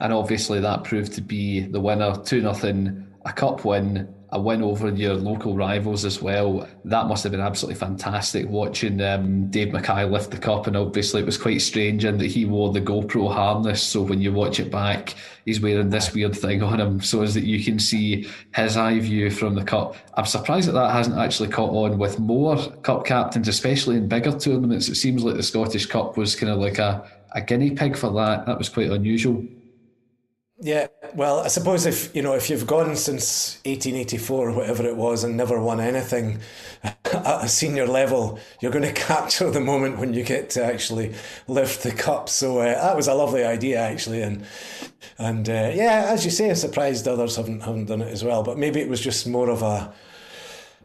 and 0.00 0.12
obviously 0.12 0.60
that 0.60 0.84
proved 0.84 1.12
to 1.14 1.20
be 1.20 1.60
the 1.60 1.80
winner 1.80 2.14
2 2.24 2.40
nothing 2.42 3.06
a 3.24 3.32
cup 3.32 3.64
win 3.64 4.12
a 4.30 4.40
win 4.40 4.62
over 4.62 4.88
your 4.90 5.14
local 5.14 5.56
rivals 5.56 6.04
as 6.04 6.20
well. 6.20 6.68
That 6.84 7.06
must 7.06 7.22
have 7.22 7.32
been 7.32 7.40
absolutely 7.40 7.78
fantastic 7.78 8.48
watching 8.48 9.00
um, 9.00 9.48
Dave 9.50 9.72
Mackay 9.72 10.04
lift 10.04 10.30
the 10.30 10.38
cup. 10.38 10.66
And 10.66 10.76
obviously 10.76 11.22
it 11.22 11.26
was 11.26 11.38
quite 11.38 11.62
strange 11.62 12.04
in 12.04 12.18
that 12.18 12.26
he 12.26 12.44
wore 12.44 12.72
the 12.72 12.80
GoPro 12.80 13.32
harness. 13.32 13.82
So 13.82 14.02
when 14.02 14.20
you 14.20 14.32
watch 14.32 14.58
it 14.58 14.70
back 14.70 15.14
he's 15.44 15.60
wearing 15.60 15.90
this 15.90 16.12
weird 16.12 16.36
thing 16.36 16.60
on 16.62 16.80
him 16.80 17.00
so 17.00 17.22
as 17.22 17.34
that 17.34 17.44
you 17.44 17.62
can 17.64 17.78
see 17.78 18.28
his 18.54 18.76
eye 18.76 18.98
view 18.98 19.30
from 19.30 19.54
the 19.54 19.62
cup. 19.62 19.96
I'm 20.14 20.26
surprised 20.26 20.68
that 20.68 20.72
that 20.72 20.92
hasn't 20.92 21.18
actually 21.18 21.48
caught 21.48 21.70
on 21.70 21.98
with 21.98 22.18
more 22.18 22.58
cup 22.82 23.06
captains 23.06 23.46
especially 23.46 23.96
in 23.96 24.08
bigger 24.08 24.36
tournaments. 24.36 24.88
It 24.88 24.96
seems 24.96 25.22
like 25.22 25.36
the 25.36 25.42
Scottish 25.42 25.86
Cup 25.86 26.16
was 26.16 26.34
kind 26.34 26.50
of 26.50 26.58
like 26.58 26.78
a, 26.78 27.08
a 27.32 27.40
guinea 27.40 27.70
pig 27.70 27.96
for 27.96 28.12
that. 28.14 28.44
That 28.46 28.58
was 28.58 28.68
quite 28.68 28.90
unusual 28.90 29.46
yeah, 30.58 30.86
well, 31.14 31.40
I 31.40 31.48
suppose 31.48 31.84
if 31.84 32.16
you 32.16 32.22
know 32.22 32.32
if 32.32 32.48
you've 32.48 32.66
gone 32.66 32.96
since 32.96 33.56
1884 33.66 34.48
or 34.48 34.52
whatever 34.52 34.86
it 34.86 34.96
was 34.96 35.22
and 35.22 35.36
never 35.36 35.60
won 35.60 35.80
anything 35.80 36.38
at 36.82 37.44
a 37.44 37.48
senior 37.48 37.86
level, 37.86 38.38
you're 38.60 38.72
going 38.72 38.84
to 38.94 39.00
capture 39.00 39.50
the 39.50 39.60
moment 39.60 39.98
when 39.98 40.14
you 40.14 40.22
get 40.22 40.48
to 40.50 40.64
actually 40.64 41.14
lift 41.46 41.82
the 41.82 41.92
cup. 41.92 42.30
So 42.30 42.60
uh, 42.60 42.74
that 42.74 42.96
was 42.96 43.06
a 43.06 43.14
lovely 43.14 43.44
idea 43.44 43.80
actually, 43.80 44.22
and 44.22 44.46
and 45.18 45.46
uh, 45.46 45.72
yeah, 45.74 46.06
as 46.08 46.24
you 46.24 46.30
say, 46.30 46.48
I'm 46.48 46.56
surprised 46.56 47.06
others 47.06 47.36
haven't 47.36 47.60
haven't 47.60 47.86
done 47.86 48.00
it 48.00 48.10
as 48.10 48.24
well. 48.24 48.42
But 48.42 48.56
maybe 48.56 48.80
it 48.80 48.88
was 48.88 49.00
just 49.02 49.26
more 49.26 49.50
of 49.50 49.60
a 49.62 49.92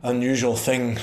unusual 0.03 0.57
thing 0.57 0.97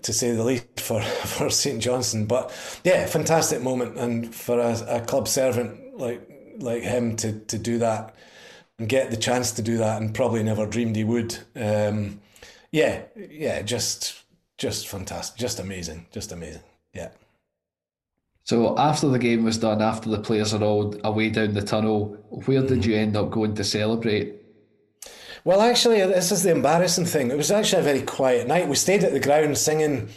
to 0.00 0.12
say 0.14 0.32
the 0.32 0.44
least 0.44 0.66
for 0.80 1.02
for 1.02 1.50
St 1.50 1.82
Johnstone. 1.82 2.24
But 2.24 2.50
yeah, 2.84 3.04
fantastic 3.04 3.60
moment, 3.60 3.98
and 3.98 4.34
for 4.34 4.58
a, 4.58 4.78
a 4.88 5.00
club 5.02 5.28
servant 5.28 5.98
like 5.98 6.33
like 6.58 6.82
him 6.82 7.16
to 7.16 7.32
to 7.32 7.58
do 7.58 7.78
that 7.78 8.14
and 8.78 8.88
get 8.88 9.10
the 9.10 9.16
chance 9.16 9.52
to 9.52 9.62
do 9.62 9.78
that, 9.78 10.00
and 10.00 10.14
probably 10.14 10.42
never 10.42 10.66
dreamed 10.66 10.96
he 10.96 11.04
would. 11.04 11.38
Um, 11.54 12.20
yeah, 12.70 13.02
yeah, 13.16 13.62
just 13.62 14.22
just 14.58 14.88
fantastic, 14.88 15.38
just 15.38 15.60
amazing, 15.60 16.06
just 16.10 16.32
amazing. 16.32 16.62
Yeah. 16.92 17.10
So 18.44 18.76
after 18.78 19.08
the 19.08 19.18
game 19.18 19.42
was 19.42 19.58
done, 19.58 19.80
after 19.80 20.10
the 20.10 20.18
players 20.18 20.52
are 20.52 20.62
all 20.62 20.94
away 21.02 21.30
down 21.30 21.54
the 21.54 21.62
tunnel, 21.62 22.16
where 22.44 22.60
did 22.60 22.80
mm-hmm. 22.80 22.90
you 22.90 22.96
end 22.96 23.16
up 23.16 23.30
going 23.30 23.54
to 23.54 23.64
celebrate? 23.64 24.34
Well, 25.44 25.60
actually, 25.60 25.98
this 26.00 26.32
is 26.32 26.42
the 26.42 26.50
embarrassing 26.50 27.06
thing. 27.06 27.30
It 27.30 27.36
was 27.36 27.50
actually 27.50 27.80
a 27.80 27.84
very 27.84 28.02
quiet 28.02 28.46
night. 28.46 28.68
We 28.68 28.76
stayed 28.76 29.04
at 29.04 29.12
the 29.12 29.20
ground 29.20 29.56
singing 29.56 30.08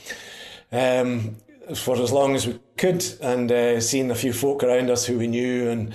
um, 0.72 1.38
for 1.76 2.02
as 2.02 2.12
long 2.12 2.36
as 2.36 2.48
we 2.48 2.60
could 2.78 3.04
and 3.22 3.52
uh, 3.52 3.82
seeing 3.82 4.12
a 4.12 4.16
few 4.16 4.34
folk 4.34 4.64
around 4.64 4.90
us 4.90 5.06
who 5.06 5.18
we 5.18 5.28
knew 5.28 5.70
and 5.70 5.94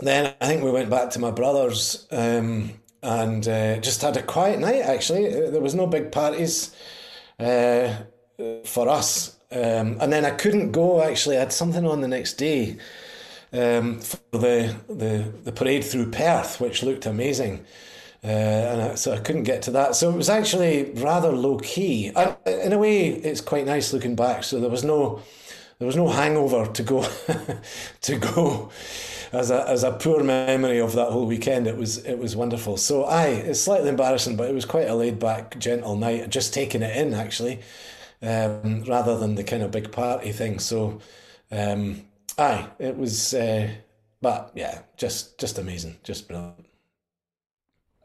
then 0.00 0.34
I 0.40 0.46
think 0.46 0.62
we 0.62 0.70
went 0.70 0.90
back 0.90 1.10
to 1.10 1.18
my 1.18 1.30
brother's 1.30 2.06
um, 2.10 2.72
and 3.02 3.46
uh, 3.46 3.78
just 3.78 4.02
had 4.02 4.16
a 4.16 4.22
quiet 4.22 4.58
night. 4.58 4.82
Actually, 4.82 5.26
uh, 5.26 5.50
there 5.50 5.60
was 5.60 5.74
no 5.74 5.86
big 5.86 6.12
parties 6.12 6.74
uh, 7.38 7.94
for 8.64 8.88
us, 8.88 9.36
um, 9.52 9.96
and 10.00 10.12
then 10.12 10.24
I 10.24 10.30
couldn't 10.30 10.72
go. 10.72 11.02
Actually, 11.02 11.36
I 11.36 11.40
had 11.40 11.52
something 11.52 11.86
on 11.86 12.00
the 12.00 12.08
next 12.08 12.34
day 12.34 12.76
um, 13.52 14.00
for 14.00 14.18
the, 14.32 14.74
the 14.88 15.32
the 15.44 15.52
parade 15.52 15.84
through 15.84 16.10
Perth, 16.10 16.60
which 16.60 16.82
looked 16.82 17.06
amazing. 17.06 17.64
Uh, 18.22 18.26
and 18.26 18.82
I, 18.82 18.94
so 18.96 19.12
I 19.12 19.18
couldn't 19.18 19.44
get 19.44 19.62
to 19.62 19.70
that. 19.70 19.94
So 19.94 20.10
it 20.10 20.16
was 20.16 20.28
actually 20.28 20.90
rather 20.94 21.30
low 21.30 21.58
key. 21.58 22.10
And 22.16 22.36
in 22.46 22.72
a 22.72 22.78
way, 22.78 23.10
it's 23.10 23.40
quite 23.40 23.64
nice 23.64 23.92
looking 23.92 24.16
back. 24.16 24.42
So 24.42 24.58
there 24.58 24.68
was 24.68 24.82
no, 24.82 25.22
there 25.78 25.86
was 25.86 25.94
no 25.94 26.08
hangover 26.08 26.66
to 26.66 26.82
go, 26.82 27.06
to 28.00 28.18
go 28.18 28.70
as 29.32 29.50
a 29.50 29.68
as 29.68 29.84
a 29.84 29.92
poor 29.92 30.22
memory 30.22 30.80
of 30.80 30.94
that 30.94 31.10
whole 31.10 31.26
weekend. 31.26 31.66
It 31.66 31.76
was 31.76 31.98
it 31.98 32.18
was 32.18 32.36
wonderful. 32.36 32.76
So 32.76 33.04
aye, 33.04 33.28
it's 33.28 33.60
slightly 33.60 33.88
embarrassing, 33.88 34.36
but 34.36 34.48
it 34.48 34.54
was 34.54 34.64
quite 34.64 34.88
a 34.88 34.94
laid 34.94 35.18
back, 35.18 35.58
gentle 35.58 35.96
night. 35.96 36.30
Just 36.30 36.54
taking 36.54 36.82
it 36.82 36.96
in 36.96 37.14
actually, 37.14 37.60
um, 38.22 38.84
rather 38.84 39.18
than 39.18 39.34
the 39.34 39.44
kind 39.44 39.62
of 39.62 39.70
big 39.70 39.92
party 39.92 40.32
thing. 40.32 40.58
So, 40.58 41.00
um, 41.50 42.04
aye, 42.38 42.66
it 42.78 42.96
was. 42.96 43.34
Uh, 43.34 43.70
but 44.20 44.52
yeah, 44.54 44.80
just 44.96 45.38
just 45.38 45.58
amazing, 45.58 45.96
just 46.02 46.28
brilliant. 46.28 46.66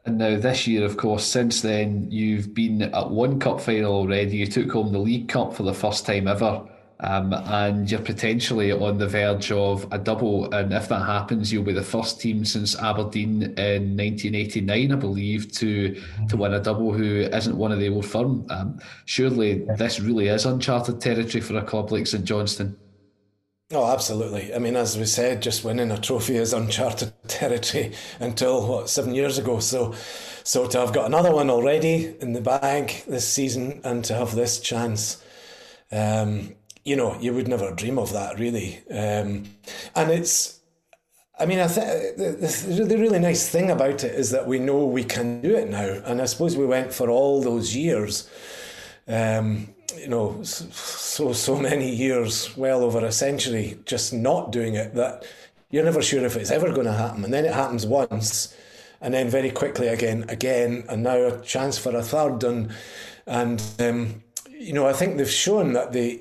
And 0.06 0.18
now 0.18 0.38
this 0.38 0.66
year, 0.66 0.84
of 0.84 0.98
course, 0.98 1.24
since 1.24 1.62
then 1.62 2.10
you've 2.10 2.52
been 2.52 2.82
at 2.82 3.10
one 3.10 3.40
cup 3.40 3.60
final 3.60 3.94
already. 3.94 4.36
You 4.36 4.46
took 4.46 4.70
home 4.70 4.92
the 4.92 4.98
League 4.98 5.28
Cup 5.28 5.54
for 5.54 5.62
the 5.62 5.72
first 5.72 6.04
time 6.04 6.28
ever. 6.28 6.68
Um, 7.00 7.32
and 7.32 7.90
you're 7.90 8.00
potentially 8.00 8.70
on 8.70 8.98
the 8.98 9.08
verge 9.08 9.50
of 9.50 9.86
a 9.90 9.98
double. 9.98 10.52
And 10.54 10.72
if 10.72 10.88
that 10.88 11.04
happens, 11.04 11.52
you'll 11.52 11.64
be 11.64 11.72
the 11.72 11.82
first 11.82 12.20
team 12.20 12.44
since 12.44 12.78
Aberdeen 12.78 13.42
in 13.42 13.96
1989, 13.96 14.92
I 14.92 14.94
believe, 14.94 15.52
to 15.52 16.00
to 16.28 16.36
win 16.36 16.54
a 16.54 16.60
double 16.60 16.92
who 16.92 17.20
isn't 17.20 17.56
one 17.56 17.72
of 17.72 17.80
the 17.80 17.88
old 17.88 18.06
firm. 18.06 18.46
Um, 18.50 18.78
surely 19.06 19.66
this 19.76 20.00
really 20.00 20.28
is 20.28 20.46
uncharted 20.46 21.00
territory 21.00 21.40
for 21.40 21.56
a 21.56 21.62
club 21.62 21.90
like 21.90 22.06
St 22.06 22.24
Johnstone. 22.24 22.76
Oh, 23.72 23.90
absolutely. 23.90 24.54
I 24.54 24.58
mean, 24.58 24.76
as 24.76 24.96
we 24.96 25.06
said, 25.06 25.42
just 25.42 25.64
winning 25.64 25.90
a 25.90 25.98
trophy 25.98 26.36
is 26.36 26.52
uncharted 26.52 27.12
territory 27.28 27.92
until 28.20 28.66
what 28.66 28.90
seven 28.90 29.14
years 29.14 29.38
ago. 29.38 29.58
So, 29.58 29.94
so 30.44 30.68
to 30.68 30.78
have 30.78 30.92
got 30.92 31.06
another 31.06 31.32
one 31.32 31.50
already 31.50 32.14
in 32.20 32.34
the 32.34 32.40
bag 32.40 33.02
this 33.06 33.26
season 33.26 33.80
and 33.82 34.04
to 34.04 34.14
have 34.14 34.34
this 34.34 34.60
chance, 34.60 35.22
um, 35.90 36.54
you 36.84 36.96
know, 36.96 37.18
you 37.18 37.32
would 37.32 37.48
never 37.48 37.72
dream 37.72 37.98
of 37.98 38.12
that, 38.12 38.38
really. 38.38 38.78
Um, 38.90 39.44
and 39.96 40.10
it's, 40.10 40.60
I 41.38 41.46
mean, 41.46 41.58
I 41.58 41.66
think 41.66 42.16
the, 42.16 42.84
the 42.84 42.98
really 42.98 43.18
nice 43.18 43.48
thing 43.48 43.70
about 43.70 44.04
it 44.04 44.14
is 44.14 44.30
that 44.30 44.46
we 44.46 44.58
know 44.58 44.84
we 44.84 45.04
can 45.04 45.40
do 45.40 45.56
it 45.56 45.68
now. 45.68 46.00
And 46.04 46.20
I 46.20 46.26
suppose 46.26 46.56
we 46.56 46.66
went 46.66 46.92
for 46.92 47.10
all 47.10 47.42
those 47.42 47.74
years, 47.74 48.28
um, 49.08 49.68
you 49.96 50.08
know, 50.08 50.42
so, 50.42 51.32
so 51.32 51.58
many 51.58 51.94
years, 51.94 52.54
well 52.56 52.82
over 52.82 53.04
a 53.04 53.12
century, 53.12 53.78
just 53.86 54.12
not 54.12 54.52
doing 54.52 54.74
it 54.74 54.94
that 54.94 55.24
you're 55.70 55.84
never 55.84 56.02
sure 56.02 56.24
if 56.24 56.36
it's 56.36 56.50
ever 56.50 56.70
going 56.70 56.86
to 56.86 56.92
happen. 56.92 57.24
And 57.24 57.32
then 57.32 57.46
it 57.46 57.54
happens 57.54 57.86
once, 57.86 58.54
and 59.00 59.14
then 59.14 59.28
very 59.28 59.50
quickly 59.50 59.88
again, 59.88 60.26
again, 60.28 60.84
and 60.88 61.02
now 61.02 61.16
a 61.16 61.40
chance 61.40 61.78
for 61.78 61.96
a 61.96 62.02
third. 62.02 62.44
And, 62.44 62.72
and 63.26 63.62
um, 63.78 64.22
you 64.50 64.72
know, 64.74 64.86
I 64.86 64.92
think 64.92 65.16
they've 65.16 65.28
shown 65.28 65.72
that 65.72 65.92
they, 65.92 66.20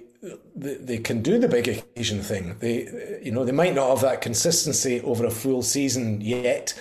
they, 0.55 0.75
they 0.75 0.97
can 0.97 1.21
do 1.21 1.37
the 1.37 1.47
big 1.47 1.67
occasion 1.67 2.21
thing. 2.21 2.55
They, 2.59 3.19
you 3.23 3.31
know, 3.31 3.43
they 3.43 3.51
might 3.51 3.75
not 3.75 3.89
have 3.89 4.01
that 4.01 4.21
consistency 4.21 5.01
over 5.01 5.25
a 5.25 5.31
full 5.31 5.61
season 5.61 6.21
yet. 6.21 6.73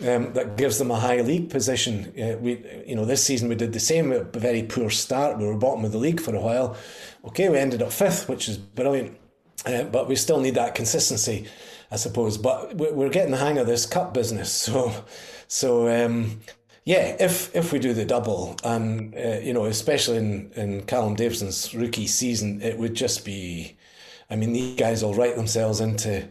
Um, 0.00 0.32
that 0.32 0.56
gives 0.56 0.78
them 0.78 0.90
a 0.90 0.98
high 0.98 1.20
league 1.20 1.50
position. 1.50 2.12
Uh, 2.20 2.36
we, 2.38 2.58
you 2.84 2.96
know, 2.96 3.04
this 3.04 3.22
season 3.22 3.48
we 3.48 3.54
did 3.54 3.72
the 3.72 3.78
same. 3.78 4.10
A 4.10 4.24
very 4.24 4.64
poor 4.64 4.90
start. 4.90 5.38
We 5.38 5.46
were 5.46 5.54
bottom 5.54 5.84
of 5.84 5.92
the 5.92 5.98
league 5.98 6.20
for 6.20 6.34
a 6.34 6.40
while. 6.40 6.76
Okay, 7.24 7.48
we 7.48 7.58
ended 7.58 7.80
up 7.80 7.92
fifth, 7.92 8.28
which 8.28 8.48
is 8.48 8.58
brilliant. 8.58 9.16
Uh, 9.64 9.84
but 9.84 10.08
we 10.08 10.16
still 10.16 10.40
need 10.40 10.56
that 10.56 10.74
consistency, 10.74 11.46
I 11.92 11.96
suppose. 11.96 12.36
But 12.36 12.74
we're 12.74 13.08
getting 13.08 13.30
the 13.30 13.36
hang 13.36 13.56
of 13.56 13.68
this 13.68 13.86
cup 13.86 14.12
business. 14.12 14.68
So, 14.74 15.04
so 15.46 16.06
um, 16.06 16.40
yeah, 16.84 17.16
if 17.18 17.54
if 17.56 17.72
we 17.72 17.78
do 17.78 17.94
the 17.94 18.04
double, 18.04 18.56
and 18.62 19.14
uh, 19.14 19.38
you 19.40 19.54
know, 19.54 19.64
especially 19.64 20.18
in 20.18 20.52
in 20.54 20.82
Callum 20.82 21.14
Davidson's 21.14 21.74
rookie 21.74 22.06
season, 22.06 22.60
it 22.62 22.78
would 22.78 22.94
just 22.94 23.24
be. 23.24 23.76
I 24.30 24.36
mean, 24.36 24.52
these 24.52 24.76
guys 24.76 25.02
will 25.04 25.14
write 25.14 25.36
themselves 25.36 25.80
into 25.80 26.26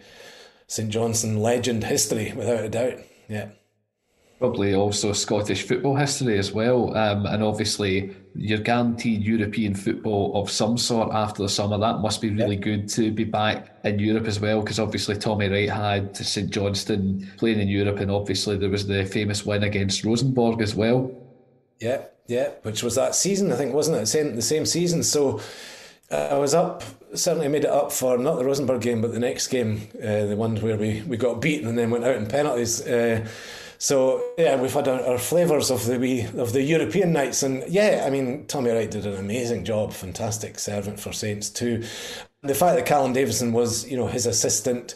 St 0.67 0.89
Johnstone 0.89 1.37
legend 1.37 1.83
history 1.83 2.33
without 2.35 2.65
a 2.65 2.69
doubt. 2.69 2.99
Yeah. 3.27 3.49
Probably 4.43 4.75
also 4.75 5.13
Scottish 5.13 5.65
football 5.65 5.95
history 5.95 6.38
as 6.38 6.51
well. 6.51 6.93
Um, 6.97 7.25
and 7.27 7.41
obviously, 7.41 8.13
you're 8.36 8.60
guaranteed 8.60 9.23
European 9.23 9.73
football 9.73 10.36
of 10.36 10.51
some 10.51 10.77
sort 10.77 11.13
after 11.13 11.43
the 11.43 11.47
summer. 11.47 11.77
That 11.77 11.99
must 11.99 12.19
be 12.19 12.29
really 12.29 12.58
good 12.58 12.89
to 12.89 13.10
be 13.10 13.23
back 13.23 13.73
in 13.86 13.99
Europe 13.99 14.25
as 14.25 14.41
well, 14.41 14.60
because 14.60 14.82
obviously 14.82 15.15
Tommy 15.15 15.47
Wright 15.47 15.69
had 15.69 16.17
St 16.17 16.49
Johnstone 16.49 17.32
playing 17.38 17.62
in 17.62 17.69
Europe, 17.69 18.01
and 18.01 18.12
obviously 18.12 18.58
there 18.58 18.69
was 18.69 18.86
the 18.86 19.06
famous 19.06 19.45
win 19.45 19.63
against 19.63 20.03
Rosenborg 20.03 20.62
as 20.62 20.75
well. 20.75 21.10
Yeah, 21.79 22.01
yeah, 22.27 22.49
which 22.63 22.84
was 22.84 22.95
that 22.95 23.15
season, 23.15 23.49
I 23.49 23.56
think, 23.56 23.73
wasn't 23.73 23.95
it? 23.95 24.08
Same, 24.08 24.36
the 24.36 24.41
same 24.41 24.65
season. 24.65 25.03
So 25.03 25.39
uh, 26.12 26.27
I 26.32 26.38
was 26.38 26.53
up, 26.53 26.84
certainly 27.13 27.47
made 27.47 27.63
it 27.63 27.69
up 27.71 27.93
for 27.93 28.17
not 28.17 28.36
the 28.36 28.43
Rosenborg 28.43 28.82
game, 28.82 28.99
but 28.99 29.13
the 29.13 29.21
next 29.21 29.47
game, 29.47 29.88
uh, 30.03 30.25
the 30.25 30.36
one 30.36 30.58
where 30.58 30.75
we, 30.75 31.01
we 31.03 31.15
got 31.15 31.39
beaten 31.39 31.69
and 31.69 31.77
then 31.77 31.89
went 31.89 32.03
out 32.03 32.17
in 32.17 32.27
penalties. 32.27 32.86
Uh, 32.86 33.25
so 33.83 34.23
yeah, 34.37 34.55
we've 34.55 34.71
had 34.71 34.87
our, 34.87 35.05
our 35.05 35.17
flavours 35.17 35.69
of 35.69 35.85
the 35.85 35.99
wee, 35.99 36.21
of 36.37 36.53
the 36.53 36.61
European 36.61 37.11
nights, 37.11 37.43
and 37.43 37.65
yeah, 37.67 38.05
I 38.07 38.09
mean 38.09 38.45
Tommy 38.47 38.71
Wright 38.71 38.89
did 38.89 39.05
an 39.05 39.17
amazing 39.17 39.65
job, 39.65 39.91
fantastic 39.91 40.57
servant 40.57 41.01
for 41.01 41.11
Saints 41.11 41.49
too. 41.49 41.83
The 42.43 42.55
fact 42.55 42.77
that 42.77 42.85
Callum 42.85 43.11
Davidson 43.11 43.51
was, 43.51 43.85
you 43.85 43.97
know, 43.97 44.07
his 44.07 44.25
assistant, 44.25 44.95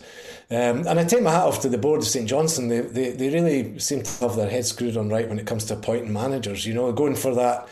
um, 0.49 0.87
and 0.87 1.01
I 1.01 1.03
take 1.03 1.21
my 1.21 1.31
hat 1.31 1.43
off 1.43 1.59
to 1.63 1.69
the 1.69 1.77
board 1.77 1.99
of 1.99 2.07
St 2.07 2.29
Johnstone. 2.29 2.69
They, 2.69 2.79
they 2.79 3.11
they 3.11 3.29
really 3.29 3.77
seem 3.77 4.03
to 4.03 4.11
have 4.21 4.37
their 4.37 4.49
heads 4.49 4.69
screwed 4.69 4.95
on 4.95 5.09
right 5.09 5.27
when 5.27 5.37
it 5.37 5.45
comes 5.45 5.65
to 5.65 5.73
appointing 5.73 6.13
managers. 6.13 6.65
You 6.65 6.73
know, 6.73 6.89
going 6.93 7.15
for 7.15 7.35
that 7.35 7.67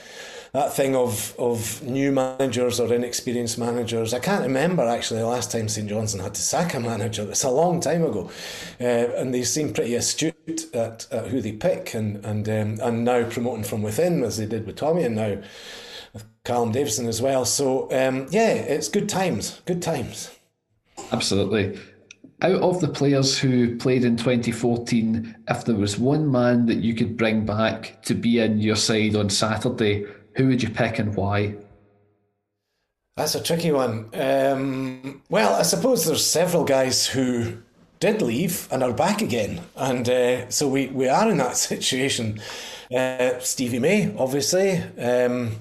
that 0.55 0.73
thing 0.73 0.95
of 0.95 1.35
of 1.37 1.83
new 1.83 2.13
managers 2.13 2.79
or 2.79 2.93
inexperienced 2.93 3.57
managers. 3.57 4.13
I 4.13 4.19
can't 4.19 4.43
remember 4.43 4.83
actually 4.83 5.19
the 5.19 5.27
last 5.27 5.51
time 5.51 5.67
St 5.67 5.89
Johnstone 5.89 6.21
had 6.21 6.33
to 6.33 6.41
sack 6.41 6.73
a 6.73 6.79
manager. 6.79 7.27
It's 7.29 7.43
a 7.43 7.49
long 7.49 7.81
time 7.81 8.03
ago, 8.03 8.31
uh, 8.79 8.83
and 8.83 9.33
they 9.33 9.43
seem 9.43 9.73
pretty 9.73 9.95
astute 9.95 10.73
at, 10.73 11.07
at 11.11 11.27
who 11.27 11.41
they 11.41 11.51
pick, 11.51 11.93
and 11.93 12.25
and 12.25 12.47
um, 12.47 12.79
and 12.81 13.03
now 13.03 13.29
promoting 13.29 13.65
from 13.65 13.81
within 13.81 14.23
as 14.23 14.37
they 14.37 14.45
did 14.45 14.65
with 14.65 14.77
Tommy, 14.77 15.03
and 15.03 15.15
now 15.15 15.37
with 16.13 16.25
Callum 16.45 16.71
Davidson 16.71 17.07
as 17.07 17.21
well. 17.21 17.43
So 17.43 17.91
um, 17.91 18.27
yeah, 18.29 18.53
it's 18.53 18.87
good 18.87 19.09
times. 19.09 19.61
Good 19.65 19.81
times. 19.81 20.31
Absolutely 21.11 21.77
out 22.41 22.61
of 22.61 22.81
the 22.81 22.87
players 22.87 23.37
who 23.39 23.77
played 23.77 24.03
in 24.03 24.17
2014, 24.17 25.35
if 25.47 25.65
there 25.65 25.75
was 25.75 25.97
one 25.97 26.29
man 26.29 26.65
that 26.65 26.79
you 26.79 26.93
could 26.93 27.15
bring 27.15 27.45
back 27.45 28.01
to 28.03 28.13
be 28.13 28.39
in 28.39 28.59
your 28.59 28.75
side 28.75 29.15
on 29.15 29.29
Saturday, 29.29 30.05
who 30.35 30.47
would 30.47 30.61
you 30.61 30.69
pick 30.69 30.99
and 30.99 31.15
why? 31.15 31.55
That's 33.17 33.35
a 33.35 33.41
tricky 33.41 33.71
one. 33.71 34.09
Um, 34.13 35.21
well, 35.29 35.53
I 35.53 35.61
suppose 35.61 36.05
there's 36.05 36.25
several 36.25 36.65
guys 36.65 37.07
who 37.07 37.59
did 38.01 38.21
leave 38.21 38.67
and 38.71 38.83
are 38.83 38.91
back 38.91 39.21
again, 39.21 39.61
and 39.75 40.09
uh, 40.09 40.49
so 40.49 40.67
we, 40.67 40.87
we 40.87 41.07
are 41.07 41.29
in 41.29 41.37
that 41.37 41.55
situation. 41.71 42.41
Uh, 42.93 43.39
Stevie 43.39 43.79
May, 43.79 44.13
obviously. 44.17 44.81
Um, 44.99 45.55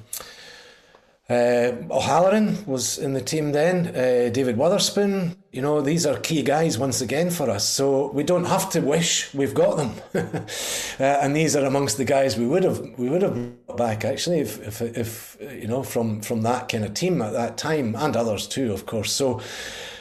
uh, 1.30 1.72
O'Halloran 1.90 2.66
was 2.66 2.98
in 2.98 3.14
the 3.14 3.20
team 3.20 3.52
then. 3.52 3.88
Uh, 3.88 4.28
David 4.30 4.58
Wotherspoon. 4.58 5.37
You 5.52 5.62
know, 5.62 5.80
these 5.80 6.04
are 6.04 6.18
key 6.18 6.42
guys 6.42 6.76
once 6.76 7.00
again 7.00 7.30
for 7.30 7.48
us. 7.48 7.66
So 7.66 8.10
we 8.10 8.24
don't 8.24 8.44
have 8.44 8.68
to 8.70 8.80
wish 8.80 9.32
we've 9.32 9.54
got 9.54 9.76
them. 9.78 9.94
uh, 10.14 11.02
and 11.02 11.34
these 11.34 11.56
are 11.56 11.64
amongst 11.64 11.96
the 11.96 12.04
guys 12.04 12.37
we 12.37 12.46
would 12.46 12.62
have 12.62 12.80
we 12.98 13.08
would 13.08 13.22
have 13.22 13.66
brought 13.66 13.78
back 13.78 14.04
actually 14.04 14.40
if, 14.40 14.60
if 14.60 14.82
if 14.82 15.38
you 15.40 15.66
know 15.66 15.82
from 15.82 16.20
from 16.20 16.42
that 16.42 16.68
kind 16.68 16.84
of 16.84 16.92
team 16.92 17.22
at 17.22 17.32
that 17.32 17.56
time 17.56 17.96
and 17.96 18.16
others 18.16 18.46
too, 18.46 18.72
of 18.72 18.84
course. 18.84 19.10
So 19.10 19.40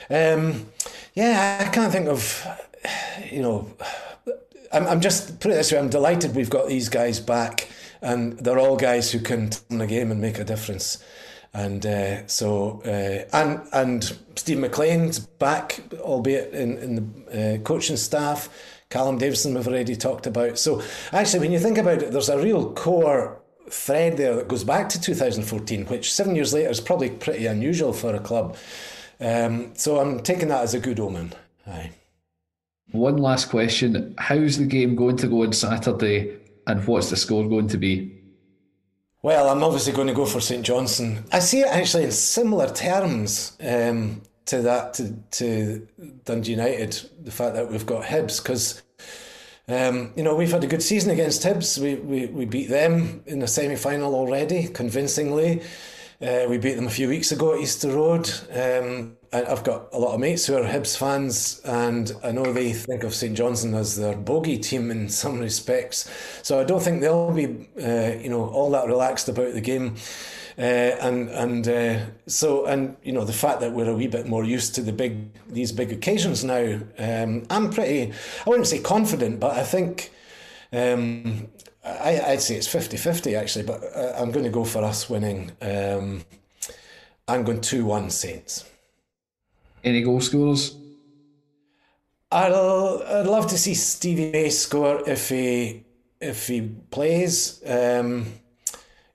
um, 0.09 0.65
yeah, 1.13 1.63
I 1.65 1.69
can't 1.69 1.93
think 1.93 2.09
of 2.09 2.45
you 3.31 3.41
know. 3.41 3.71
I'm, 4.73 4.87
I'm 4.87 5.01
just 5.01 5.39
put 5.39 5.51
it 5.51 5.53
this 5.53 5.71
way. 5.71 5.77
I'm 5.77 5.89
delighted 5.89 6.35
we've 6.35 6.49
got 6.49 6.67
these 6.67 6.89
guys 6.89 7.19
back, 7.19 7.69
and 8.01 8.39
they're 8.39 8.57
all 8.57 8.75
guys 8.75 9.11
who 9.11 9.19
can 9.19 9.51
turn 9.51 9.77
the 9.77 9.87
game 9.87 10.11
and 10.11 10.19
make 10.19 10.39
a 10.39 10.43
difference 10.43 10.97
and 11.53 11.85
uh, 11.85 12.25
so 12.27 12.81
uh, 12.85 13.27
and 13.35 13.61
and 13.71 14.17
Steve 14.35 14.57
McLean's 14.57 15.19
back, 15.19 15.79
albeit 15.99 16.53
in 16.53 16.77
in 16.77 16.95
the 16.95 17.55
uh, 17.55 17.57
coaching 17.59 17.97
staff. 17.97 18.49
Callum 18.89 19.17
Davidson 19.17 19.55
we've 19.55 19.67
already 19.67 19.95
talked 19.95 20.27
about. 20.27 20.59
So 20.59 20.83
actually, 21.11 21.39
when 21.39 21.51
you 21.51 21.59
think 21.59 21.79
about 21.79 22.03
it, 22.03 22.11
there's 22.11 22.29
a 22.29 22.39
real 22.39 22.73
core 22.73 23.41
thread 23.69 24.17
there 24.17 24.35
that 24.35 24.47
goes 24.47 24.63
back 24.63 24.89
to 24.89 25.01
2014, 25.01 25.85
which 25.87 26.13
seven 26.13 26.35
years 26.35 26.53
later 26.53 26.69
is 26.69 26.79
probably 26.79 27.09
pretty 27.09 27.47
unusual 27.47 27.91
for 27.91 28.13
a 28.13 28.19
club. 28.19 28.55
Um, 29.19 29.73
so 29.75 29.99
I'm 29.99 30.19
taking 30.19 30.49
that 30.49 30.61
as 30.61 30.75
a 30.75 30.79
good 30.79 30.99
omen. 30.99 31.33
Aye. 31.65 31.91
One 32.91 33.17
last 33.17 33.49
question: 33.49 34.13
How's 34.17 34.57
the 34.57 34.65
game 34.65 34.95
going 34.95 35.17
to 35.17 35.27
go 35.27 35.43
on 35.43 35.53
Saturday, 35.53 36.37
and 36.67 36.85
what's 36.85 37.09
the 37.09 37.15
score 37.15 37.47
going 37.47 37.67
to 37.69 37.77
be? 37.77 38.12
Well, 39.23 39.47
I'm 39.47 39.63
obviously 39.63 39.93
going 39.93 40.09
to 40.09 40.13
go 40.13 40.25
for 40.25 40.41
St 40.41 40.65
Johnstone. 40.65 41.23
I 41.31 41.39
see 41.39 41.61
it 41.61 41.67
actually 41.67 42.03
in 42.03 42.11
similar 42.11 42.67
terms 42.67 43.57
um, 43.65 44.21
to 44.47 44.61
that 44.63 44.95
to, 44.95 45.13
to 45.31 45.87
Dundee 46.25 46.51
United. 46.51 47.09
The 47.23 47.31
fact 47.31 47.55
that 47.55 47.71
we've 47.71 47.85
got 47.85 48.03
Hibs 48.03 48.43
because. 48.43 48.83
Um, 49.65 50.11
you 50.17 50.23
know, 50.23 50.35
we've 50.35 50.51
had 50.51 50.65
a 50.65 50.67
good 50.67 50.83
season 50.83 51.11
against 51.11 51.41
Hibs. 51.43 51.81
We, 51.81 51.95
we, 51.95 52.25
we 52.25 52.43
beat 52.43 52.67
them 52.67 53.23
in 53.25 53.39
the 53.39 53.47
semi 53.47 53.77
final 53.77 54.13
already, 54.13 54.67
convincingly. 54.67 55.61
Uh, 56.23 56.47
we 56.47 56.57
beat 56.57 56.75
them 56.75 56.87
a 56.87 56.91
few 56.91 57.09
weeks 57.09 57.33
ago 57.33 57.53
at 57.53 57.59
Easter 57.59 57.89
Road. 57.89 58.31
Um, 58.53 59.17
I've 59.33 59.63
got 59.65 59.89
a 59.91 59.99
lot 59.99 60.13
of 60.13 60.21
mates 60.21 60.45
who 60.45 60.55
are 60.55 60.63
Hibs 60.63 60.97
fans, 60.97 61.59
and 61.65 62.13
I 62.23 62.31
know 62.31 62.53
they 62.53 62.71
think 62.71 63.03
of 63.03 63.13
St 63.13 63.35
Johnstone 63.35 63.73
as 63.73 63.97
their 63.97 64.15
bogey 64.15 64.57
team 64.57 64.89
in 64.89 65.09
some 65.09 65.39
respects. 65.39 66.09
So 66.41 66.61
I 66.61 66.63
don't 66.63 66.81
think 66.81 67.01
they'll 67.01 67.33
be, 67.33 67.67
uh, 67.77 68.21
you 68.21 68.29
know, 68.29 68.47
all 68.47 68.71
that 68.71 68.87
relaxed 68.87 69.27
about 69.27 69.53
the 69.53 69.59
game. 69.59 69.95
Uh, 70.57 70.61
and 71.01 71.29
and 71.29 71.67
uh, 71.67 72.05
so 72.27 72.67
and 72.67 72.95
you 73.03 73.11
know 73.11 73.25
the 73.25 73.33
fact 73.33 73.59
that 73.59 73.73
we're 73.73 73.89
a 73.89 73.95
wee 73.95 74.07
bit 74.07 74.27
more 74.27 74.45
used 74.45 74.75
to 74.75 74.81
the 74.83 74.93
big 74.93 75.33
these 75.49 75.71
big 75.71 75.91
occasions 75.91 76.43
now, 76.43 76.79
um, 76.99 77.43
I'm 77.49 77.69
pretty. 77.69 78.13
I 78.45 78.49
wouldn't 78.49 78.67
say 78.67 78.79
confident, 78.79 79.41
but 79.41 79.57
I 79.57 79.63
think. 79.63 80.11
Um, 80.71 81.49
I, 81.83 82.21
I'd 82.27 82.41
say 82.41 82.55
it's 82.55 82.67
50 82.67 82.97
50 82.97 83.35
actually, 83.35 83.65
but 83.65 83.83
uh, 83.95 84.13
I'm 84.17 84.31
going 84.31 84.45
to 84.45 84.51
go 84.51 84.63
for 84.63 84.83
us 84.83 85.09
winning. 85.09 85.51
Um, 85.61 86.23
I'm 87.27 87.43
going 87.43 87.61
2 87.61 87.85
1 87.85 88.09
Saints. 88.09 88.69
Any 89.83 90.01
goal 90.01 90.21
scorers? 90.21 90.75
I'll, 92.31 93.03
I'd 93.05 93.27
love 93.27 93.47
to 93.47 93.57
see 93.57 93.73
Stevie 93.75 94.31
May 94.31 94.49
score 94.49 95.07
if 95.07 95.29
he 95.29 95.83
if 96.19 96.47
he 96.47 96.61
plays. 96.89 97.61
Um, 97.65 98.25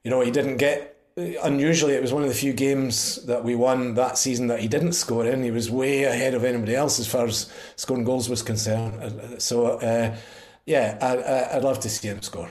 you 0.03 0.11
know, 0.11 0.21
he 0.21 0.31
didn't 0.31 0.57
get. 0.57 0.95
Unusually, 1.17 1.95
it 1.95 2.01
was 2.01 2.13
one 2.13 2.23
of 2.23 2.29
the 2.29 2.35
few 2.35 2.53
games 2.53 3.25
that 3.25 3.43
we 3.43 3.55
won 3.55 3.95
that 3.95 4.17
season 4.17 4.47
that 4.47 4.61
he 4.61 4.69
didn't 4.69 4.93
score 4.93 5.25
in. 5.25 5.43
He 5.43 5.51
was 5.51 5.69
way 5.69 6.03
ahead 6.03 6.33
of 6.33 6.45
anybody 6.45 6.75
else 6.75 6.97
as 6.97 7.07
far 7.07 7.25
as 7.25 7.51
scoring 7.75 8.05
goals 8.05 8.29
was 8.29 8.41
concerned. 8.41 9.41
So, 9.41 9.79
uh, 9.79 10.15
yeah, 10.65 10.97
I, 11.01 11.57
I'd 11.57 11.63
love 11.63 11.81
to 11.81 11.89
see 11.89 12.07
him 12.07 12.21
score. 12.21 12.49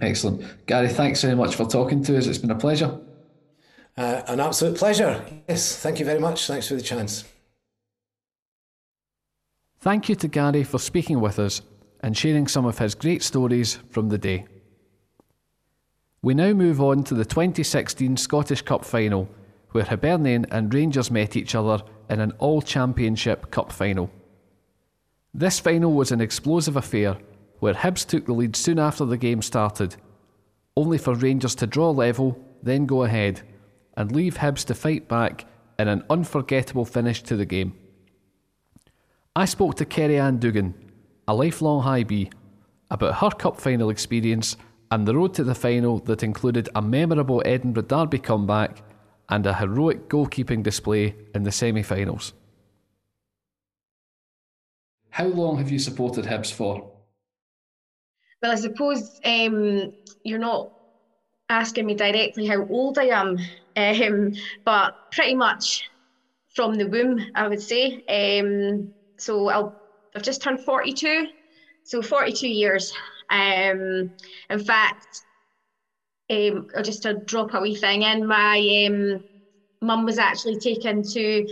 Excellent. 0.00 0.66
Gary, 0.66 0.88
thanks 0.88 1.22
very 1.22 1.34
much 1.34 1.54
for 1.54 1.66
talking 1.66 2.02
to 2.04 2.16
us. 2.16 2.26
It's 2.26 2.38
been 2.38 2.50
a 2.50 2.58
pleasure. 2.58 2.98
Uh, 3.96 4.22
an 4.28 4.40
absolute 4.40 4.78
pleasure. 4.78 5.24
Yes, 5.48 5.76
thank 5.76 5.98
you 5.98 6.06
very 6.06 6.20
much. 6.20 6.46
Thanks 6.46 6.68
for 6.68 6.74
the 6.74 6.82
chance. 6.82 7.24
Thank 9.80 10.08
you 10.08 10.14
to 10.16 10.28
Gary 10.28 10.64
for 10.64 10.78
speaking 10.78 11.20
with 11.20 11.38
us 11.38 11.62
and 12.00 12.16
sharing 12.16 12.48
some 12.48 12.66
of 12.66 12.78
his 12.78 12.94
great 12.94 13.22
stories 13.22 13.78
from 13.90 14.08
the 14.08 14.18
day. 14.18 14.46
We 16.22 16.34
now 16.34 16.52
move 16.52 16.80
on 16.80 17.02
to 17.04 17.14
the 17.14 17.24
2016 17.24 18.16
Scottish 18.16 18.62
Cup 18.62 18.84
final, 18.84 19.28
where 19.70 19.84
Hibernian 19.84 20.46
and 20.50 20.72
Rangers 20.72 21.10
met 21.10 21.36
each 21.36 21.54
other 21.54 21.82
in 22.10 22.20
an 22.20 22.32
all 22.38 22.60
championship 22.60 23.50
cup 23.50 23.72
final. 23.72 24.10
This 25.32 25.60
final 25.60 25.92
was 25.92 26.10
an 26.10 26.20
explosive 26.20 26.76
affair 26.76 27.16
where 27.60 27.74
Hibs 27.74 28.06
took 28.06 28.26
the 28.26 28.32
lead 28.32 28.56
soon 28.56 28.78
after 28.78 29.04
the 29.04 29.16
game 29.16 29.42
started, 29.42 29.96
only 30.76 30.98
for 30.98 31.14
Rangers 31.14 31.54
to 31.56 31.66
draw 31.66 31.90
level, 31.90 32.42
then 32.62 32.86
go 32.86 33.04
ahead, 33.04 33.42
and 33.96 34.12
leave 34.12 34.36
Hibs 34.38 34.64
to 34.66 34.74
fight 34.74 35.08
back 35.08 35.46
in 35.78 35.88
an 35.88 36.04
unforgettable 36.10 36.84
finish 36.84 37.22
to 37.22 37.36
the 37.36 37.46
game. 37.46 37.74
I 39.36 39.44
spoke 39.44 39.76
to 39.76 39.84
Kerry 39.84 40.18
Ann 40.18 40.38
Dougan, 40.38 40.74
a 41.28 41.34
lifelong 41.34 41.84
Hibee, 41.84 42.32
about 42.90 43.16
her 43.16 43.30
cup 43.30 43.60
final 43.60 43.90
experience 43.90 44.56
and 44.90 45.06
the 45.06 45.14
road 45.14 45.34
to 45.34 45.44
the 45.44 45.54
final 45.54 46.00
that 46.00 46.22
included 46.22 46.68
a 46.74 46.82
memorable 46.82 47.42
Edinburgh 47.44 47.84
Derby 47.84 48.18
comeback 48.18 48.82
and 49.28 49.46
a 49.46 49.54
heroic 49.54 50.08
goalkeeping 50.08 50.62
display 50.62 51.14
in 51.34 51.44
the 51.44 51.52
semi 51.52 51.82
finals. 51.82 52.32
How 55.10 55.26
long 55.26 55.58
have 55.58 55.70
you 55.70 55.78
supported 55.78 56.24
Hibs 56.24 56.52
for? 56.52 56.90
Well, 58.42 58.52
I 58.52 58.56
suppose 58.56 59.18
um, 59.24 59.92
you're 60.22 60.38
not 60.38 60.70
asking 61.48 61.86
me 61.86 61.94
directly 61.94 62.46
how 62.46 62.66
old 62.66 62.98
I 62.98 63.06
am, 63.06 63.36
um, 63.76 64.32
but 64.64 64.94
pretty 65.12 65.34
much 65.34 65.82
from 66.54 66.76
the 66.76 66.88
womb, 66.88 67.20
I 67.34 67.48
would 67.48 67.62
say. 67.62 68.02
Um, 68.08 68.92
so 69.18 69.48
I'll, 69.48 69.76
I've 70.14 70.22
just 70.22 70.42
turned 70.42 70.64
42, 70.64 71.26
so 71.84 72.02
42 72.02 72.48
years. 72.48 72.92
Um, 73.30 74.12
in 74.50 74.60
fact, 74.64 75.22
um, 76.30 76.66
just 76.84 77.02
to 77.02 77.14
drop 77.24 77.54
a 77.54 77.60
wee 77.60 77.74
thing 77.74 78.02
in, 78.02 78.26
my 78.26 78.86
um, 78.88 79.18
mum 79.82 80.04
was 80.04 80.18
actually 80.18 80.58
taken 80.58 81.02
to 81.12 81.46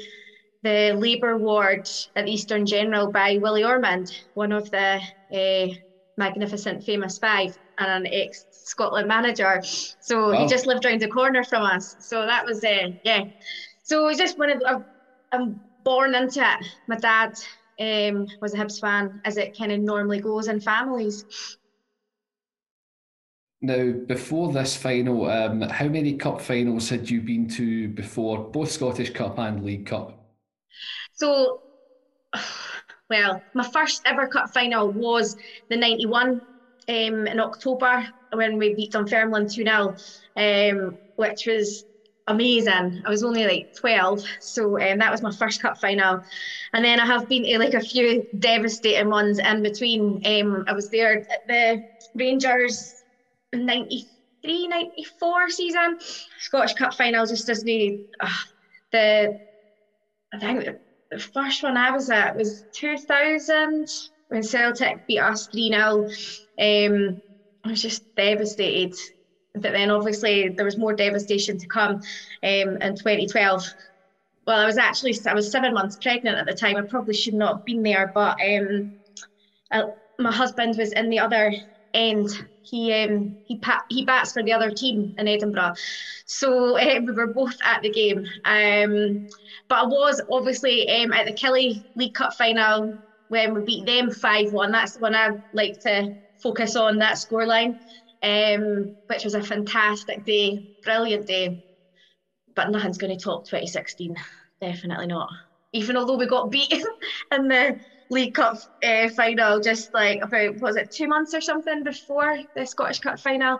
the 0.62 0.94
labour 0.96 1.36
ward 1.38 1.88
at 2.16 2.28
Eastern 2.28 2.66
General 2.66 3.10
by 3.12 3.38
Willie 3.40 3.64
Ormond, 3.64 4.08
one 4.34 4.52
of 4.52 4.70
the 4.70 5.00
uh, 5.32 5.68
magnificent 6.18 6.84
famous 6.84 7.18
five 7.18 7.56
and 7.78 8.06
an 8.06 8.12
ex 8.12 8.44
Scotland 8.50 9.08
manager. 9.08 9.62
So 10.00 10.32
wow. 10.32 10.42
he 10.42 10.46
just 10.46 10.66
lived 10.66 10.84
around 10.84 11.00
the 11.00 11.08
corner 11.08 11.44
from 11.44 11.62
us. 11.62 11.96
So 12.00 12.26
that 12.26 12.44
was, 12.44 12.62
uh, 12.64 12.90
yeah. 13.04 13.24
So 13.82 14.02
it 14.02 14.06
was 14.06 14.18
just 14.18 14.38
one 14.38 14.50
of 14.50 14.58
the, 14.60 14.84
I'm 15.32 15.60
born 15.84 16.14
into 16.14 16.40
it. 16.40 16.66
My 16.86 16.96
dad 16.96 17.38
um, 17.80 18.26
was 18.42 18.52
a 18.52 18.58
Hibs 18.58 18.80
fan, 18.80 19.20
as 19.24 19.36
it 19.36 19.56
kind 19.56 19.72
of 19.72 19.80
normally 19.80 20.20
goes 20.20 20.48
in 20.48 20.60
families. 20.60 21.24
Now, 23.60 23.92
before 24.06 24.52
this 24.52 24.76
final, 24.76 25.28
um, 25.28 25.62
how 25.62 25.86
many 25.86 26.16
cup 26.16 26.40
finals 26.40 26.88
had 26.90 27.10
you 27.10 27.20
been 27.20 27.48
to 27.50 27.88
before, 27.88 28.50
both 28.50 28.70
Scottish 28.70 29.10
Cup 29.10 29.38
and 29.38 29.64
League 29.64 29.86
Cup? 29.86 30.12
So, 31.14 31.62
well, 33.10 33.44
my 33.54 33.68
first 33.72 34.02
ever 34.04 34.26
cup 34.26 34.50
final 34.52 34.90
was 34.92 35.34
the 35.68 35.76
91 35.76 36.28
um, 36.88 37.26
in 37.26 37.40
October 37.40 38.06
when 38.32 38.58
we 38.58 38.74
beat 38.74 38.92
Dunfermline 38.92 39.48
2 39.48 39.64
0, 39.64 39.96
um, 40.36 40.98
which 41.16 41.46
was 41.46 41.84
amazing. 42.26 43.02
I 43.04 43.08
was 43.10 43.22
only 43.24 43.46
like 43.46 43.68
12, 43.78 44.20
so 44.40 44.78
um, 44.80 44.98
that 44.98 45.10
was 45.10 45.22
my 45.22 45.32
first 45.38 45.60
cup 45.60 45.78
final. 45.80 46.20
And 46.72 46.84
then 46.84 47.00
I 47.00 47.06
have 47.06 47.26
been 47.28 47.44
to 47.44 47.58
like 47.58 47.74
a 47.74 47.80
few 47.80 48.26
devastating 48.38 49.08
ones 49.08 49.38
in 49.38 49.62
between. 49.62 50.20
Um, 50.24 50.64
I 50.66 50.72
was 50.72 50.90
there 50.90 51.14
at 51.14 51.40
the 51.46 51.82
Rangers 52.14 52.94
93, 53.54 54.68
94 54.68 55.50
season, 55.50 55.96
Scottish 56.40 56.74
Cup 56.74 56.94
final 56.94 57.26
just 57.26 57.46
doesn't 57.46 58.00
uh, 58.20 58.28
the 58.92 59.38
I 60.32 60.38
think 60.38 60.68
the 61.10 61.18
first 61.18 61.62
one 61.62 61.76
I 61.76 61.90
was 61.90 62.10
at 62.10 62.36
was 62.36 62.64
2000 62.74 63.86
when 64.28 64.42
Celtic 64.42 65.06
beat 65.06 65.18
us 65.18 65.46
3 65.46 65.70
0. 65.70 66.06
Um, 66.58 67.22
I 67.64 67.70
was 67.70 67.82
just 67.82 68.02
devastated. 68.16 68.94
But 69.54 69.72
then 69.72 69.90
obviously 69.90 70.48
there 70.48 70.64
was 70.64 70.76
more 70.76 70.92
devastation 70.94 71.58
to 71.58 71.66
come 71.66 71.92
um, 71.94 72.00
in 72.42 72.96
2012. 72.96 73.64
Well, 74.46 74.60
I 74.60 74.66
was 74.66 74.78
actually 74.78 75.18
I 75.26 75.34
was 75.34 75.50
seven 75.50 75.74
months 75.74 75.96
pregnant 76.00 76.38
at 76.38 76.46
the 76.46 76.54
time. 76.54 76.76
I 76.76 76.82
probably 76.82 77.14
should 77.14 77.34
not 77.34 77.56
have 77.56 77.64
been 77.64 77.82
there, 77.82 78.10
but 78.14 78.36
um, 78.44 78.92
I, 79.70 79.84
my 80.18 80.32
husband 80.32 80.76
was 80.78 80.92
in 80.92 81.10
the 81.10 81.18
other 81.20 81.52
end. 81.94 82.28
He 82.62 82.92
um, 82.92 83.36
he 83.44 83.56
pa- 83.56 83.82
he 83.88 84.04
bats 84.04 84.32
for 84.32 84.42
the 84.42 84.52
other 84.52 84.70
team 84.70 85.14
in 85.16 85.28
Edinburgh, 85.28 85.72
so 86.26 86.78
um, 86.78 87.04
we 87.06 87.12
were 87.12 87.26
both 87.32 87.54
at 87.64 87.82
the 87.82 87.90
game. 87.90 88.18
Um, 88.44 89.26
but 89.68 89.78
I 89.78 89.84
was 89.84 90.20
obviously 90.30 90.88
um, 90.88 91.12
at 91.12 91.26
the 91.26 91.32
Killie 91.32 91.82
League 91.94 92.14
Cup 92.14 92.34
final 92.34 92.94
when 93.28 93.54
we 93.54 93.62
beat 93.62 93.86
them 93.86 94.10
five 94.10 94.50
one. 94.50 94.70
That's 94.72 94.98
when 94.98 95.14
I 95.14 95.30
like 95.52 95.78
to 95.80 96.12
focus 96.42 96.76
on 96.76 96.98
that 96.98 97.16
scoreline, 97.16 97.78
um, 98.22 98.94
which 99.06 99.24
was 99.24 99.34
a 99.34 99.42
fantastic 99.42 100.24
day, 100.24 100.58
brilliant 100.82 101.26
day. 101.26 101.50
But 102.54 102.70
nothing's 102.70 102.98
going 102.98 103.16
to 103.16 103.22
top 103.22 103.46
2016, 103.46 104.14
definitely 104.60 105.06
not. 105.06 105.28
Even 105.72 105.96
although 105.96 106.16
we 106.16 106.26
got 106.26 106.50
beaten 106.50 106.82
in 107.32 107.48
the 107.48 107.80
League 108.10 108.34
Cup 108.34 108.56
uh, 108.82 109.08
final 109.10 109.60
just 109.60 109.92
like 109.92 110.20
about 110.22 110.56
was 110.56 110.76
it 110.76 110.90
two 110.90 111.08
months 111.08 111.34
or 111.34 111.40
something 111.40 111.82
before 111.82 112.38
the 112.54 112.66
Scottish 112.66 113.00
Cup 113.00 113.20
final. 113.20 113.58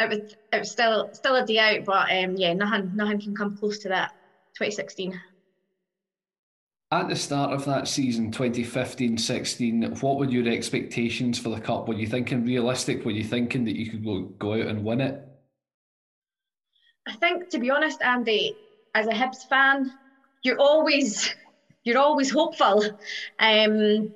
It 0.00 0.08
was 0.08 0.34
it 0.52 0.58
was 0.60 0.70
still 0.70 1.10
still 1.12 1.36
a 1.36 1.44
day 1.44 1.58
out, 1.58 1.84
but 1.84 2.10
um, 2.10 2.36
yeah, 2.36 2.54
nothing 2.54 2.90
nothing 2.94 3.20
can 3.20 3.34
come 3.34 3.56
close 3.56 3.78
to 3.80 3.88
that. 3.88 4.10
2016. 4.58 5.18
At 6.92 7.08
the 7.08 7.16
start 7.16 7.52
of 7.52 7.64
that 7.64 7.88
season, 7.88 8.30
2015-16, 8.32 10.02
what 10.02 10.18
were 10.18 10.28
your 10.28 10.46
expectations 10.46 11.38
for 11.38 11.48
the 11.48 11.58
cup? 11.58 11.88
Were 11.88 11.94
you 11.94 12.06
thinking 12.06 12.44
realistic? 12.44 13.02
Were 13.06 13.12
you 13.12 13.24
thinking 13.24 13.64
that 13.64 13.76
you 13.76 13.90
could 13.90 14.04
go, 14.04 14.20
go 14.38 14.52
out 14.52 14.66
and 14.66 14.84
win 14.84 15.00
it? 15.00 15.26
I 17.08 17.12
think, 17.12 17.48
to 17.50 17.58
be 17.58 17.70
honest, 17.70 18.02
Andy, 18.02 18.58
as 18.94 19.06
a 19.06 19.12
Hibs 19.12 19.46
fan, 19.48 19.90
you're 20.42 20.60
always 20.60 21.34
you're 21.84 21.98
always 21.98 22.30
hopeful. 22.30 22.84
Um, 23.38 24.12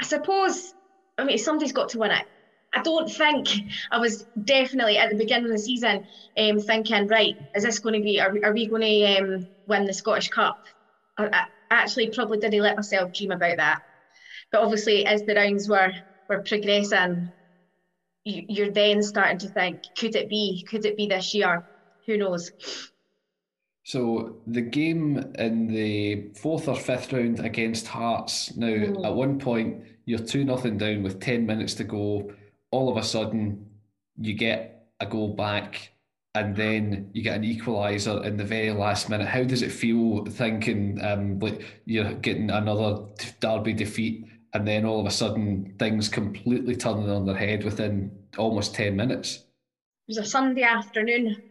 I 0.00 0.04
suppose, 0.04 0.72
I 1.18 1.24
mean, 1.24 1.38
somebody's 1.38 1.72
got 1.72 1.90
to 1.90 1.98
win 1.98 2.10
it. 2.10 2.24
I 2.72 2.82
don't 2.82 3.10
think 3.10 3.48
I 3.90 3.98
was 3.98 4.24
definitely 4.42 4.96
at 4.96 5.10
the 5.10 5.16
beginning 5.16 5.46
of 5.46 5.52
the 5.52 5.58
season 5.58 6.04
um, 6.36 6.60
thinking, 6.60 7.08
right, 7.08 7.34
is 7.54 7.64
this 7.64 7.80
going 7.80 7.96
to 7.96 8.00
be, 8.00 8.20
are, 8.20 8.32
are 8.44 8.52
we 8.52 8.68
going 8.68 8.82
to 8.82 9.18
um, 9.18 9.48
win 9.66 9.86
the 9.86 9.92
Scottish 9.92 10.28
Cup? 10.28 10.56
I, 11.18 11.26
I 11.26 11.44
actually 11.70 12.10
probably 12.10 12.38
didn't 12.38 12.62
let 12.62 12.76
myself 12.76 13.12
dream 13.12 13.32
about 13.32 13.56
that. 13.56 13.80
But 14.52 14.62
obviously, 14.62 15.04
as 15.04 15.22
the 15.24 15.34
rounds 15.34 15.68
were, 15.68 15.92
were 16.28 16.42
progressing, 16.42 17.32
you, 18.24 18.44
you're 18.48 18.72
then 18.72 19.02
starting 19.02 19.38
to 19.38 19.50
think, 19.50 19.80
could 19.98 20.14
it 20.14 20.28
be? 20.28 20.64
Could 20.68 20.84
it 20.84 20.96
be 20.96 21.06
this 21.08 21.34
year? 21.34 21.64
Who 22.06 22.16
knows? 22.16 22.50
So 23.90 24.36
the 24.46 24.60
game 24.60 25.18
in 25.36 25.66
the 25.66 26.30
fourth 26.40 26.68
or 26.68 26.76
fifth 26.76 27.12
round 27.12 27.40
against 27.40 27.88
Hearts. 27.88 28.56
Now, 28.56 28.68
mm. 28.68 29.04
at 29.04 29.12
one 29.12 29.40
point, 29.40 29.82
you're 30.04 30.20
two 30.20 30.44
nothing 30.44 30.78
down 30.78 31.02
with 31.02 31.18
ten 31.18 31.44
minutes 31.44 31.74
to 31.74 31.82
go. 31.82 32.32
All 32.70 32.88
of 32.88 32.96
a 32.96 33.02
sudden, 33.02 33.66
you 34.16 34.34
get 34.34 34.86
a 35.00 35.06
goal 35.06 35.34
back, 35.34 35.90
and 36.36 36.54
then 36.54 37.10
you 37.14 37.24
get 37.24 37.38
an 37.38 37.42
equaliser 37.42 38.24
in 38.24 38.36
the 38.36 38.44
very 38.44 38.70
last 38.70 39.10
minute. 39.10 39.26
How 39.26 39.42
does 39.42 39.62
it 39.62 39.72
feel 39.72 40.24
thinking 40.24 41.02
um, 41.02 41.40
like 41.40 41.60
you're 41.84 42.12
getting 42.12 42.48
another 42.48 43.06
derby 43.40 43.72
defeat, 43.72 44.24
and 44.54 44.68
then 44.68 44.84
all 44.84 45.00
of 45.00 45.06
a 45.06 45.10
sudden 45.10 45.74
things 45.80 46.08
completely 46.08 46.76
turning 46.76 47.10
on 47.10 47.26
their 47.26 47.36
head 47.36 47.64
within 47.64 48.12
almost 48.38 48.72
ten 48.72 48.94
minutes? 48.94 49.46
It 50.06 50.16
was 50.16 50.18
a 50.18 50.24
Sunday 50.24 50.62
afternoon 50.62 51.42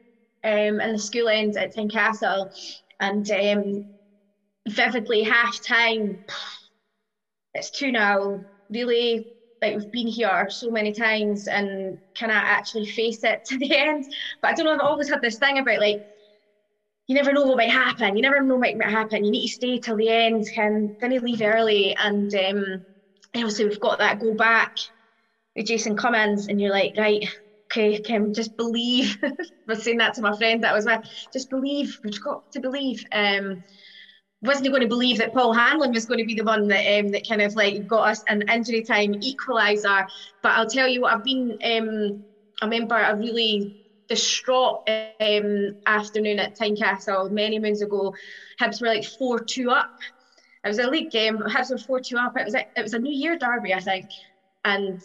um, 0.44 0.78
the 0.78 1.00
school 1.00 1.30
end 1.30 1.58
at 1.58 1.74
Tynecastle, 1.76 2.50
and 3.00 3.30
um, 3.32 3.86
vividly 4.68 5.24
half 5.24 5.60
time. 5.62 6.20
It's 7.54 7.72
two 7.72 7.92
now. 7.92 8.42
Really, 8.70 9.26
like 9.62 9.76
we've 9.76 9.92
been 9.92 10.08
here 10.08 10.48
so 10.50 10.70
many 10.70 10.94
times, 10.94 11.48
and 11.48 11.98
can 12.16 12.30
I 12.30 12.36
actually 12.36 12.86
face 12.86 13.24
it 13.24 13.44
to 13.48 13.58
the 13.58 13.76
end? 13.76 14.06
But 14.42 14.52
I 14.52 14.54
don't 14.54 14.66
know. 14.66 14.74
I've 14.74 14.80
always 14.82 15.10
had 15.10 15.22
this 15.22 15.38
thing 15.38 15.58
about 15.58 15.80
like 15.80 15.98
you 17.08 17.16
never 17.16 17.34
know 17.34 17.44
what 17.44 17.58
might 17.58 17.72
happen. 17.72 18.16
You 18.16 18.22
never 18.22 18.40
know 18.42 18.56
what 18.56 18.76
might 18.78 18.90
happen. 18.90 19.24
You 19.24 19.32
need 19.32 19.48
to 19.48 19.54
stay 19.54 19.80
till 19.80 19.96
the 19.96 20.10
end. 20.10 20.46
Can 20.54 20.96
then 21.02 21.12
you 21.12 21.20
leave 21.20 21.42
early, 21.42 21.96
and 21.98 22.34
um, 22.36 22.84
obviously 23.36 23.66
we've 23.66 23.80
got 23.80 24.00
that 24.00 24.20
go 24.20 24.34
back 24.34 24.72
with 25.56 25.68
Jason 25.68 25.96
Cummings, 25.98 26.48
and 26.48 26.62
you're 26.62 26.72
like, 26.72 26.94
right, 26.98 27.24
okay, 27.72 28.00
Kim, 28.02 28.34
just 28.34 28.56
believe. 28.58 29.16
I 29.24 29.32
was 29.68 29.84
saying 29.84 29.98
that 29.98 30.16
to 30.16 30.22
my 30.22 30.36
friend 30.38 30.64
that 30.64 30.74
was 30.74 30.86
with, 30.86 31.02
just 31.34 31.50
believe, 31.50 31.98
we've 32.04 32.22
got 32.22 32.42
to 32.54 32.60
believe. 32.60 33.04
Um, 33.12 33.64
wasn't 34.42 34.70
going 34.70 34.82
to 34.82 34.88
believe 34.88 35.18
that 35.18 35.34
Paul 35.34 35.54
Hanlon 35.54 35.92
was 35.92 36.06
going 36.06 36.20
to 36.20 36.26
be 36.26 36.36
the 36.36 36.44
one 36.46 36.68
that 36.70 37.00
um, 37.00 37.12
that 37.12 37.28
kind 37.28 37.42
of 37.42 37.54
like 37.56 37.86
got 37.86 38.10
us 38.10 38.24
an 38.28 38.44
injury 38.50 38.84
time 38.84 39.14
equaliser. 39.14 40.06
But 40.42 40.54
I'll 40.54 40.70
tell 40.70 40.88
you 40.88 41.02
what, 41.02 41.14
I've 41.14 41.24
been, 41.24 41.58
um, 41.64 42.24
I 42.62 42.66
remember 42.66 42.96
a 42.96 43.16
really 43.18 43.70
distraught 44.08 44.88
um, 45.20 45.72
afternoon 45.86 46.40
at 46.40 46.56
Tynecastle 46.58 47.30
many 47.32 47.60
moons 47.60 47.82
ago. 47.82 48.14
Hibs 48.62 48.82
were 48.82 48.88
like 48.88 49.06
4 49.06 49.40
2 49.40 49.70
up. 49.72 49.90
It 50.64 50.68
was 50.68 50.80
a 50.80 50.90
league 50.90 51.12
game. 51.12 51.38
Hibs 51.40 51.70
were 51.70 51.78
4 51.78 52.00
2 52.00 52.18
up. 52.18 52.34
It 52.38 52.46
was, 52.46 52.56
a, 52.56 52.64
it 52.76 52.82
was 52.82 52.94
a 52.94 53.00
New 53.00 53.14
Year 53.14 53.38
derby, 53.38 53.74
I 53.74 53.80
think. 53.80 54.10
And 54.64 55.02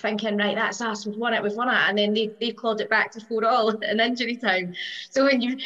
thinking, 0.00 0.36
right, 0.36 0.56
that's 0.56 0.80
us, 0.80 1.06
we've 1.06 1.16
won 1.16 1.34
it, 1.34 1.42
we've 1.42 1.54
won 1.54 1.68
it. 1.68 1.74
And 1.74 1.98
then 1.98 2.12
they, 2.14 2.30
they 2.40 2.52
clawed 2.52 2.80
it 2.80 2.90
back 2.90 3.12
to 3.12 3.20
4 3.26 3.44
all 3.44 3.70
in 3.82 4.00
injury 4.00 4.36
time. 4.36 4.72
So 5.10 5.24
when 5.24 5.40
you, 5.40 5.56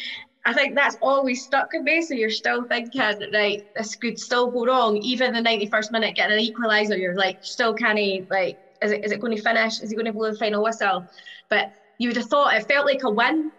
I 0.44 0.52
think 0.52 0.74
that's 0.74 0.96
always 1.00 1.44
stuck 1.44 1.68
with 1.72 1.82
me. 1.82 2.02
So 2.02 2.14
you're 2.14 2.30
still 2.30 2.64
thinking, 2.64 3.00
right, 3.32 3.62
this 3.74 3.96
could 3.96 4.18
still 4.18 4.50
go 4.50 4.66
wrong. 4.66 4.98
Even 4.98 5.32
the 5.32 5.40
91st 5.40 5.90
minute 5.90 6.16
getting 6.16 6.38
an 6.38 6.44
equaliser, 6.44 6.98
you're 6.98 7.16
like, 7.16 7.38
still 7.40 7.74
can't, 7.74 7.98
like, 8.30 8.58
is 8.82 8.92
it, 8.92 9.04
is 9.04 9.12
it 9.12 9.20
going 9.20 9.36
to 9.36 9.42
finish? 9.42 9.80
Is 9.80 9.90
he 9.90 9.96
going 9.96 10.06
to 10.06 10.12
blow 10.12 10.30
the 10.30 10.38
final 10.38 10.62
whistle? 10.62 11.08
But 11.48 11.68
you 11.98 12.08
would 12.08 12.16
have 12.16 12.26
thought 12.26 12.54
it 12.54 12.68
felt 12.68 12.86
like 12.86 13.02
a 13.04 13.10
win, 13.10 13.50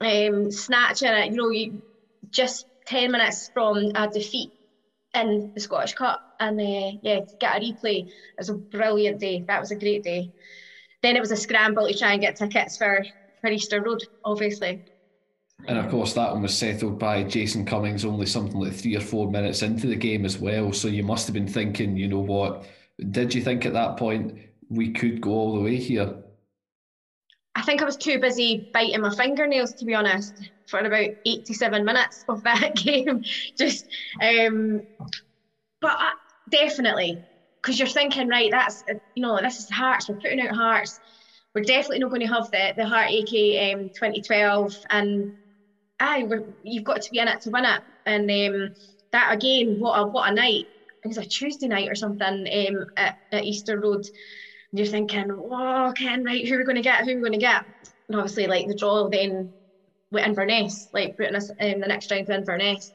um, 0.00 0.50
snatching 0.52 1.08
it, 1.08 1.30
you 1.30 1.36
know, 1.36 1.50
you, 1.50 1.82
just 2.30 2.66
10 2.86 3.10
minutes 3.10 3.50
from 3.52 3.90
a 3.94 4.08
defeat 4.08 4.50
in 5.26 5.52
the 5.54 5.60
Scottish 5.60 5.94
Cup. 5.94 6.20
And 6.40 6.60
uh, 6.60 6.98
yeah, 7.02 7.20
to 7.20 7.36
get 7.40 7.56
a 7.56 7.60
replay, 7.60 8.06
it 8.06 8.12
was 8.38 8.48
a 8.48 8.54
brilliant 8.54 9.20
day. 9.20 9.44
That 9.46 9.60
was 9.60 9.70
a 9.70 9.76
great 9.76 10.02
day. 10.02 10.30
Then 11.02 11.16
it 11.16 11.20
was 11.20 11.30
a 11.30 11.36
scramble 11.36 11.86
to 11.86 11.96
try 11.96 12.12
and 12.12 12.20
get 12.20 12.36
tickets 12.36 12.76
for, 12.76 13.04
for 13.40 13.50
Easter 13.50 13.82
Road, 13.82 14.02
obviously. 14.24 14.82
And 15.66 15.78
of 15.78 15.90
course, 15.90 16.12
that 16.14 16.32
one 16.32 16.42
was 16.42 16.56
settled 16.56 16.98
by 16.98 17.24
Jason 17.24 17.64
Cummings 17.64 18.04
only 18.04 18.26
something 18.26 18.60
like 18.60 18.72
three 18.72 18.96
or 18.96 19.00
four 19.00 19.30
minutes 19.30 19.62
into 19.62 19.88
the 19.88 19.96
game 19.96 20.24
as 20.24 20.38
well. 20.38 20.72
So 20.72 20.88
you 20.88 21.02
must 21.02 21.26
have 21.26 21.34
been 21.34 21.48
thinking, 21.48 21.96
you 21.96 22.08
know 22.08 22.20
what? 22.20 22.64
Did 23.10 23.34
you 23.34 23.42
think 23.42 23.66
at 23.66 23.72
that 23.72 23.96
point 23.96 24.38
we 24.68 24.92
could 24.92 25.20
go 25.20 25.30
all 25.30 25.54
the 25.54 25.60
way 25.60 25.76
here? 25.76 26.22
I 27.58 27.62
think 27.62 27.82
I 27.82 27.84
was 27.84 27.96
too 27.96 28.20
busy 28.20 28.64
biting 28.72 29.00
my 29.00 29.10
fingernails, 29.10 29.74
to 29.74 29.84
be 29.84 29.92
honest, 29.94 30.32
for 30.66 30.78
about 30.78 31.08
87 31.26 31.84
minutes 31.84 32.24
of 32.28 32.40
that 32.44 32.76
game. 32.76 33.20
Just, 33.58 33.84
um, 34.22 34.82
but 35.80 35.96
I, 35.98 36.12
definitely, 36.50 37.20
because 37.62 37.78
you're 37.80 37.88
thinking, 37.88 38.28
right, 38.28 38.50
that's, 38.52 38.84
you 39.14 39.22
know, 39.22 39.40
this 39.42 39.58
is 39.58 39.68
Hearts, 39.70 40.08
we're 40.08 40.14
putting 40.16 40.40
out 40.40 40.54
Hearts. 40.54 41.00
We're 41.52 41.62
definitely 41.62 41.98
not 41.98 42.10
going 42.10 42.20
to 42.20 42.28
have 42.28 42.48
the, 42.52 42.74
the 42.76 42.86
Heart 42.86 43.10
AK 43.10 43.74
um, 43.74 43.90
2012. 43.98 44.72
And 44.88 45.32
aye, 45.98 46.26
you've 46.62 46.84
got 46.84 47.02
to 47.02 47.10
be 47.10 47.18
in 47.18 47.28
it 47.28 47.40
to 47.42 47.50
win 47.50 47.64
it. 47.64 47.82
And 48.06 48.30
um, 48.30 48.70
that 49.12 49.34
again, 49.34 49.78
what 49.78 49.98
a, 49.98 50.06
what 50.06 50.30
a 50.30 50.34
night. 50.34 50.66
It 51.04 51.08
was 51.08 51.18
a 51.18 51.24
Tuesday 51.24 51.66
night 51.66 51.88
or 51.88 51.96
something 51.96 52.46
um, 52.68 52.86
at, 52.96 53.16
at 53.32 53.44
Easter 53.44 53.80
Road 53.80 54.04
and 54.70 54.78
you're 54.78 54.86
thinking, 54.86 55.30
oh, 55.30 55.92
Ken, 55.96 56.24
right, 56.24 56.46
who 56.46 56.54
are 56.54 56.58
we 56.58 56.64
going 56.64 56.76
to 56.76 56.82
get? 56.82 57.04
Who 57.04 57.12
are 57.12 57.16
we 57.16 57.20
going 57.20 57.32
to 57.32 57.38
get? 57.38 57.62
And 58.08 58.18
obviously, 58.18 58.46
like 58.46 58.66
the 58.66 58.74
draw 58.74 59.08
then 59.08 59.50
with 60.10 60.24
Inverness, 60.24 60.88
like 60.92 61.16
putting 61.16 61.36
us 61.36 61.50
in 61.58 61.80
the 61.80 61.86
next 61.86 62.10
round 62.10 62.26
to 62.26 62.34
Inverness. 62.34 62.92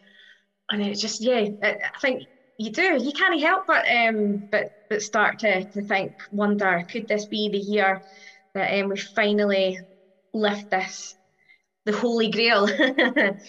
And 0.72 0.82
it's 0.82 1.02
just, 1.02 1.22
yeah, 1.22 1.46
I 1.62 1.76
think 2.02 2.24
you 2.58 2.72
do. 2.72 2.98
You 3.02 3.12
can't 3.14 3.42
help 3.42 3.64
but 3.68 3.86
um, 3.90 4.48
but 4.52 4.68
but 4.90 5.02
start 5.02 5.40
to 5.40 5.66
to 5.66 5.82
think, 5.84 6.14
wonder, 6.32 6.84
could 6.90 7.08
this 7.08 7.26
be 7.26 7.50
the 7.50 7.58
year 7.58 8.02
that 8.54 8.80
um, 8.80 8.90
we 8.90 8.98
finally 8.98 9.80
lift 10.34 10.70
this, 10.70 11.16
the 11.86 11.92
holy 11.92 12.30
grail? 12.30 12.68
the 12.68 13.40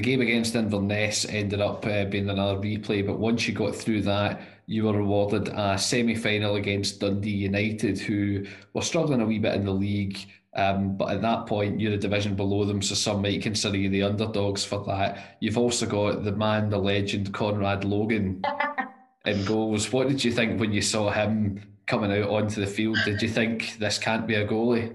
game 0.00 0.22
against 0.22 0.54
Inverness 0.54 1.26
ended 1.26 1.60
up 1.60 1.86
uh, 1.86 2.06
being 2.06 2.30
another 2.30 2.56
replay, 2.56 3.06
but 3.06 3.18
once 3.18 3.46
you 3.46 3.54
got 3.54 3.76
through 3.76 4.02
that, 4.02 4.40
you 4.66 4.84
were 4.84 4.98
awarded 4.98 5.48
a 5.48 5.78
semi 5.78 6.14
final 6.14 6.56
against 6.56 7.00
Dundee 7.00 7.30
United, 7.30 7.98
who 7.98 8.46
were 8.72 8.82
struggling 8.82 9.20
a 9.20 9.26
wee 9.26 9.38
bit 9.38 9.54
in 9.54 9.64
the 9.64 9.72
league. 9.72 10.18
Um, 10.54 10.96
but 10.96 11.10
at 11.10 11.22
that 11.22 11.46
point, 11.46 11.80
you're 11.80 11.94
a 11.94 11.98
division 11.98 12.34
below 12.34 12.64
them, 12.64 12.82
so 12.82 12.94
some 12.94 13.22
might 13.22 13.42
consider 13.42 13.78
you 13.78 13.88
the 13.88 14.02
underdogs 14.02 14.64
for 14.64 14.84
that. 14.84 15.36
You've 15.40 15.58
also 15.58 15.86
got 15.86 16.24
the 16.24 16.32
man, 16.32 16.68
the 16.68 16.78
legend, 16.78 17.32
Conrad 17.32 17.84
Logan 17.84 18.42
in 19.24 19.44
goals. 19.44 19.90
What 19.92 20.08
did 20.08 20.22
you 20.22 20.30
think 20.30 20.60
when 20.60 20.72
you 20.72 20.82
saw 20.82 21.10
him 21.10 21.62
coming 21.86 22.12
out 22.12 22.28
onto 22.28 22.60
the 22.60 22.66
field? 22.66 22.98
Did 23.04 23.22
you 23.22 23.28
think 23.28 23.78
this 23.78 23.98
can't 23.98 24.26
be 24.26 24.34
a 24.34 24.46
goalie? 24.46 24.94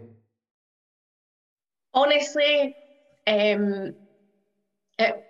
Honestly, 1.94 2.76
um, 3.26 3.96
it 5.00 5.24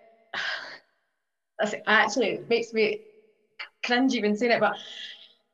actually 1.88 2.42
makes 2.50 2.74
me 2.74 3.00
cringe 3.88 4.14
even 4.16 4.38
saying 4.38 4.54
it, 4.54 4.60
but 4.60 4.76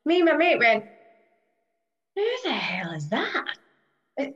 me 0.06 0.18
and 0.20 0.26
my 0.26 0.36
mate 0.38 0.60
went, 0.60 0.86
who 2.16 2.26
the 2.44 2.52
hell 2.52 2.92
is 2.94 3.10
that? 3.10 3.46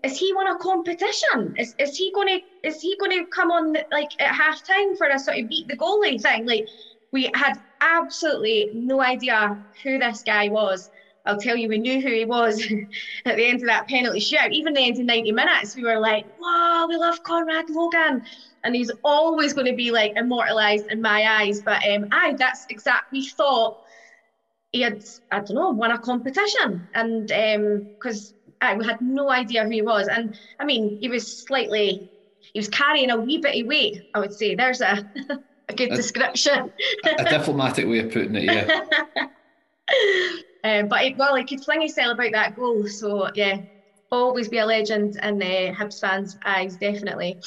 Is 0.04 0.18
he 0.18 0.34
won 0.34 0.48
a 0.48 0.58
competition? 0.58 1.54
Is, 1.58 1.76
is 1.80 1.96
he 1.96 2.12
to 2.12 2.40
is 2.64 2.82
he 2.82 2.96
to 2.96 3.26
come 3.34 3.52
on 3.52 3.74
like 3.92 4.10
at 4.20 4.34
half 4.36 4.64
time 4.64 4.96
for 4.98 5.08
a 5.08 5.20
sort 5.20 5.38
of 5.40 5.50
beat 5.50 5.68
the 5.68 5.78
goalie 5.78 6.22
thing? 6.22 6.48
Like 6.48 6.66
we 7.12 7.30
had 7.36 7.54
absolutely 7.82 8.70
no 8.74 9.02
idea 9.02 9.56
who 9.84 10.00
this 10.00 10.24
guy 10.26 10.50
was. 10.50 10.90
I'll 11.26 11.40
tell 11.40 11.58
you, 11.58 11.70
we 11.70 11.80
knew 11.80 12.02
who 12.02 12.10
he 12.14 12.26
was 12.26 12.62
at 13.26 13.38
the 13.38 13.46
end 13.46 13.62
of 13.62 13.68
that 13.68 13.88
penalty 13.88 14.20
shootout. 14.20 14.52
Even 14.52 14.74
the 14.74 14.82
end 14.88 15.00
of 15.00 15.06
90 15.06 15.32
minutes, 15.34 15.76
we 15.76 15.84
were 15.84 16.00
like, 16.00 16.26
wow, 16.40 16.88
we 16.90 16.98
love 16.98 17.22
Conrad 17.24 17.66
Logan. 17.70 18.24
And 18.64 18.76
he's 18.76 18.92
always 19.04 19.54
going 19.54 19.68
to 19.68 19.76
be 19.76 19.92
like 19.92 20.14
immortalized 20.16 20.86
in 20.90 21.02
my 21.02 21.24
eyes. 21.24 21.62
But 21.64 21.84
um, 21.88 22.06
aye, 22.12 22.36
that's 22.38 22.66
exactly, 22.70 23.20
we 23.20 23.28
thought 23.38 23.78
he 24.71 24.82
had, 24.82 25.03
I 25.32 25.39
don't 25.39 25.56
know, 25.56 25.69
won 25.69 25.91
a 25.91 25.97
competition. 25.97 26.88
And 26.93 27.27
because 27.27 28.34
um, 28.62 28.77
we 28.80 28.86
had 28.86 29.01
no 29.01 29.30
idea 29.30 29.63
who 29.63 29.69
he 29.69 29.82
was. 29.82 30.08
And 30.08 30.38
I 30.60 30.65
mean, 30.65 30.97
he 30.99 31.10
was 31.10 31.45
slightly, 31.45 32.10
he 32.53 32.60
was 32.60 32.67
carrying 32.67 33.10
a 33.10 33.17
wee 33.17 33.38
bit 33.38 33.62
of 33.62 33.67
weight, 33.67 34.01
I 34.13 34.19
would 34.19 34.34
say. 34.34 34.56
There's 34.56 34.82
a, 34.82 35.08
a 35.69 35.73
good 35.73 35.91
a, 35.91 35.95
description. 35.95 36.71
a 37.06 37.25
diplomatic 37.25 37.88
way 37.88 37.99
of 37.99 38.12
putting 38.12 38.36
it, 38.36 38.43
yeah. 38.43 38.82
um, 40.63 40.88
but 40.88 41.03
it, 41.03 41.17
well, 41.17 41.36
he 41.36 41.45
could 41.45 41.63
fling 41.63 41.82
himself 41.82 42.13
about 42.13 42.32
that 42.34 42.56
goal. 42.56 42.88
So 42.88 43.30
yeah, 43.36 43.58
always 44.12 44.49
be 44.49 44.58
a 44.58 44.65
legend 44.65 45.17
in 45.23 45.41
uh, 45.41 45.73
Hibs 45.73 45.99
fans' 45.99 46.38
eyes, 46.45 46.75
definitely 46.77 47.39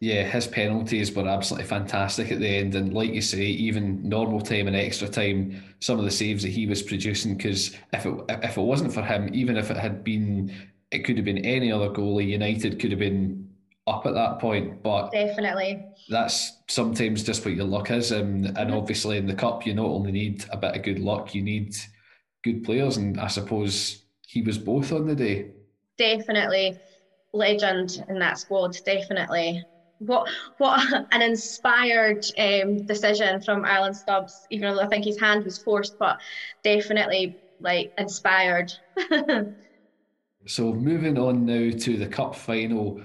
yeah, 0.00 0.24
his 0.24 0.46
penalties 0.46 1.14
were 1.14 1.26
absolutely 1.26 1.66
fantastic 1.66 2.30
at 2.30 2.38
the 2.38 2.48
end. 2.48 2.74
And 2.74 2.92
like 2.92 3.14
you 3.14 3.22
say, 3.22 3.44
even 3.44 4.06
normal 4.06 4.40
time 4.40 4.66
and 4.66 4.76
extra 4.76 5.08
time, 5.08 5.62
some 5.80 5.98
of 5.98 6.04
the 6.04 6.10
saves 6.10 6.42
that 6.42 6.50
he 6.50 6.66
was 6.66 6.82
producing, 6.82 7.36
because 7.36 7.74
if 7.92 8.04
it 8.04 8.14
if 8.28 8.58
it 8.58 8.60
wasn't 8.60 8.92
for 8.92 9.02
him, 9.02 9.30
even 9.32 9.56
if 9.56 9.70
it 9.70 9.76
had 9.78 10.04
been, 10.04 10.52
it 10.90 11.04
could 11.04 11.16
have 11.16 11.24
been 11.24 11.44
any 11.44 11.72
other 11.72 11.88
goalie. 11.88 12.28
United 12.28 12.78
could 12.78 12.90
have 12.90 13.00
been 13.00 13.48
up 13.86 14.04
at 14.04 14.12
that 14.12 14.38
point. 14.38 14.82
But 14.82 15.12
definitely, 15.12 15.86
that's 16.10 16.58
sometimes 16.68 17.22
just 17.22 17.44
what 17.46 17.54
your 17.54 17.64
luck 17.64 17.90
is. 17.90 18.12
And 18.12 18.46
and 18.48 18.56
mm-hmm. 18.56 18.76
obviously 18.76 19.16
in 19.16 19.26
the 19.26 19.34
cup, 19.34 19.64
you 19.64 19.72
not 19.72 19.86
only 19.86 20.12
need 20.12 20.44
a 20.50 20.58
bit 20.58 20.76
of 20.76 20.82
good 20.82 20.98
luck, 20.98 21.34
you 21.34 21.42
need 21.42 21.74
good 22.44 22.64
players. 22.64 22.98
And 22.98 23.18
I 23.18 23.28
suppose 23.28 24.02
he 24.26 24.42
was 24.42 24.58
both 24.58 24.92
on 24.92 25.06
the 25.06 25.14
day. 25.14 25.52
Definitely 25.96 26.76
legend 27.32 28.04
in 28.10 28.18
that 28.18 28.38
squad. 28.38 28.76
Definitely 28.84 29.64
what 29.98 30.28
what 30.58 30.80
an 31.12 31.22
inspired 31.22 32.24
um, 32.38 32.84
decision 32.86 33.40
from 33.40 33.64
Alan 33.64 33.94
Stubbs, 33.94 34.46
even 34.50 34.74
though 34.74 34.80
I 34.80 34.86
think 34.86 35.04
his 35.04 35.18
hand 35.18 35.44
was 35.44 35.58
forced, 35.58 35.98
but 35.98 36.18
definitely 36.62 37.36
like 37.60 37.92
inspired. 37.98 38.72
so 40.46 40.72
moving 40.72 41.18
on 41.18 41.46
now 41.46 41.76
to 41.76 41.96
the 41.96 42.06
cup 42.06 42.34
final. 42.34 43.00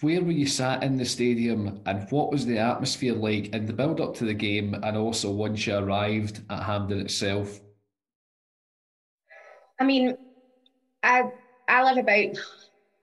Where 0.00 0.22
were 0.22 0.32
you 0.32 0.46
sat 0.46 0.82
in 0.82 0.96
the 0.96 1.04
stadium 1.04 1.80
and 1.86 2.10
what 2.10 2.32
was 2.32 2.46
the 2.46 2.58
atmosphere 2.58 3.12
like 3.12 3.54
in 3.54 3.66
the 3.66 3.72
build 3.72 4.00
up 4.00 4.14
to 4.16 4.24
the 4.24 4.34
game 4.34 4.74
and 4.74 4.96
also 4.96 5.30
once 5.30 5.66
you 5.66 5.76
arrived 5.76 6.40
at 6.50 6.62
Hampden 6.62 7.00
itself? 7.00 7.60
I 9.78 9.84
mean, 9.84 10.16
I 11.02 11.24
I 11.68 11.84
live 11.84 11.98
about 11.98 12.36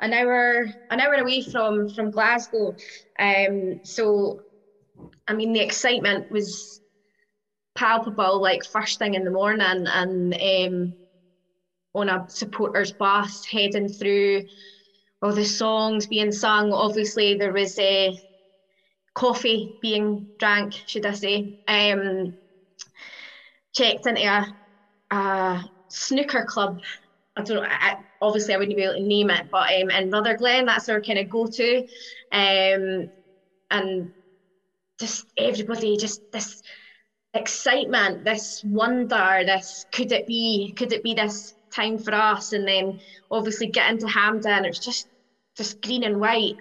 an 0.02 0.14
hour 0.14 0.66
an 0.90 1.00
hour 1.00 1.14
away 1.14 1.42
from 1.52 1.90
from 1.90 2.12
Glasgow. 2.12 2.76
Um, 3.20 3.80
so 3.84 4.40
I 5.28 5.34
mean 5.34 5.54
the 5.54 5.62
excitement 5.62 6.30
was 6.30 6.80
palpable 7.76 8.42
like 8.42 8.62
first 8.72 9.00
thing 9.00 9.14
in 9.14 9.24
the 9.24 9.32
morning 9.32 9.86
and 9.88 10.34
um, 10.34 10.94
on 11.94 12.10
a 12.10 12.26
supporters 12.30 12.92
bus 12.92 13.46
heading 13.50 13.88
through 13.90 14.44
all 15.22 15.34
the 15.34 15.46
songs 15.46 16.08
being 16.08 16.32
sung. 16.32 16.74
Obviously 16.74 17.36
there 17.36 17.54
was 17.54 17.78
a 17.78 18.08
uh, 18.08 18.12
coffee 19.14 19.70
being 19.82 20.28
drank, 20.40 20.74
should 20.86 21.06
I 21.06 21.14
say. 21.14 21.46
Um, 21.68 22.34
checked 23.76 24.06
into 24.08 24.22
a, 24.24 25.16
a 25.16 25.64
snooker 25.90 26.46
club. 26.48 26.78
I 27.36 27.44
don't 27.44 27.58
know. 27.58 27.68
I, 27.70 27.96
obviously 28.20 28.54
I 28.54 28.58
wouldn't 28.58 28.76
be 28.78 28.84
able 28.84 28.96
to 28.96 29.02
name 29.02 29.30
it, 29.30 29.50
but 29.50 29.74
um, 29.74 29.90
in 29.90 30.10
Rutherglen, 30.10 30.66
that's 30.66 30.90
our 30.90 31.02
kind 31.02 31.20
of 31.20 31.30
go-to. 31.30 31.78
Um, 32.32 33.12
and 33.70 34.12
just 35.00 35.26
everybody, 35.38 35.98
just 35.98 36.22
this 36.32 36.62
excitement, 37.34 38.26
this 38.26 38.62
wonder, 38.66 39.44
this 39.46 39.86
could 39.92 40.12
it 40.12 40.28
be, 40.28 40.74
could 40.78 40.92
it 40.92 41.04
be 41.04 41.14
this 41.14 41.54
time 41.74 42.00
for 42.00 42.14
us? 42.14 42.52
And 42.52 42.68
then 42.68 43.00
obviously 43.30 43.68
get 43.68 43.90
into 43.90 44.08
Hampden. 44.08 44.66
It's 44.66 44.80
just 44.80 45.08
just 45.58 45.82
green 45.82 46.04
and 46.04 46.20
white. 46.20 46.56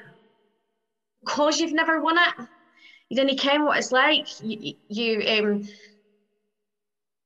Because 1.24 1.60
you've 1.60 1.72
never 1.72 2.00
won 2.00 2.16
it, 2.16 2.46
you 3.08 3.16
didn't 3.16 3.38
care 3.38 3.62
what 3.62 3.78
it's 3.78 3.92
like. 3.92 4.26
You, 4.40 4.74
you 4.88 5.22
um, 5.26 5.62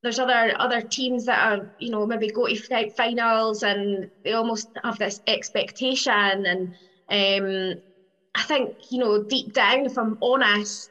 there's 0.04 0.20
other 0.20 0.54
other 0.60 0.82
teams 0.82 1.26
that 1.26 1.40
are 1.48 1.66
you 1.78 1.90
know 1.90 2.06
maybe 2.06 2.28
go 2.30 2.46
to 2.48 2.90
finals 2.96 3.64
and 3.64 4.08
they 4.24 4.34
almost 4.34 4.68
have 4.84 4.98
this 4.98 5.20
expectation 5.28 6.46
and 6.46 6.74
um, 7.10 7.82
I 8.34 8.42
think 8.44 8.76
you 8.90 9.00
know 9.00 9.22
deep 9.24 9.52
down 9.54 9.86
if 9.86 9.98
I'm 9.98 10.18
honest 10.22 10.90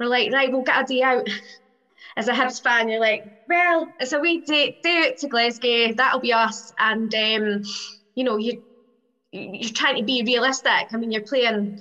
we're 0.00 0.06
like 0.06 0.32
right 0.32 0.50
we'll 0.52 0.62
get 0.62 0.82
a 0.82 0.86
day 0.86 1.02
out. 1.02 1.26
As 2.16 2.28
a 2.28 2.32
Hibs 2.32 2.62
fan 2.62 2.88
you're 2.88 3.00
like 3.00 3.24
well 3.48 3.92
it's 4.00 4.12
a 4.12 4.20
wee 4.20 4.42
day 4.46 4.76
do 4.82 4.90
it 4.90 5.18
to 5.18 5.28
Glasgow 5.28 5.92
that'll 5.94 6.20
be 6.20 6.32
us. 6.32 6.72
And 6.78 7.14
um, 7.14 7.62
you 8.14 8.24
know 8.24 8.36
you 8.38 8.62
you're 9.32 9.70
trying 9.72 9.96
to 9.98 10.04
be 10.04 10.24
realistic. 10.26 10.88
I 10.92 10.96
mean 10.98 11.12
you're 11.12 11.22
playing 11.22 11.80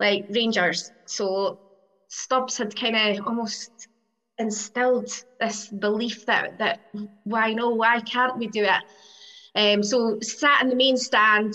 like 0.00 0.24
Rangers. 0.30 0.92
So 1.06 1.60
Stubbs 2.08 2.58
had 2.58 2.76
kind 2.76 2.96
of 2.96 3.26
almost 3.26 3.70
instilled 4.38 5.08
this 5.40 5.68
belief 5.68 6.24
that 6.26 6.58
that 6.58 6.80
why 7.24 7.52
no, 7.52 7.70
why 7.70 8.00
can't 8.00 8.36
we 8.38 8.48
do 8.48 8.64
it? 8.64 8.80
Um, 9.54 9.82
so 9.82 10.18
sat 10.22 10.62
in 10.62 10.68
the 10.68 10.76
main 10.76 10.96
stand, 10.96 11.54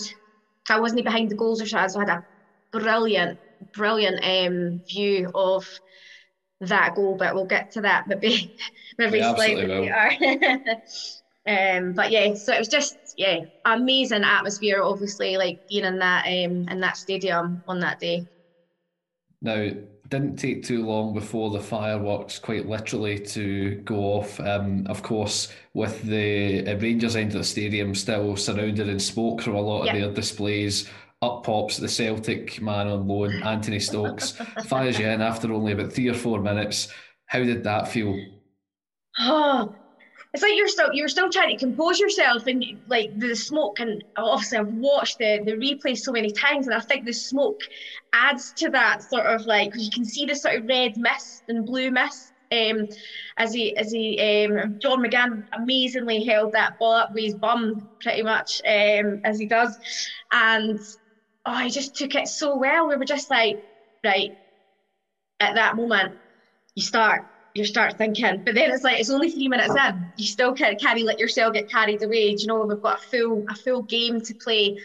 I 0.68 0.80
wasn't 0.80 1.04
behind 1.04 1.30
the 1.30 1.36
goals 1.36 1.60
or 1.62 1.66
so, 1.66 1.84
so 1.88 2.00
I 2.00 2.02
had 2.08 2.18
a 2.18 2.22
brilliant, 2.78 3.38
brilliant 3.74 4.24
um, 4.24 4.82
view 4.88 5.30
of 5.34 5.64
that 6.60 6.94
goal, 6.94 7.16
but 7.16 7.34
we'll 7.34 7.46
get 7.46 7.70
to 7.72 7.82
that 7.82 8.04
maybe 8.06 8.52
maybe 8.98 9.22
slightly 9.22 9.66
later. 9.66 10.54
Um, 11.48 11.94
but 11.94 12.10
yeah, 12.10 12.34
so 12.34 12.52
it 12.52 12.58
was 12.58 12.68
just 12.68 12.94
yeah, 13.16 13.38
amazing 13.64 14.22
atmosphere. 14.22 14.82
Obviously, 14.82 15.38
like 15.38 15.58
being 15.68 15.84
in 15.84 16.00
that 16.00 16.26
um 16.26 16.68
in 16.68 16.80
that 16.80 16.98
stadium 16.98 17.62
on 17.66 17.80
that 17.80 17.98
day. 17.98 18.26
Now, 19.40 19.70
didn't 20.08 20.36
take 20.36 20.64
too 20.64 20.84
long 20.84 21.12
before 21.12 21.50
the 21.50 21.60
fireworks, 21.60 22.38
quite 22.38 22.66
literally, 22.66 23.18
to 23.18 23.76
go 23.84 23.96
off. 23.96 24.40
Um, 24.40 24.86
of 24.86 25.02
course, 25.02 25.52
with 25.74 26.02
the 26.02 26.66
uh, 26.66 26.78
Rangers 26.78 27.16
end 27.16 27.32
of 27.32 27.38
the 27.38 27.44
stadium 27.44 27.94
still 27.94 28.36
surrounded 28.36 28.88
in 28.88 28.98
smoke 28.98 29.42
from 29.42 29.54
a 29.54 29.60
lot 29.60 29.88
of 29.88 29.94
their 29.94 30.12
displays. 30.12 30.88
Up 31.20 31.44
pops 31.44 31.78
the 31.78 31.88
Celtic 31.88 32.60
man 32.62 32.86
on 32.86 33.08
loan, 33.08 33.42
Anthony 33.42 33.80
Stokes, 33.80 34.32
fires 34.66 34.98
you 34.98 35.06
in 35.06 35.20
after 35.20 35.52
only 35.52 35.72
about 35.72 35.92
three 35.92 36.08
or 36.08 36.14
four 36.14 36.40
minutes. 36.40 36.88
How 37.26 37.40
did 37.40 37.64
that 37.64 37.88
feel? 37.88 38.16
It's 40.38 40.44
like 40.44 40.56
you're 40.56 40.68
still 40.68 40.90
you're 40.92 41.08
still 41.08 41.30
trying 41.30 41.50
to 41.50 41.64
compose 41.64 41.98
yourself 41.98 42.46
and 42.46 42.64
like 42.86 43.10
the 43.16 43.34
smoke 43.34 43.80
and 43.80 44.04
obviously 44.16 44.58
I've 44.58 44.68
watched 44.68 45.18
the 45.18 45.40
the 45.44 45.54
replay 45.54 45.98
so 45.98 46.12
many 46.12 46.30
times 46.30 46.68
and 46.68 46.76
I 46.76 46.80
think 46.80 47.04
the 47.04 47.12
smoke 47.12 47.60
adds 48.12 48.52
to 48.58 48.70
that 48.70 49.02
sort 49.02 49.26
of 49.26 49.44
like 49.46 49.72
you 49.74 49.90
can 49.92 50.04
see 50.04 50.26
the 50.26 50.36
sort 50.36 50.54
of 50.54 50.68
red 50.68 50.92
mist 50.96 51.42
and 51.48 51.66
blue 51.66 51.90
mist 51.90 52.32
um, 52.52 52.86
as 53.36 53.52
he 53.52 53.76
as 53.76 53.90
he 53.90 54.46
um, 54.46 54.76
John 54.80 55.02
McGinn 55.02 55.42
amazingly 55.52 56.24
held 56.24 56.52
that 56.52 56.78
ball 56.78 56.92
up 56.92 57.10
with 57.12 57.24
his 57.24 57.34
bum 57.34 57.88
pretty 58.00 58.22
much 58.22 58.60
um, 58.64 59.18
as 59.24 59.40
he 59.40 59.46
does. 59.46 59.76
And 60.30 60.78
oh 61.46 61.58
he 61.58 61.70
just 61.70 61.96
took 61.96 62.14
it 62.14 62.28
so 62.28 62.56
well. 62.56 62.86
We 62.86 62.94
were 62.94 63.04
just 63.04 63.28
like 63.28 63.56
right 64.04 64.30
at 65.40 65.56
that 65.56 65.74
moment 65.74 66.16
you 66.76 66.82
start 66.84 67.24
you 67.58 67.64
start 67.66 67.98
thinking. 67.98 68.42
But 68.44 68.54
then 68.54 68.70
it's 68.70 68.84
like 68.84 69.00
it's 69.00 69.10
only 69.10 69.30
three 69.30 69.48
minutes 69.48 69.74
in. 69.74 70.10
You 70.16 70.26
still 70.26 70.54
can't 70.54 70.80
carry 70.80 71.02
let 71.04 71.18
yourself 71.18 71.54
get 71.54 71.70
carried 71.70 72.02
away. 72.02 72.34
Do 72.34 72.40
you 72.42 72.46
know 72.48 72.64
we've 72.66 72.80
got 72.80 72.98
a 73.00 73.02
full 73.16 73.44
a 73.50 73.54
full 73.56 73.82
game 73.82 74.20
to 74.22 74.34
play. 74.42 74.76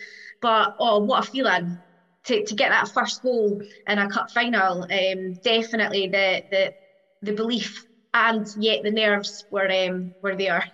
But 0.42 0.76
oh 0.80 1.00
what 1.00 1.26
a 1.26 1.28
feeling 1.30 1.80
to, 2.26 2.46
to 2.46 2.56
get 2.56 2.70
that 2.70 2.90
first 2.94 3.22
goal 3.22 3.62
in 3.88 4.00
a 4.00 4.10
cup 4.10 4.32
final. 4.32 4.84
Um, 4.92 5.34
definitely 5.44 6.08
the 6.08 6.44
the 6.52 6.74
the 7.22 7.34
belief 7.34 7.86
and 8.14 8.46
yet 8.56 8.84
the 8.84 8.92
nerves 8.92 9.46
were 9.50 9.70
um, 9.72 10.14
were 10.22 10.36
there. 10.36 10.66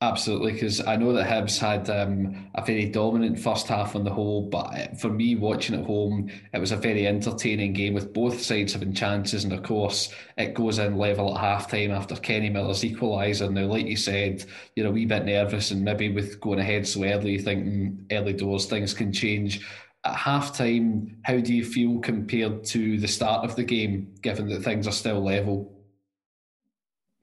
Absolutely, 0.00 0.52
because 0.52 0.80
I 0.86 0.94
know 0.94 1.12
that 1.12 1.26
Hibs 1.26 1.58
had 1.58 1.90
um, 1.90 2.50
a 2.54 2.64
very 2.64 2.88
dominant 2.88 3.36
first 3.36 3.66
half 3.66 3.96
on 3.96 4.04
the 4.04 4.12
whole, 4.12 4.42
but 4.42 4.96
for 5.00 5.08
me 5.08 5.34
watching 5.34 5.76
at 5.76 5.84
home, 5.84 6.30
it 6.54 6.60
was 6.60 6.70
a 6.70 6.76
very 6.76 7.04
entertaining 7.08 7.72
game 7.72 7.94
with 7.94 8.12
both 8.12 8.40
sides 8.40 8.74
having 8.74 8.92
chances, 8.92 9.42
and 9.42 9.52
of 9.52 9.64
course 9.64 10.14
it 10.36 10.54
goes 10.54 10.78
in 10.78 10.98
level 10.98 11.36
at 11.36 11.42
halftime 11.42 11.90
after 11.90 12.14
Kenny 12.14 12.48
Miller's 12.48 12.84
equaliser. 12.84 13.50
Now, 13.50 13.64
like 13.64 13.86
you 13.86 13.96
said, 13.96 14.44
you're 14.76 14.86
a 14.86 14.92
wee 14.92 15.04
bit 15.04 15.24
nervous, 15.24 15.72
and 15.72 15.84
maybe 15.84 16.10
with 16.10 16.40
going 16.40 16.60
ahead 16.60 16.86
so 16.86 17.02
early, 17.02 17.36
thinking 17.38 18.06
early 18.12 18.34
doors 18.34 18.66
things 18.66 18.94
can 18.94 19.12
change. 19.12 19.66
At 20.04 20.14
halftime, 20.14 21.16
how 21.24 21.38
do 21.38 21.52
you 21.52 21.64
feel 21.64 21.98
compared 21.98 22.62
to 22.66 23.00
the 23.00 23.08
start 23.08 23.44
of 23.44 23.56
the 23.56 23.64
game, 23.64 24.14
given 24.22 24.48
that 24.50 24.62
things 24.62 24.86
are 24.86 24.92
still 24.92 25.24
level? 25.24 25.72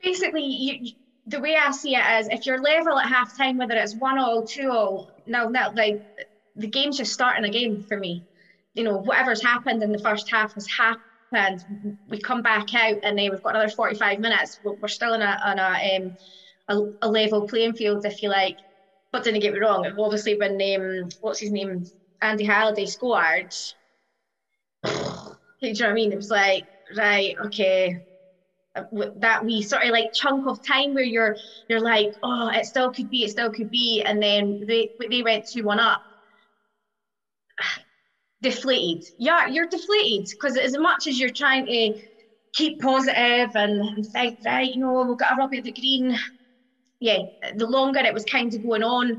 Basically, 0.03 0.43
you 0.43 0.91
the 1.28 1.39
way 1.39 1.55
I 1.55 1.71
see 1.71 1.95
it 1.95 2.19
is 2.19 2.28
if 2.30 2.45
you're 2.45 2.61
level 2.61 2.99
at 2.99 3.09
half 3.09 3.36
time, 3.36 3.57
whether 3.57 3.76
it's 3.76 3.95
one 3.95 4.19
all, 4.19 4.45
two 4.45 4.69
all, 4.69 5.11
no, 5.26 5.47
no, 5.49 5.71
like 5.76 6.01
the 6.55 6.67
game's 6.67 6.97
just 6.97 7.13
starting 7.13 7.45
again 7.45 7.84
for 7.88 7.97
me. 7.97 8.23
You 8.73 8.84
know, 8.84 8.97
whatever's 8.97 9.43
happened 9.43 9.82
in 9.82 9.91
the 9.91 9.99
first 9.99 10.30
half 10.30 10.53
has 10.53 10.67
happened. 10.67 11.97
We 12.07 12.19
come 12.19 12.41
back 12.41 12.73
out 12.76 12.97
and 13.03 13.17
then 13.17 13.32
we've 13.32 13.41
got 13.41 13.55
another 13.55 13.69
45 13.69 14.19
minutes. 14.19 14.59
We're 14.63 14.88
still 14.88 15.13
in 15.13 15.21
a, 15.21 15.39
on 15.43 15.59
a, 15.59 15.95
um, 15.95 16.17
a, 16.67 17.07
a, 17.07 17.09
level 17.09 17.47
playing 17.47 17.76
field, 17.76 18.05
if 18.05 18.21
you 18.21 18.30
like. 18.30 18.57
But 19.11 19.23
didn't 19.23 19.41
get 19.41 19.53
me 19.53 19.59
wrong, 19.59 19.89
obviously 19.97 20.38
when 20.38 20.61
um, 20.76 21.09
what's 21.21 21.39
his 21.39 21.51
name, 21.51 21.86
Andy 22.21 22.43
Halliday 22.43 22.86
scored, 22.86 23.49
do 24.84 24.91
you 25.61 25.73
know 25.73 25.86
what 25.86 25.89
I 25.89 25.93
mean? 25.93 26.11
It 26.11 26.17
was 26.17 26.30
like, 26.30 26.65
right, 26.97 27.36
okay, 27.45 27.97
that 29.19 29.43
wee 29.45 29.61
sort 29.61 29.84
of 29.84 29.89
like 29.91 30.05
chunk 30.13 30.45
of 30.47 30.59
time 30.65 30.93
where 30.93 31.03
you're 31.03 31.36
you're 31.67 31.82
like, 31.82 32.09
oh, 32.23 32.49
it 32.49 32.65
still 32.65 32.91
could 32.91 33.09
be, 33.09 33.23
it 33.23 33.32
still 33.32 33.51
could 33.51 33.69
be, 33.71 34.01
and 34.05 34.21
then 34.21 34.61
they 34.67 34.89
they 35.09 35.23
went 35.23 35.47
two 35.47 35.63
one 35.63 35.80
up. 35.80 36.01
deflated. 38.41 39.03
Yeah, 39.17 39.47
you're 39.47 39.67
deflated 39.67 40.28
because 40.32 40.57
as 40.57 40.78
much 40.78 41.07
as 41.07 41.19
you're 41.19 41.30
trying 41.32 41.65
to 41.65 41.93
keep 42.53 42.80
positive 42.82 43.49
and, 43.55 44.05
think, 44.13 44.39
right, 44.45 44.69
you 44.71 44.80
know, 44.82 45.05
we've 45.07 45.17
got 45.19 45.34
a 45.34 45.36
rub 45.38 45.53
it 45.53 45.63
the 45.63 45.73
green. 45.73 46.17
Yeah, 46.99 47.19
the 47.55 47.67
longer 47.67 47.99
it 48.01 48.13
was 48.13 48.26
kind 48.26 48.53
of 48.53 48.63
going 48.63 48.84
on, 48.84 49.11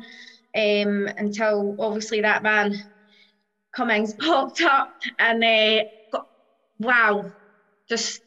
um, 0.57 1.09
until 1.19 1.77
obviously 1.79 2.23
that 2.23 2.43
man 2.43 2.75
Cummings 3.75 4.15
popped 4.21 4.61
up 4.63 4.91
and 5.19 5.45
uh, 5.45 5.85
got, 6.11 6.27
wow, 6.79 7.33
just 7.89 8.23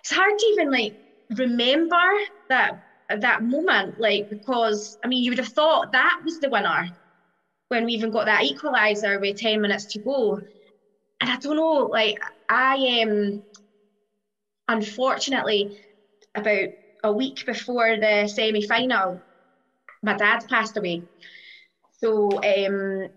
it's 0.00 0.12
hard 0.12 0.32
to 0.38 0.46
even 0.52 0.70
like 0.70 0.94
remember 1.36 2.02
that 2.48 2.72
that 3.08 3.42
moment, 3.42 3.96
like 3.98 4.24
because 4.30 4.98
I 5.04 5.08
mean 5.08 5.24
you 5.24 5.32
would 5.32 5.38
have 5.38 5.52
thought 5.52 5.92
that 5.92 6.18
was 6.24 6.38
the 6.40 6.50
winner 6.50 6.84
when 7.68 7.84
we 7.84 7.94
even 7.94 8.10
got 8.10 8.26
that 8.26 8.44
equaliser 8.44 9.20
with 9.20 9.36
10 9.38 9.60
minutes 9.60 9.86
to 9.88 10.00
go. 10.00 10.38
And 11.20 11.30
I 11.30 11.36
don't 11.36 11.56
know, 11.56 11.88
like 11.90 12.16
I 12.48 12.76
am 12.76 13.10
um, 14.68 14.78
unfortunately 14.78 15.70
about 16.34 16.68
a 17.02 17.12
week 17.12 17.44
before 17.46 17.96
the 17.98 18.28
semi-final, 18.32 19.22
my 20.02 20.14
dad 20.16 20.40
passed 20.48 20.76
away. 20.76 21.02
So 22.00 22.30
um, 22.42 23.08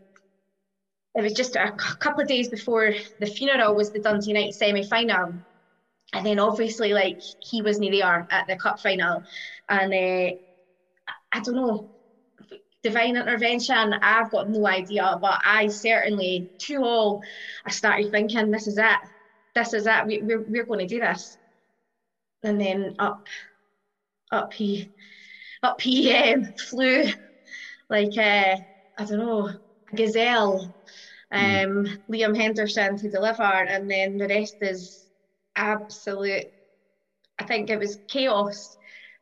it 1.16 1.22
was 1.22 1.34
just 1.34 1.56
a 1.56 1.72
couple 2.00 2.22
of 2.22 2.28
days 2.28 2.50
before 2.50 2.94
the 3.20 3.28
funeral 3.28 3.76
was 3.76 3.92
the 3.92 4.00
Dundee 4.00 4.30
United 4.32 4.54
semi-final 4.56 5.40
and 6.14 6.26
then 6.26 6.40
obviously 6.40 6.94
like 6.94 7.20
he 7.40 7.62
wasn't 7.62 7.92
there 7.92 8.28
at 8.30 8.48
the 8.48 8.56
cup 8.56 8.80
final. 8.80 9.24
And 9.68 9.94
uh, 9.94 10.36
I 11.32 11.40
don't 11.42 11.56
know 11.56 11.90
divine 12.84 13.16
intervention 13.16 13.94
I've 14.02 14.30
got 14.30 14.50
no 14.50 14.68
idea. 14.68 15.18
But 15.20 15.40
I 15.44 15.68
certainly 15.68 16.48
to 16.60 16.76
all 16.84 17.22
I 17.66 17.72
started 17.72 18.12
thinking 18.12 18.52
this 18.52 18.68
is 18.68 18.78
it. 18.78 19.00
This 19.56 19.74
is 19.74 19.88
it. 19.88 20.06
We, 20.06 20.22
we're, 20.22 20.42
we're 20.42 20.66
going 20.66 20.80
to 20.80 20.88
do 20.88 21.00
this. 21.00 21.38
And 22.44 22.60
then 22.60 22.96
up 23.00 23.26
up 24.32 24.54
he 24.54 24.92
up 25.64 25.82
he 25.82 26.14
um, 26.16 26.54
flew 26.70 27.06
like 27.90 28.18
uh, 28.18 28.56
I 28.98 29.06
don't 29.06 29.18
know 29.18 29.48
a 29.92 29.96
gazelle 29.96 30.74
hmm. 31.32 31.38
um, 31.38 31.86
mm. 31.86 31.98
Liam 32.12 32.38
Henderson 32.38 32.98
to 32.98 33.10
deliver. 33.10 33.44
And 33.44 33.90
then 33.90 34.18
the 34.18 34.28
rest 34.28 34.58
is 34.62 35.03
absolute, 35.56 36.46
I 37.40 37.44
think 37.46 37.70
it 37.70 37.80
was 37.80 38.00
chaos, 38.08 38.78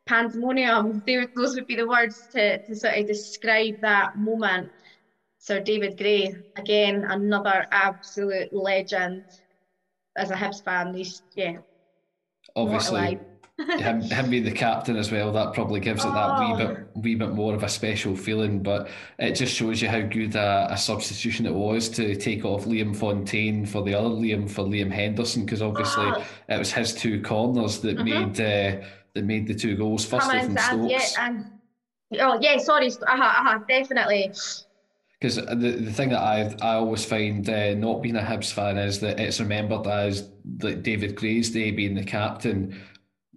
pandemonium. 0.06 1.02
They, 1.06 1.26
those 1.34 1.54
would 1.54 1.66
be 1.66 1.76
the 1.76 1.86
words 1.86 2.28
to, 2.32 2.62
to 2.62 2.74
sort 2.74 2.94
of 2.94 3.06
describe 3.06 3.80
that 3.80 4.16
moment. 4.16 4.70
Sir 5.38 5.60
David 5.60 5.98
Gray, 5.98 6.34
again, 6.56 7.04
another 7.08 7.66
absolute 7.72 8.52
legend 8.52 9.24
as 10.16 10.30
a 10.30 10.34
Hibs 10.34 10.62
fan. 10.64 10.94
He's, 10.94 11.22
yeah. 11.34 11.58
Obviously, 12.54 13.18
him, 13.58 14.00
him 14.02 14.30
being 14.30 14.44
the 14.44 14.52
captain 14.52 14.96
as 14.96 15.10
well, 15.10 15.32
that 15.32 15.52
probably 15.54 15.80
gives 15.80 16.04
it 16.04 16.12
that 16.12 16.40
wee 16.40 16.56
bit 16.56 16.78
oh. 16.78 17.00
wee 17.00 17.14
bit 17.14 17.30
more 17.30 17.54
of 17.54 17.62
a 17.62 17.68
special 17.68 18.16
feeling. 18.16 18.62
But 18.62 18.88
it 19.18 19.32
just 19.32 19.54
shows 19.54 19.82
you 19.82 19.88
how 19.88 20.00
good 20.00 20.34
a, 20.34 20.68
a 20.70 20.76
substitution 20.76 21.46
it 21.46 21.54
was 21.54 21.88
to 21.90 22.16
take 22.16 22.44
off 22.44 22.64
Liam 22.64 22.94
Fontaine 22.94 23.66
for 23.66 23.82
the 23.82 23.94
other 23.94 24.08
Liam 24.08 24.50
for 24.50 24.64
Liam 24.64 24.90
Henderson, 24.90 25.44
because 25.44 25.62
obviously 25.62 26.06
oh. 26.06 26.24
it 26.48 26.58
was 26.58 26.72
his 26.72 26.94
two 26.94 27.22
corners 27.22 27.80
that 27.80 27.96
mm-hmm. 27.96 28.32
made 28.32 28.40
uh, 28.40 28.84
that 29.14 29.24
made 29.24 29.46
the 29.46 29.54
two 29.54 29.76
goals. 29.76 30.04
First 30.04 30.30
from 30.30 30.56
Stokes. 30.56 31.16
Yeah, 31.16 31.26
and, 31.26 31.50
oh 32.20 32.38
yeah, 32.40 32.58
sorry, 32.58 32.88
uh-huh, 32.88 33.22
uh-huh, 33.22 33.58
definitely 33.68 34.32
because 35.22 35.36
the, 35.36 35.54
the 35.54 35.92
thing 35.92 36.08
that 36.08 36.20
I 36.20 36.52
I 36.60 36.74
always 36.74 37.04
find 37.04 37.48
uh, 37.48 37.74
not 37.74 38.02
being 38.02 38.16
a 38.16 38.20
Hibs 38.20 38.52
fan 38.52 38.76
is 38.76 38.98
that 39.00 39.20
it's 39.20 39.38
remembered 39.38 39.86
as 39.86 40.28
like 40.60 40.82
David 40.82 41.14
Gray's 41.14 41.50
day 41.50 41.70
being 41.70 41.94
the 41.94 42.02
captain 42.02 42.80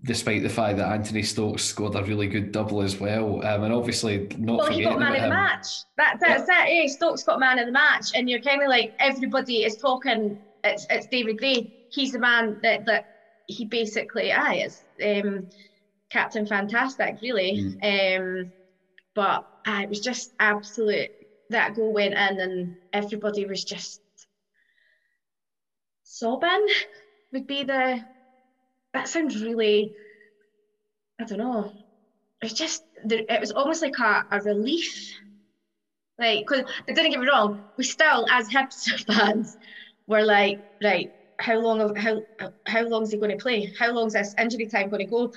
despite 0.05 0.43
the 0.43 0.49
fact 0.49 0.77
that 0.77 0.91
Anthony 0.91 1.23
Stokes 1.23 1.63
scored 1.63 1.95
a 1.95 2.03
really 2.03 2.27
good 2.27 2.51
double 2.51 2.81
as 2.81 2.99
well. 2.99 3.43
Um, 3.45 3.63
and 3.63 3.73
obviously, 3.73 4.27
not 4.37 4.57
well, 4.57 4.71
he 4.71 4.83
got 4.83 4.99
man 4.99 5.15
of 5.15 5.21
the 5.23 5.29
match. 5.29 5.67
That, 5.97 6.17
that's 6.19 6.47
yeah. 6.47 6.65
it. 6.67 6.85
Eh? 6.85 6.87
Stokes 6.87 7.23
got 7.23 7.39
man 7.39 7.59
of 7.59 7.65
the 7.65 7.71
match, 7.71 8.11
and 8.13 8.29
you're 8.29 8.39
kind 8.39 8.61
of 8.61 8.69
like 8.69 8.95
everybody 8.99 9.63
is 9.63 9.75
talking. 9.75 10.37
It's 10.63 10.85
it's 10.89 11.07
David 11.07 11.39
Gray. 11.39 11.87
He's 11.89 12.11
the 12.11 12.19
man 12.19 12.59
that 12.61 12.85
that 12.85 13.09
he 13.47 13.65
basically 13.65 14.31
ah, 14.31 14.53
is 14.53 14.83
um, 15.03 15.47
Captain 16.09 16.45
Fantastic, 16.45 17.17
really. 17.21 17.75
Mm. 17.81 18.45
Um, 18.45 18.51
but 19.15 19.47
uh, 19.67 19.81
it 19.83 19.89
was 19.89 19.99
just 19.99 20.33
absolute. 20.39 21.09
That 21.49 21.75
goal 21.75 21.93
went 21.93 22.13
in, 22.13 22.39
and 22.39 22.75
everybody 22.93 23.45
was 23.45 23.63
just 23.63 24.01
sobbing. 26.03 26.67
Would 27.33 27.47
be 27.47 27.63
the 27.63 28.03
that 28.95 29.07
sounds 29.07 29.41
really, 29.41 29.93
I 31.19 31.25
don't 31.25 31.37
know. 31.39 31.71
It's 32.41 32.53
just 32.53 32.83
it 32.95 33.41
was 33.41 33.51
almost 33.51 33.81
like 33.81 33.97
a, 33.99 34.23
a 34.31 34.41
relief. 34.41 35.11
Like, 36.17 36.45
because 36.47 36.63
didn't 36.87 37.11
get 37.11 37.19
me 37.19 37.27
wrong, 37.27 37.63
we 37.77 37.83
still, 37.83 38.25
as 38.29 38.47
Hibs 38.49 39.05
fans, 39.07 39.57
were 40.07 40.23
like, 40.23 40.59
right, 40.83 41.11
how 41.39 41.59
long 41.59 41.95
how 41.95 42.21
how 42.65 42.87
long 42.87 43.03
is 43.03 43.11
he 43.11 43.17
going 43.17 43.31
to 43.37 43.41
play? 43.41 43.71
How 43.77 43.91
long 43.91 44.07
is 44.07 44.13
this 44.13 44.33
injury 44.39 44.67
time 44.67 44.89
going 44.89 45.01
to 45.05 45.05
go? 45.11 45.31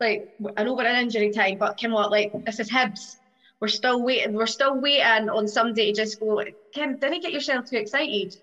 Like, 0.00 0.22
I 0.56 0.64
know 0.64 0.74
we're 0.74 0.86
in 0.86 0.96
injury 0.96 1.30
time, 1.30 1.56
but 1.58 1.76
Kim, 1.76 1.92
what, 1.92 2.10
like, 2.10 2.30
this 2.44 2.58
is 2.58 2.70
Hibs. 2.70 3.16
We're 3.60 3.68
still 3.68 4.02
waiting. 4.02 4.32
We're 4.32 4.46
still 4.46 4.78
waiting 4.80 5.28
on 5.28 5.48
somebody 5.48 5.92
to 5.92 6.02
just 6.02 6.18
go. 6.18 6.42
Kim, 6.74 6.98
didn't 6.98 7.22
get 7.22 7.32
yourself 7.32 7.66
too 7.68 7.76
excited. 7.76 8.34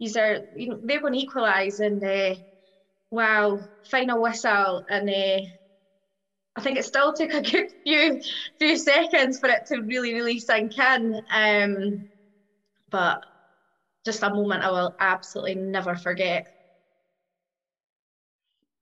These 0.00 0.16
are, 0.16 0.40
you 0.54 0.68
know, 0.70 0.80
they're 0.84 1.00
going 1.00 1.12
to 1.14 1.20
equalise, 1.20 1.78
and 1.78 2.02
uh, 2.04 2.34
wow, 3.14 3.60
final 3.90 4.20
whistle, 4.22 4.84
and 4.88 5.08
uh, 5.08 5.40
I 6.56 6.60
think 6.60 6.78
it 6.78 6.84
still 6.84 7.12
took 7.12 7.32
a 7.32 7.42
good 7.42 7.66
few 7.84 8.20
few 8.58 8.76
seconds 8.78 9.38
for 9.38 9.48
it 9.48 9.66
to 9.66 9.80
really, 9.80 10.14
really 10.14 10.38
sink 10.40 10.76
in. 10.78 11.20
Um, 11.30 12.06
but 12.90 13.18
just 14.04 14.22
a 14.22 14.30
moment 14.30 14.64
I 14.64 14.70
will 14.70 14.94
absolutely 15.00 15.56
never 15.56 15.96
forget. 15.96 16.46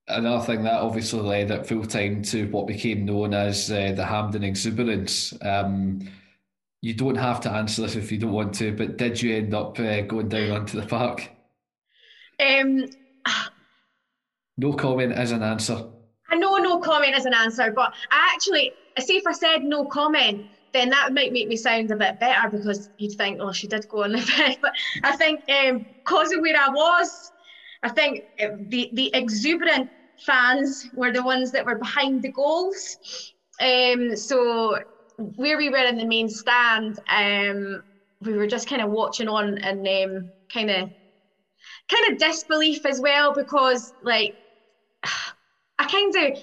Another 0.08 0.44
thing 0.44 0.64
that 0.64 0.80
obviously 0.82 1.20
led 1.20 1.50
at 1.52 1.66
full 1.66 1.84
time 1.86 2.22
to 2.24 2.48
what 2.50 2.66
became 2.66 3.04
known 3.04 3.32
as 3.34 3.70
uh, 3.70 3.92
the 3.92 4.04
Hampden 4.04 4.42
Exuberance. 4.42 5.32
Um, 5.40 6.00
you 6.82 6.94
don't 6.94 7.16
have 7.16 7.40
to 7.42 7.50
answer 7.52 7.82
this 7.82 7.96
if 7.96 8.12
you 8.12 8.18
don't 8.18 8.32
want 8.32 8.54
to, 8.56 8.72
but 8.76 8.96
did 8.98 9.22
you 9.22 9.36
end 9.36 9.54
up 9.54 9.78
uh, 9.80 10.02
going 10.02 10.28
down 10.28 10.50
onto 10.52 10.80
the 10.80 10.86
park? 10.86 11.30
Um, 12.38 12.86
no 14.56 14.72
comment 14.72 15.12
as 15.12 15.32
an 15.32 15.42
answer. 15.42 15.82
I 16.30 16.36
know 16.36 16.56
no 16.56 16.78
comment 16.78 17.14
as 17.14 17.24
an 17.24 17.34
answer, 17.34 17.72
but 17.74 17.92
I 18.10 18.30
actually, 18.34 18.74
see 19.00 19.16
if 19.16 19.26
I 19.26 19.32
said 19.32 19.62
no 19.62 19.84
comment, 19.86 20.46
then 20.72 20.90
that 20.90 21.12
might 21.12 21.32
make 21.32 21.48
me 21.48 21.56
sound 21.56 21.90
a 21.90 21.96
bit 21.96 22.18
better 22.18 22.48
because 22.48 22.88
you'd 22.96 23.16
think, 23.16 23.38
oh, 23.40 23.52
she 23.52 23.66
did 23.66 23.86
go 23.88 24.04
on 24.04 24.12
the 24.12 24.18
bed. 24.38 24.56
But 24.62 24.72
I 25.04 25.16
think 25.16 25.44
because 25.46 26.32
um, 26.32 26.38
of 26.38 26.40
where 26.40 26.56
I 26.56 26.68
was, 26.68 27.32
I 27.82 27.90
think 27.90 28.24
the, 28.38 28.88
the 28.92 29.10
exuberant 29.14 29.90
fans 30.24 30.82
were 30.92 31.12
the 31.12 31.22
ones 31.22 31.50
that 31.52 31.66
were 31.66 31.78
behind 31.78 32.22
the 32.22 32.32
goals. 32.32 32.96
Um, 33.60 34.16
so 34.16 34.78
where 35.16 35.58
we 35.58 35.68
were 35.68 35.84
in 35.84 35.98
the 35.98 36.06
main 36.06 36.28
stand, 36.28 36.96
um, 37.08 37.82
we 38.20 38.32
were 38.34 38.46
just 38.46 38.68
kind 38.68 38.82
of 38.82 38.90
watching 38.90 39.28
on 39.28 39.58
and 39.58 39.86
um, 39.86 40.30
kind 40.52 40.70
of 40.70 40.90
kind 41.92 42.12
of 42.12 42.18
disbelief 42.18 42.84
as 42.86 43.00
well 43.00 43.32
because 43.34 43.92
like 44.02 44.36
I 45.78 45.84
kind 45.86 46.14
of 46.16 46.38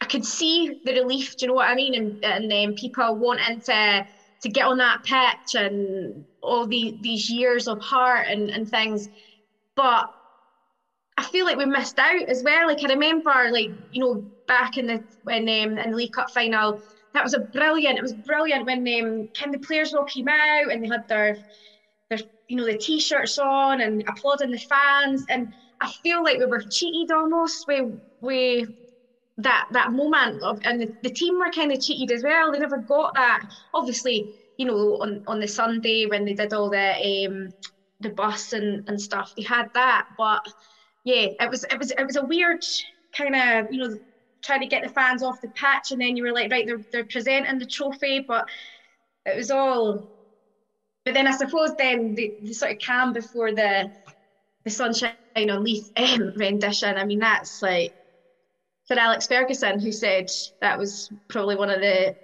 I 0.00 0.06
could 0.06 0.24
see 0.24 0.70
the 0.84 0.92
relief. 0.94 1.36
Do 1.36 1.44
you 1.46 1.48
know 1.48 1.54
what 1.54 1.68
I 1.70 1.74
mean? 1.74 1.94
And 1.94 2.24
and 2.24 2.52
um, 2.70 2.74
people 2.74 3.16
wanting 3.16 3.62
to 3.62 4.06
to 4.42 4.48
get 4.50 4.66
on 4.66 4.78
that 4.78 5.02
pitch 5.04 5.54
and 5.54 6.26
all 6.42 6.66
the 6.66 6.94
these 7.00 7.30
years 7.30 7.68
of 7.68 7.80
heart 7.82 8.26
and 8.28 8.50
and 8.50 8.68
things, 8.68 9.08
but 9.76 10.06
I 11.16 11.24
feel 11.24 11.44
like 11.44 11.56
we 11.56 11.66
missed 11.66 11.98
out 11.98 12.28
as 12.28 12.42
well. 12.44 12.66
Like 12.66 12.82
I 12.82 12.88
remember, 12.92 13.50
like 13.52 13.70
you 13.90 14.00
know, 14.00 14.24
back 14.46 14.76
in 14.76 14.86
the 14.86 15.04
when 15.22 15.42
um, 15.42 15.78
in 15.78 15.90
the 15.90 15.96
League 15.96 16.12
Cup 16.12 16.30
final, 16.30 16.82
that 17.12 17.22
was 17.22 17.34
a 17.34 17.40
brilliant. 17.40 17.98
It 17.98 18.02
was 18.02 18.14
brilliant 18.14 18.66
when 18.66 18.78
um, 18.80 19.28
kind 19.38 19.54
the 19.54 19.58
players 19.64 19.94
all 19.94 20.04
came 20.04 20.28
out 20.28 20.70
and 20.72 20.82
they 20.82 20.88
had 20.88 21.06
their 21.08 21.36
you 22.48 22.56
know 22.56 22.64
the 22.64 22.78
t-shirts 22.78 23.38
on 23.38 23.80
and 23.80 24.04
applauding 24.08 24.50
the 24.50 24.58
fans. 24.68 25.24
And 25.28 25.52
I 25.80 25.90
feel 26.02 26.22
like 26.22 26.38
we 26.38 26.46
were 26.46 26.62
cheated 26.70 27.10
almost 27.12 27.64
We 27.66 27.82
we 28.20 28.66
that 29.38 29.66
that 29.70 29.90
moment 29.92 30.42
of 30.42 30.58
and 30.64 30.80
the, 30.80 30.94
the 31.02 31.10
team 31.10 31.38
were 31.38 31.50
kind 31.50 31.72
of 31.72 31.80
cheated 31.80 32.14
as 32.14 32.22
well. 32.22 32.52
They 32.52 32.58
never 32.58 32.78
got 32.78 33.14
that. 33.14 33.40
Obviously, 33.72 34.28
you 34.56 34.66
know, 34.66 34.98
on 35.00 35.22
on 35.26 35.40
the 35.40 35.48
Sunday 35.48 36.06
when 36.06 36.24
they 36.24 36.34
did 36.34 36.52
all 36.52 36.70
the 36.70 37.26
um 37.28 37.50
the 38.00 38.10
bus 38.10 38.52
and 38.52 38.82
and 38.88 39.00
stuff, 39.00 39.32
they 39.36 39.42
had 39.42 39.66
that, 39.74 40.04
but 40.16 40.40
yeah, 41.04 41.28
it 41.40 41.50
was 41.50 41.64
it 41.64 41.78
was 41.78 41.90
it 41.92 42.06
was 42.06 42.16
a 42.16 42.24
weird 42.24 42.60
kind 43.16 43.34
of 43.36 43.66
you 43.70 43.80
know 43.82 43.96
trying 44.44 44.60
to 44.60 44.66
get 44.66 44.82
the 44.82 44.90
fans 44.90 45.22
off 45.22 45.40
the 45.42 45.48
pitch, 45.48 45.90
and 45.90 46.00
then 46.00 46.16
you 46.16 46.22
were 46.22 46.32
like, 46.32 46.50
right, 46.50 46.66
they're 46.66 46.80
they're 46.92 47.06
presenting 47.06 47.58
the 47.58 47.66
trophy, 47.66 48.20
but 48.26 48.46
it 49.26 49.36
was 49.36 49.50
all. 49.50 50.04
But 51.04 51.14
then 51.14 51.26
I 51.26 51.32
suppose 51.32 51.70
then 51.76 52.14
the, 52.14 52.32
the 52.42 52.54
sort 52.54 52.72
of 52.72 52.78
calm 52.84 53.12
before 53.12 53.52
the 53.52 53.90
the 54.64 54.70
sunshine 54.70 55.12
on 55.36 55.62
Leith 55.62 55.90
um, 55.96 56.32
rendition. 56.36 56.96
I 56.96 57.04
mean, 57.04 57.18
that's 57.18 57.60
like 57.60 57.92
for 58.88 58.98
Alex 58.98 59.26
Ferguson, 59.26 59.80
who 59.80 59.92
said 59.92 60.26
that 60.60 60.78
was 60.78 61.10
probably 61.28 61.56
one 61.56 61.70
of 61.70 61.80
the 61.80 62.14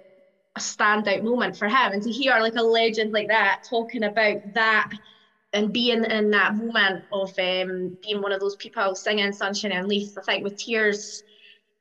a 0.55 0.59
standout 0.59 1.23
moment 1.23 1.57
for 1.57 1.67
him, 1.69 1.93
and 1.93 2.03
to 2.03 2.11
hear 2.11 2.39
like 2.39 2.55
a 2.55 2.63
legend 2.63 3.13
like 3.13 3.29
that 3.29 3.59
talking 3.69 4.03
about 4.03 4.37
that 4.53 4.89
and 5.53 5.73
being 5.73 6.03
in 6.03 6.31
that 6.31 6.55
moment 6.55 7.05
of 7.11 7.29
um, 7.39 7.97
being 8.01 8.21
one 8.21 8.31
of 8.31 8.39
those 8.39 8.55
people 8.57 8.95
singing 8.95 9.33
Sunshine 9.33 9.71
and 9.71 9.87
Leith, 9.87 10.17
I 10.17 10.21
think 10.21 10.43
with 10.43 10.57
tears 10.57 11.23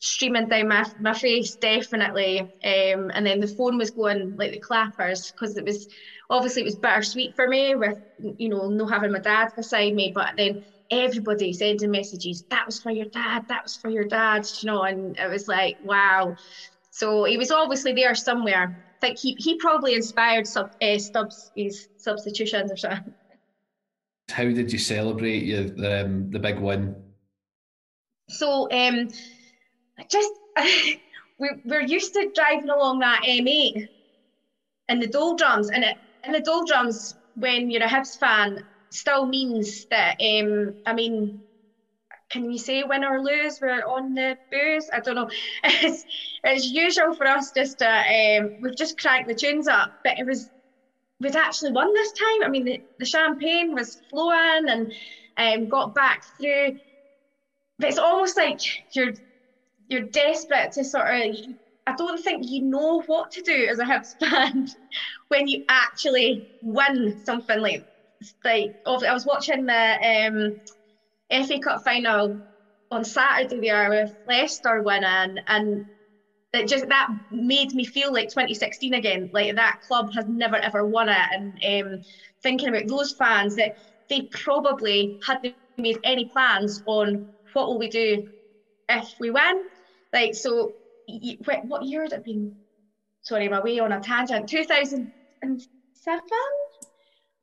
streaming 0.00 0.48
down 0.48 0.68
my, 0.68 0.84
my 0.98 1.14
face, 1.14 1.56
definitely. 1.56 2.40
Um, 2.40 3.10
and 3.14 3.24
then 3.24 3.38
the 3.40 3.54
phone 3.56 3.78
was 3.78 3.90
going 3.90 4.34
like 4.36 4.52
the 4.52 4.60
clappers 4.60 5.32
because 5.32 5.56
it 5.56 5.64
was 5.64 5.86
obviously 6.28 6.62
it 6.62 6.66
was 6.66 6.76
bittersweet 6.76 7.36
for 7.36 7.46
me 7.46 7.74
with 7.74 7.98
you 8.38 8.48
know 8.48 8.68
no 8.68 8.86
having 8.86 9.12
my 9.12 9.18
dad 9.20 9.48
beside 9.56 9.94
me, 9.94 10.10
but 10.14 10.32
then 10.36 10.64
everybody 10.90 11.52
sending 11.52 11.90
messages 11.90 12.42
that 12.50 12.66
was 12.66 12.80
for 12.80 12.90
your 12.90 13.06
dad, 13.06 13.44
that 13.48 13.62
was 13.62 13.76
for 13.76 13.90
your 13.90 14.04
dad, 14.04 14.44
you 14.60 14.66
know, 14.66 14.82
and 14.82 15.16
it 15.18 15.30
was 15.30 15.46
like 15.46 15.76
wow. 15.82 16.34
So 16.90 17.24
he 17.24 17.36
was 17.36 17.50
obviously 17.50 17.92
there 17.92 18.14
somewhere. 18.14 18.74
I 19.02 19.06
think 19.06 19.18
he, 19.18 19.34
he 19.38 19.56
probably 19.56 19.94
inspired 19.94 20.46
sub, 20.46 20.70
uh, 20.82 20.98
Stubbs' 20.98 21.50
his 21.54 21.88
substitutions 21.96 22.72
or 22.72 22.76
something. 22.76 23.14
How 24.30 24.44
did 24.44 24.72
you 24.72 24.78
celebrate 24.78 25.44
your 25.44 25.62
um, 26.02 26.30
the 26.30 26.38
big 26.38 26.58
win? 26.58 26.94
So 28.28 28.70
um, 28.70 29.08
just 30.08 30.30
we, 31.38 31.50
we're 31.64 31.80
used 31.80 32.12
to 32.14 32.30
driving 32.34 32.68
along 32.70 33.00
that 33.00 33.22
M8 33.24 33.88
and 34.88 35.02
the 35.02 35.06
doldrums, 35.06 35.70
and 35.70 35.84
it 35.84 35.96
in 36.24 36.32
the 36.32 36.40
doldrums 36.40 37.14
when 37.34 37.70
you're 37.70 37.82
a 37.82 37.88
Hibs 37.88 38.18
fan 38.18 38.58
still 38.92 39.26
means 39.26 39.86
that 39.90 40.16
um, 40.20 40.76
I 40.84 40.92
mean 40.92 41.42
can 42.30 42.50
you 42.50 42.58
say 42.58 42.84
win 42.84 43.04
or 43.04 43.20
lose? 43.22 43.58
We're 43.60 43.84
on 43.84 44.14
the 44.14 44.36
booze. 44.50 44.88
I 44.92 45.00
don't 45.00 45.16
know. 45.16 45.28
It's, 45.64 46.04
it's 46.44 46.66
usual 46.66 47.14
for 47.14 47.26
us 47.26 47.50
just 47.50 47.78
to 47.78 47.88
um, 47.88 48.54
we've 48.60 48.76
just 48.76 48.98
cranked 48.98 49.28
the 49.28 49.34
tunes 49.34 49.68
up, 49.68 49.92
but 50.04 50.18
it 50.18 50.26
was 50.26 50.48
we'd 51.20 51.36
actually 51.36 51.72
won 51.72 51.92
this 51.92 52.12
time. 52.12 52.42
I 52.44 52.48
mean, 52.48 52.64
the, 52.64 52.82
the 52.98 53.04
champagne 53.06 53.74
was 53.74 53.98
flowing 54.10 54.68
and 54.68 54.92
um, 55.36 55.68
got 55.68 55.94
back 55.94 56.22
through. 56.40 56.78
But 57.78 57.88
it's 57.90 57.98
almost 57.98 58.36
like 58.36 58.58
you're 58.92 59.12
you're 59.90 60.02
desperate 60.02 60.72
to 60.74 60.84
sort 60.84 61.08
of. 61.08 61.36
I 61.86 61.94
don't 61.96 62.22
think 62.22 62.44
you 62.46 62.62
know 62.62 63.02
what 63.06 63.32
to 63.32 63.42
do 63.42 63.68
as 63.70 63.80
a 63.80 63.84
Hibs 63.84 64.16
fan 64.20 64.66
when 65.28 65.48
you 65.48 65.64
actually 65.68 66.44
win 66.62 67.18
something 67.24 67.60
like 67.60 67.84
like. 68.44 68.72
I 68.86 69.12
was 69.12 69.26
watching 69.26 69.66
the 69.66 70.28
um, 70.28 70.60
FA 71.30 71.60
Cup 71.60 71.82
final 71.84 72.38
on 72.90 73.04
Saturday 73.04 73.60
there 73.60 73.90
with 73.90 74.12
Leicester 74.26 74.82
winning, 74.82 75.36
and 75.46 75.84
that 76.52 76.68
just 76.68 76.88
that 76.88 77.08
made 77.30 77.72
me 77.74 77.84
feel 77.84 78.12
like 78.12 78.28
2016 78.30 78.94
again. 78.94 79.28
Like 79.32 79.56
that 79.56 79.76
club 79.86 80.08
has 80.14 80.26
never 80.28 80.56
ever 80.56 80.84
won 80.84 81.08
it, 81.08 81.26
and 81.32 81.84
um, 81.94 82.00
thinking 82.42 82.68
about 82.68 82.88
those 82.88 83.14
fans 83.18 83.56
that 83.56 83.72
they 84.08 84.22
probably 84.30 85.16
hadn't 85.26 85.54
made 85.78 85.98
any 86.04 86.28
plans 86.32 86.82
on 86.86 87.26
what 87.52 87.68
will 87.68 87.78
we 87.78 87.88
do 87.88 88.24
if 88.88 89.06
we 89.20 89.30
win. 89.30 89.54
Like 90.12 90.34
so, 90.34 90.74
what 91.62 91.84
year 91.84 92.02
would 92.02 92.12
it 92.12 92.24
been? 92.24 92.54
Sorry, 93.22 93.46
I'm 93.46 93.52
away 93.52 93.78
on 93.78 93.92
a 93.92 94.00
tangent. 94.00 94.48
2007. 94.48 96.20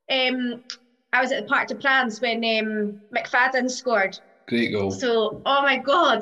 Um, 0.10 0.62
I 1.14 1.22
was 1.22 1.32
at 1.32 1.44
the 1.44 1.48
Parc 1.48 1.68
des 1.68 1.76
Princes 1.76 2.20
when 2.22 2.38
um, 2.38 3.00
McFadden 3.16 3.70
scored. 3.70 4.18
Great 4.48 4.72
goal. 4.72 4.92
So, 4.92 5.42
oh 5.46 5.62
my 5.62 5.78
god, 5.78 6.22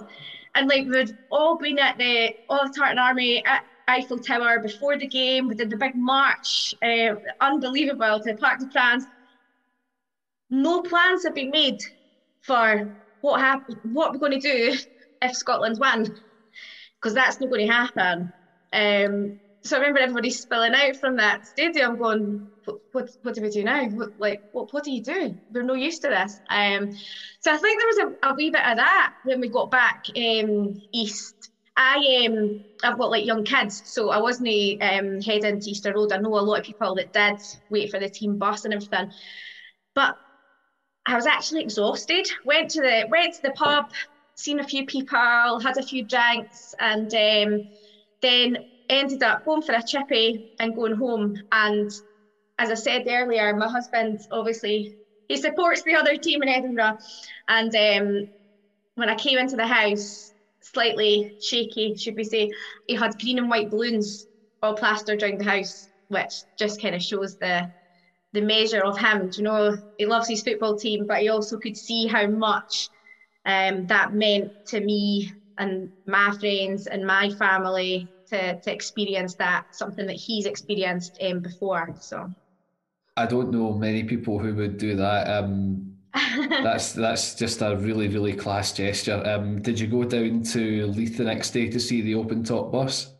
and 0.55 0.67
like 0.67 0.87
we'd 0.87 1.15
all 1.29 1.57
been 1.57 1.79
at 1.79 1.97
the 1.97 2.33
all 2.49 2.65
the 2.65 2.73
Tartan 2.75 2.97
Army 2.97 3.43
at 3.45 3.63
Eiffel 3.87 4.19
Tower 4.19 4.59
before 4.59 4.97
the 4.97 5.07
game. 5.07 5.47
We 5.47 5.55
did 5.55 5.69
the 5.69 5.77
big 5.77 5.95
march, 5.95 6.73
uh, 6.83 7.15
unbelievable 7.39 8.19
to 8.21 8.35
Parc 8.35 8.59
des 8.59 8.67
Princes. 8.67 9.07
No 10.49 10.81
plans 10.81 11.23
have 11.23 11.35
been 11.35 11.51
made 11.51 11.79
for 12.41 12.89
what 13.21 13.39
happen, 13.39 13.75
what 13.83 14.11
we're 14.11 14.19
going 14.19 14.39
to 14.39 14.39
do 14.39 14.77
if 15.21 15.35
Scotland 15.35 15.77
win, 15.79 16.15
because 17.06 17.14
that's 17.14 17.39
not 17.39 17.51
going 17.51 17.68
to 17.68 17.72
happen. 17.74 18.34
Um, 18.74 19.38
so 19.64 19.78
I 19.78 19.80
remember 19.80 19.99
everybody 19.99 20.32
spilling 20.32 20.74
out 20.74 20.95
from 20.99 21.18
that 21.18 21.45
stadium, 21.45 21.97
going, 21.99 22.49
"What, 22.66 22.78
what, 22.93 23.10
what 23.22 23.36
do 23.36 23.43
we 23.43 23.49
do 23.49 23.64
now? 23.64 23.86
What, 23.86 24.10
like, 24.18 24.41
what, 24.51 24.74
what 24.74 24.84
do 24.84 24.91
you 24.91 25.03
do? 25.03 25.38
We're 25.51 25.62
no 25.62 25.76
used 25.76 26.01
to 26.01 26.08
this." 26.10 26.41
Um, 26.49 26.89
so 27.41 27.53
I 27.53 27.58
think 27.58 27.80
there 27.80 28.06
was 28.08 28.18
a, 28.24 28.30
a 28.30 28.34
wee 28.34 28.49
bit 28.49 28.66
of 28.66 28.78
that 28.78 29.12
when 29.22 29.39
we 29.39 29.49
got 29.49 29.70
back 29.70 30.01
um, 30.18 30.82
east, 30.91 31.36
I 31.78 32.26
um 32.28 32.64
I've 32.84 32.97
got 32.97 33.12
like 33.12 33.26
young 33.26 33.43
kids, 33.43 33.84
so 33.86 34.10
I 34.10 34.20
wasn't 34.20 34.82
um 34.82 35.22
heading 35.22 35.60
to 35.60 35.70
Easter 35.70 35.93
Road. 35.93 36.12
I 36.12 36.18
know 36.18 36.39
a 36.39 36.41
lot 36.41 36.60
of 36.60 36.66
people 36.66 36.95
that 36.95 37.12
did 37.14 37.39
wait 37.70 37.91
for 37.91 37.99
the 37.99 38.10
team 38.10 38.39
bus 38.39 38.66
and 38.66 38.74
everything, 38.74 39.12
but 39.93 40.16
I 41.06 41.16
was 41.16 41.28
actually 41.28 41.62
exhausted. 41.62 42.26
Went 42.43 42.72
to 42.72 42.82
the 42.82 43.06
went 43.10 43.34
to 43.36 43.39
the 43.43 43.51
pub, 43.51 43.86
seen 44.36 44.59
a 44.59 44.67
few 44.67 44.86
people, 44.86 45.59
had 45.59 45.77
a 45.77 45.83
few 45.83 46.05
drinks, 46.05 46.73
and 46.79 47.13
um, 47.13 47.67
then 48.21 48.57
ended 48.89 49.23
up 49.23 49.43
going 49.45 49.61
for 49.61 49.73
a 49.73 49.83
chippy 49.83 50.43
and 50.59 50.75
going 50.75 50.95
home. 50.95 51.36
And 51.51 51.89
as 52.57 52.69
I 52.69 52.75
said 52.75 53.03
earlier, 53.07 53.55
my 53.55 53.67
husband 53.69 54.19
obviously 54.31 54.93
he 55.27 55.38
supports 55.38 55.83
the 55.83 55.95
other 55.95 56.15
team 56.17 56.43
in 56.43 56.49
Edinburgh, 56.49 56.97
and 57.47 57.75
um, 57.75 58.29
when 58.95 59.09
I 59.09 59.15
came 59.15 59.38
into 59.38 59.55
the 59.55 59.65
house, 59.65 60.33
slightly 60.61 61.33
shaky, 61.39 61.95
should 61.97 62.15
we 62.15 62.23
say, 62.23 62.49
he 62.88 62.95
had 62.95 63.17
green 63.19 63.39
and 63.39 63.49
white 63.49 63.69
balloons 63.69 64.27
all 64.61 64.75
plastered 64.75 65.21
around 65.23 65.39
the 65.39 65.45
house, 65.45 65.89
which 66.07 66.43
just 66.57 66.81
kind 66.81 66.95
of 66.95 67.01
shows 67.01 67.36
the 67.38 67.69
the 68.33 68.41
measure 68.41 68.83
of 68.83 68.97
him. 68.97 69.29
Do 69.29 69.38
you 69.38 69.43
know, 69.43 69.77
he 69.97 70.05
loves 70.05 70.27
his 70.27 70.41
football 70.43 70.77
team, 70.77 71.05
but 71.07 71.21
he 71.21 71.29
also 71.29 71.57
could 71.57 71.77
see 71.77 72.05
how 72.07 72.27
much 72.27 72.89
um, 73.45 73.85
that 73.87 74.13
meant 74.13 74.51
to 74.67 74.79
me 74.79 75.31
and 75.57 75.89
my 76.05 76.31
friends 76.39 76.87
and 76.87 77.05
my 77.05 77.29
family 77.29 78.09
to, 78.29 78.57
to 78.59 78.71
experience 78.73 79.35
that, 79.35 79.63
something 79.71 80.07
that 80.07 80.15
he's 80.15 80.45
experienced 80.45 81.17
um, 81.21 81.39
before. 81.41 81.89
So 81.99 82.31
I 83.17 83.25
don't 83.25 83.51
know 83.51 83.73
many 83.73 84.03
people 84.03 84.39
who 84.39 84.53
would 84.55 84.77
do 84.77 84.95
that. 84.97 85.29
Um, 85.29 85.93
that's 86.61 86.93
that's 86.93 87.35
just 87.35 87.61
a 87.61 87.75
really 87.77 88.07
really 88.07 88.33
class 88.33 88.73
gesture. 88.73 89.21
Um, 89.25 89.61
did 89.61 89.79
you 89.79 89.87
go 89.87 90.03
down 90.03 90.43
to 90.43 90.87
Leith 90.87 91.17
the 91.17 91.25
next 91.25 91.51
day 91.51 91.69
to 91.69 91.79
see 91.79 92.01
the 92.01 92.15
open 92.15 92.43
top 92.43 92.71
bus? 92.71 93.13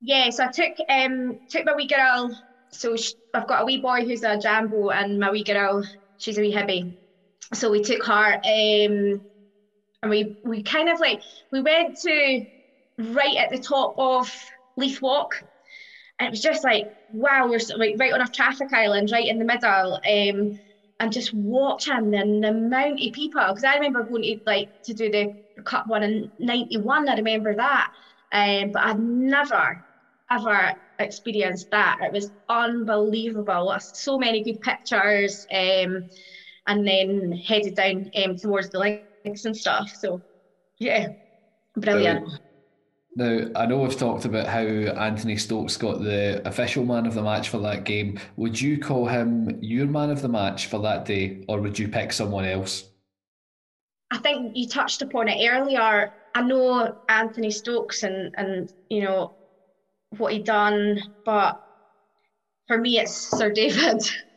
Yeah, 0.00 0.30
so 0.30 0.44
I 0.44 0.48
took 0.52 0.72
um 0.88 1.40
took 1.50 1.64
my 1.66 1.74
wee 1.74 1.86
girl. 1.86 2.30
So 2.72 2.96
she, 2.96 3.12
I've 3.34 3.46
got 3.48 3.62
a 3.62 3.64
wee 3.64 3.80
boy 3.80 4.04
who's 4.04 4.22
a 4.22 4.38
jambo, 4.38 4.90
and 4.90 5.18
my 5.18 5.30
wee 5.30 5.44
girl 5.44 5.82
she's 6.18 6.38
a 6.38 6.40
wee 6.40 6.52
hippie. 6.52 6.94
So 7.54 7.70
we 7.70 7.82
took 7.82 8.04
her, 8.04 8.34
um, 8.44 9.22
and 10.02 10.10
we 10.10 10.34
we 10.42 10.62
kind 10.62 10.88
of 10.88 11.00
like 11.00 11.20
we 11.52 11.60
went 11.60 11.98
to 12.00 12.42
right 12.98 13.36
at 13.36 13.50
the 13.50 13.58
top 13.58 13.94
of 13.98 14.30
Leith 14.76 15.00
Walk, 15.02 15.42
and 16.18 16.26
it 16.26 16.30
was 16.30 16.40
just 16.40 16.64
like 16.64 16.84
wow, 17.12 17.46
we're 17.48 17.60
like 17.76 17.96
right 17.98 18.12
on 18.12 18.20
a 18.20 18.28
traffic 18.28 18.72
island, 18.72 19.10
right 19.12 19.26
in 19.26 19.38
the 19.38 19.44
middle. 19.44 19.94
Um, 20.06 20.58
and 21.00 21.12
just 21.12 21.32
watching 21.32 22.10
the, 22.10 22.18
the 22.42 22.48
amount 22.48 23.00
of 23.02 23.12
people. 23.12 23.40
Because 23.48 23.64
I 23.64 23.74
remember 23.74 24.02
going 24.04 24.22
to 24.22 24.36
like 24.46 24.68
to 24.84 24.92
do 24.92 25.10
the 25.10 25.34
cup 25.64 25.86
one 25.86 26.02
in 26.02 26.30
91 26.38 27.08
I 27.08 27.14
remember 27.14 27.54
that. 27.56 27.88
Um, 28.32 28.70
but 28.72 28.82
I'd 28.82 28.98
never 28.98 29.82
ever 30.30 30.72
experienced 30.98 31.68
that. 31.70 31.96
It 32.00 32.12
was 32.12 32.30
unbelievable. 32.48 33.74
So 33.80 34.18
many 34.18 34.42
good 34.42 34.60
pictures 34.60 35.46
um, 35.50 36.08
and 36.66 36.86
then 36.86 37.32
headed 37.32 37.74
down 37.74 38.06
um, 38.16 38.36
towards 38.36 38.70
the 38.70 38.78
links 39.24 39.44
and 39.44 39.56
stuff 39.56 39.90
so 39.98 40.20
yeah 40.78 41.08
brilliant 41.76 42.28
now, 43.16 43.46
I 43.56 43.66
know 43.66 43.78
we've 43.78 43.96
talked 43.98 44.24
about 44.24 44.46
how 44.46 44.60
Anthony 44.60 45.36
Stokes 45.36 45.76
got 45.76 46.00
the 46.00 46.46
official 46.46 46.84
man 46.84 47.06
of 47.06 47.14
the 47.14 47.22
match 47.22 47.48
for 47.48 47.58
that 47.58 47.84
game. 47.84 48.20
Would 48.36 48.60
you 48.60 48.78
call 48.78 49.06
him 49.06 49.58
your 49.60 49.86
man 49.86 50.10
of 50.10 50.22
the 50.22 50.28
match 50.28 50.66
for 50.66 50.78
that 50.82 51.06
day, 51.06 51.44
or 51.48 51.60
would 51.60 51.76
you 51.76 51.88
pick 51.88 52.12
someone 52.12 52.44
else? 52.44 52.88
I 54.12 54.18
think 54.18 54.52
you 54.56 54.68
touched 54.68 55.02
upon 55.02 55.28
it 55.28 55.48
earlier. 55.48 56.12
I 56.34 56.42
know 56.42 56.96
Anthony 57.08 57.50
Stokes 57.50 58.04
and, 58.04 58.32
and 58.38 58.72
you 58.88 59.02
know, 59.02 59.34
what 60.16 60.32
he 60.32 60.38
done, 60.38 61.00
but 61.24 61.60
for 62.68 62.78
me, 62.78 63.00
it's 63.00 63.12
Sir 63.12 63.50
David. 63.50 64.02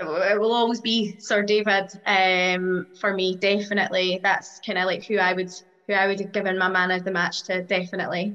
It 0.00 0.40
will 0.40 0.52
always 0.52 0.80
be 0.80 1.14
Sir 1.18 1.42
David 1.42 1.90
um, 2.04 2.86
for 2.94 3.14
me, 3.14 3.36
definitely. 3.36 4.20
That's 4.22 4.60
kind 4.66 4.78
of 4.78 4.86
like 4.86 5.04
who 5.04 5.18
I 5.18 5.32
would 5.32 5.50
who 5.86 5.94
I 5.94 6.06
would 6.06 6.20
have 6.20 6.32
given 6.32 6.58
my 6.58 6.68
man 6.68 6.90
of 6.90 7.04
the 7.04 7.12
match 7.12 7.44
to, 7.44 7.62
definitely. 7.62 8.34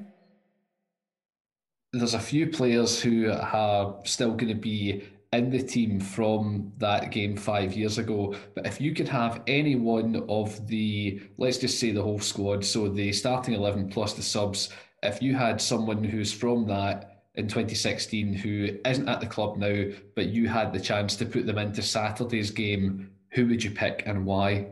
There's 1.92 2.14
a 2.14 2.20
few 2.20 2.48
players 2.48 3.02
who 3.02 3.32
are 3.32 4.00
still 4.06 4.32
going 4.32 4.50
to 4.50 4.62
be 4.62 5.04
in 5.34 5.50
the 5.50 5.62
team 5.62 6.00
from 6.00 6.72
that 6.78 7.12
game 7.12 7.36
five 7.36 7.74
years 7.74 7.98
ago. 7.98 8.36
But 8.56 8.68
if 8.68 8.80
you 8.80 8.94
could 8.94 9.08
have 9.08 9.42
any 9.48 9.76
one 9.76 10.24
of 10.30 10.68
the, 10.68 11.22
let's 11.38 11.58
just 11.58 11.80
say 11.80 11.92
the 11.92 12.04
whole 12.04 12.20
squad, 12.20 12.64
so 12.64 12.88
the 12.88 13.12
starting 13.12 13.56
11 13.56 13.90
plus 13.90 14.14
the 14.14 14.22
subs, 14.22 14.70
if 15.02 15.22
you 15.22 15.36
had 15.36 15.60
someone 15.60 16.04
who's 16.04 16.32
from 16.32 16.68
that 16.68 17.19
in 17.40 17.48
2016 17.48 18.34
who 18.34 18.78
isn't 18.86 19.10
at 19.10 19.20
the 19.22 19.26
club 19.26 19.58
now, 19.58 19.86
but 20.16 20.28
you 20.28 20.48
had 20.48 20.74
the 20.74 20.80
chance 20.80 21.16
to 21.16 21.26
put 21.26 21.46
them 21.46 21.58
into 21.58 21.82
Saturday's 21.82 22.52
game, 22.52 23.12
who 23.32 23.48
would 23.48 23.64
you 23.64 23.72
pick 23.72 24.04
and 24.06 24.26
why? 24.26 24.68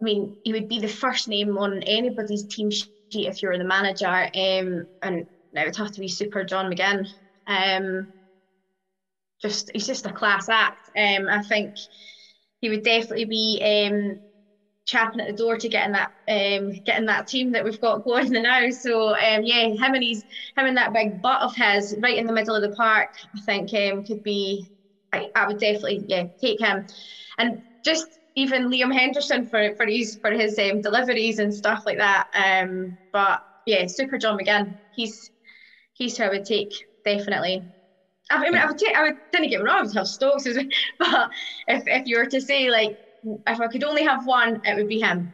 I 0.00 0.04
mean, 0.04 0.36
he 0.42 0.52
would 0.52 0.68
be 0.68 0.80
the 0.80 0.88
first 0.88 1.28
name 1.28 1.56
on 1.58 1.82
anybody's 1.84 2.46
team 2.46 2.70
sheet 2.70 2.88
if 3.12 3.42
you're 3.42 3.56
the 3.56 3.64
manager, 3.64 4.06
um, 4.06 4.86
and 5.02 5.26
it 5.52 5.64
would 5.66 5.76
have 5.76 5.92
to 5.92 6.00
be 6.00 6.08
Super 6.08 6.42
John 6.42 6.72
McGinn. 6.72 7.06
Um, 7.46 8.08
just 9.40 9.70
he's 9.72 9.86
just 9.86 10.06
a 10.06 10.12
class 10.12 10.48
act. 10.48 10.88
Um, 10.96 11.28
I 11.28 11.42
think 11.42 11.76
he 12.60 12.70
would 12.70 12.82
definitely 12.82 13.26
be 13.26 13.60
um, 13.62 14.20
chapping 14.92 15.20
at 15.20 15.26
the 15.26 15.32
door 15.32 15.56
to 15.56 15.68
getting 15.68 15.92
that 15.92 16.10
um, 16.28 16.72
getting 16.84 17.06
that 17.06 17.26
team 17.26 17.52
that 17.52 17.64
we've 17.64 17.80
got 17.80 18.04
going 18.04 18.30
now. 18.42 18.68
So 18.70 19.10
um, 19.14 19.42
yeah, 19.42 19.64
him 19.68 19.94
and 19.94 20.02
he's 20.02 20.24
him 20.56 20.66
and 20.66 20.76
that 20.76 20.92
big 20.92 21.20
butt 21.20 21.42
of 21.42 21.54
his 21.56 21.96
right 22.00 22.16
in 22.16 22.26
the 22.26 22.32
middle 22.32 22.54
of 22.54 22.62
the 22.62 22.76
park. 22.76 23.08
I 23.36 23.40
think 23.46 23.72
um, 23.74 24.04
could 24.04 24.22
be. 24.22 24.66
I, 25.12 25.28
I 25.34 25.46
would 25.46 25.58
definitely 25.58 26.04
yeah 26.06 26.24
take 26.40 26.60
him, 26.60 26.86
and 27.38 27.62
just 27.84 28.06
even 28.34 28.70
Liam 28.70 28.92
Henderson 28.94 29.48
for 29.48 29.74
for 29.76 29.86
his 29.86 30.18
for 30.20 30.30
his 30.30 30.58
um, 30.58 30.80
deliveries 30.80 31.38
and 31.38 31.54
stuff 31.54 31.82
like 31.86 31.98
that. 31.98 32.26
Um, 32.34 32.96
but 33.12 33.40
yeah, 33.66 33.84
Super 33.88 34.18
John 34.18 34.38
McGinn, 34.38 34.74
he's 34.90 35.30
he's 35.94 36.16
who 36.16 36.24
I 36.24 36.28
would 36.30 36.44
take 36.44 36.70
definitely. 37.04 37.64
I 38.30 38.38
mean, 38.38 38.54
I 38.56 38.66
would 38.66 38.78
take, 38.78 38.96
I 38.96 39.02
would 39.02 39.14
didn't 39.32 39.50
get 39.50 39.60
me 39.60 39.66
wrong, 39.66 39.78
I 39.78 39.82
would 39.82 39.94
have 39.94 40.06
Stokes, 40.06 40.44
but 40.98 41.28
if 41.66 41.82
if 41.86 42.02
you 42.06 42.16
were 42.16 42.26
to 42.26 42.40
say 42.40 42.70
like 42.70 42.90
if 43.24 43.60
I 43.60 43.66
could 43.68 43.84
only 43.84 44.04
have 44.04 44.26
one, 44.26 44.60
it 44.64 44.76
would 44.76 44.88
be 44.88 45.00
him. 45.00 45.32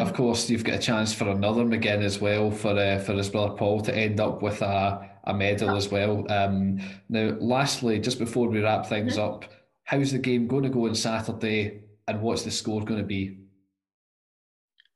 of 0.00 0.14
course, 0.14 0.48
you've 0.48 0.64
got 0.64 0.76
a 0.76 0.78
chance 0.78 1.12
for 1.12 1.28
another 1.28 1.64
McGinn 1.64 2.02
as 2.02 2.20
well 2.20 2.50
for 2.50 2.78
uh, 2.78 2.98
for 2.98 3.12
his 3.12 3.28
brother 3.28 3.54
Paul 3.54 3.80
to 3.82 3.96
end 3.96 4.20
up 4.20 4.42
with 4.42 4.62
a 4.62 5.10
a 5.24 5.34
medal 5.34 5.74
as 5.76 5.90
well. 5.90 6.30
Um, 6.30 6.80
now, 7.08 7.36
lastly, 7.40 7.98
just 7.98 8.18
before 8.18 8.48
we 8.48 8.60
wrap 8.60 8.86
things 8.86 9.16
mm-hmm. 9.16 9.44
up 9.44 9.44
How's 9.84 10.12
the 10.12 10.18
game 10.18 10.46
going 10.48 10.62
to 10.62 10.70
go 10.70 10.86
on 10.86 10.94
Saturday 10.94 11.82
and 12.08 12.22
what's 12.22 12.42
the 12.42 12.50
score 12.50 12.82
going 12.82 13.00
to 13.00 13.06
be? 13.06 13.38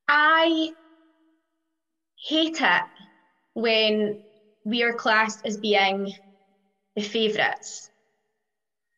I 0.09 0.70
hate 2.16 2.61
it 2.61 2.82
when 3.52 4.22
we 4.64 4.82
are 4.82 4.94
classed 4.94 5.44
as 5.44 5.59
being 5.59 6.14
the 6.96 7.02
favourites. 7.02 7.90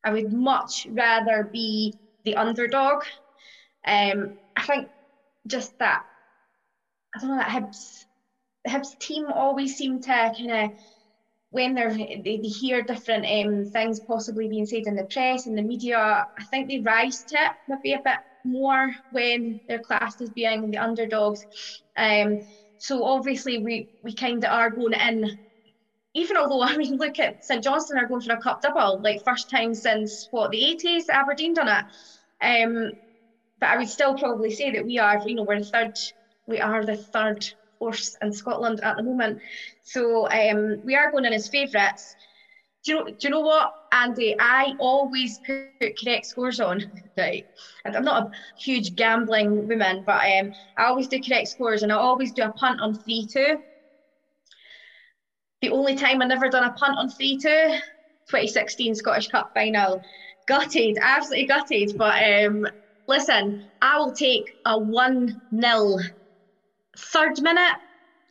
I 0.05 0.13
would 0.13 0.33
much 0.33 0.87
rather 0.91 1.49
be 1.53 1.95
the 2.25 2.37
underdog. 2.37 3.03
Um, 3.87 4.35
I 4.57 4.63
think 4.63 4.89
just 5.47 5.73
that, 5.79 6.03
I 7.15 7.19
don't 7.21 7.31
know, 7.31 7.37
that 7.39 7.49
Hibs, 7.49 8.05
Hibs 8.67 8.99
team 8.99 9.27
always 9.33 9.77
seem 9.77 10.01
to 10.03 10.09
kind 10.09 10.51
of 10.51 10.71
when 11.51 11.75
they're 11.75 11.93
they, 11.95 12.39
hear 12.61 12.83
different 12.83 13.27
um, 13.27 13.71
things 13.73 14.01
possibly 14.01 14.49
being 14.49 14.67
said 14.67 14.85
in 14.87 14.95
the 14.97 15.07
press 15.11 15.47
and 15.47 15.59
the 15.59 15.63
media, 15.63 15.99
I 15.99 16.45
think 16.51 16.69
they 16.69 16.81
rise 16.81 17.25
to 17.29 17.37
it 17.37 17.53
maybe 17.69 17.95
a 17.95 18.01
bit 18.05 18.19
more 18.45 18.93
when 19.11 19.61
they're 19.69 19.81
classed 19.81 20.21
as 20.21 20.31
being 20.31 20.71
the 20.71 20.79
underdogs. 20.79 21.45
Um, 21.97 22.39
so 22.79 23.05
obviously 23.05 23.59
we 23.59 23.89
we 24.03 24.15
kind 24.15 24.45
of 24.45 24.51
are 24.51 24.71
going 24.71 24.95
in. 24.95 25.25
Even 26.15 26.37
although 26.37 26.63
I 26.65 26.77
mean, 26.77 26.97
look 26.97 27.19
at 27.19 27.43
St 27.45 27.63
Johnstone 27.63 27.99
are 27.99 28.07
going 28.07 28.23
for 28.23 28.33
a 28.35 28.41
cup 28.41 28.61
double, 28.63 29.01
like 29.03 29.23
first 29.25 29.51
time 29.51 29.75
since 29.75 30.27
what 30.31 30.51
the 30.51 30.65
80s, 30.65 31.09
Aberdeen 31.09 31.55
done 31.55 31.69
it. 31.69 31.85
Um, 32.43 32.93
but 33.59 33.71
I 33.71 33.77
would 33.79 33.89
still 33.89 34.15
probably 34.15 34.51
say 34.51 34.73
that 34.73 34.85
we 34.85 34.99
are, 34.99 35.21
you 35.25 35.35
know, 35.35 35.43
we're 35.45 35.61
the 35.61 35.65
third, 35.67 35.97
we 36.47 36.61
are 36.61 36.85
the 36.85 36.97
third 36.97 37.45
force 37.79 38.15
in 38.23 38.33
Scotland 38.33 38.81
at 38.83 38.97
the 38.97 39.03
moment. 39.03 39.41
So 39.83 40.29
um, 40.29 40.81
we 40.85 40.95
are 40.97 41.11
going 41.11 41.25
in 41.25 41.33
as 41.33 41.49
favourites. 41.49 42.17
Do 42.85 42.93
you, 42.93 42.99
know, 42.99 43.05
do 43.07 43.17
you 43.23 43.31
know 43.31 43.41
what, 43.41 43.73
Andy? 43.93 44.35
I 44.39 44.73
always 44.79 45.39
put 45.39 45.69
correct 45.71 45.97
scores 46.27 46.29
on. 46.29 46.57
Right, 47.17 47.47
I'm 47.65 47.81
not 47.81 48.01
a 48.01 48.09
huge 48.37 48.75
gambling 48.75 49.51
woman, 49.69 50.03
but 50.07 50.15
um, 50.25 50.51
I 50.77 50.85
always 50.85 51.07
do 51.09 51.21
correct 51.21 51.49
scores, 51.49 51.83
and 51.83 51.93
I 51.93 51.97
always 51.97 52.33
do 52.33 52.43
a 52.43 52.53
punt 52.53 52.81
on 52.81 52.95
three 52.95 53.27
two. 53.31 53.59
The 55.63 55.71
only 55.71 55.95
time 55.95 56.23
I 56.23 56.27
never 56.27 56.49
done 56.49 56.65
a 56.65 56.73
punt 56.73 56.97
on 56.97 57.11
three 57.11 57.37
two, 57.37 57.79
2016 58.29 58.95
Scottish 58.95 59.29
Cup 59.29 59.51
final. 59.55 60.01
Gutted, 60.47 60.97
absolutely 61.01 61.47
gutted. 61.47 61.93
But 61.97 62.45
um, 62.45 62.67
listen, 63.07 63.69
I 63.83 63.99
will 63.99 64.13
take 64.13 64.45
a 64.65 64.79
one 64.79 65.41
0 65.55 65.99
third 66.97 67.41
minute, 67.41 67.77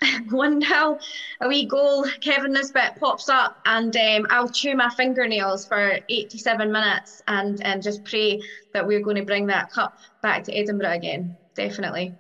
one 0.30 0.60
now, 0.60 0.98
a 1.42 1.48
wee 1.48 1.66
goal. 1.66 2.08
Kevin 2.22 2.54
Nisbet 2.54 2.96
pops 3.00 3.30
up, 3.30 3.56
and 3.66 3.96
um, 3.96 4.26
I'll 4.30 4.50
chew 4.50 4.76
my 4.76 4.90
fingernails 4.90 5.66
for 5.68 6.00
87 6.10 6.72
minutes 6.72 7.22
and 7.28 7.62
and 7.64 7.84
just 7.84 8.04
pray 8.04 8.40
that 8.74 8.88
we're 8.88 9.02
going 9.02 9.18
to 9.18 9.24
bring 9.24 9.48
that 9.48 9.70
cup 9.72 9.94
back 10.22 10.44
to 10.46 10.54
Edinburgh 10.54 10.94
again. 10.94 11.36
Definitely. 11.56 12.16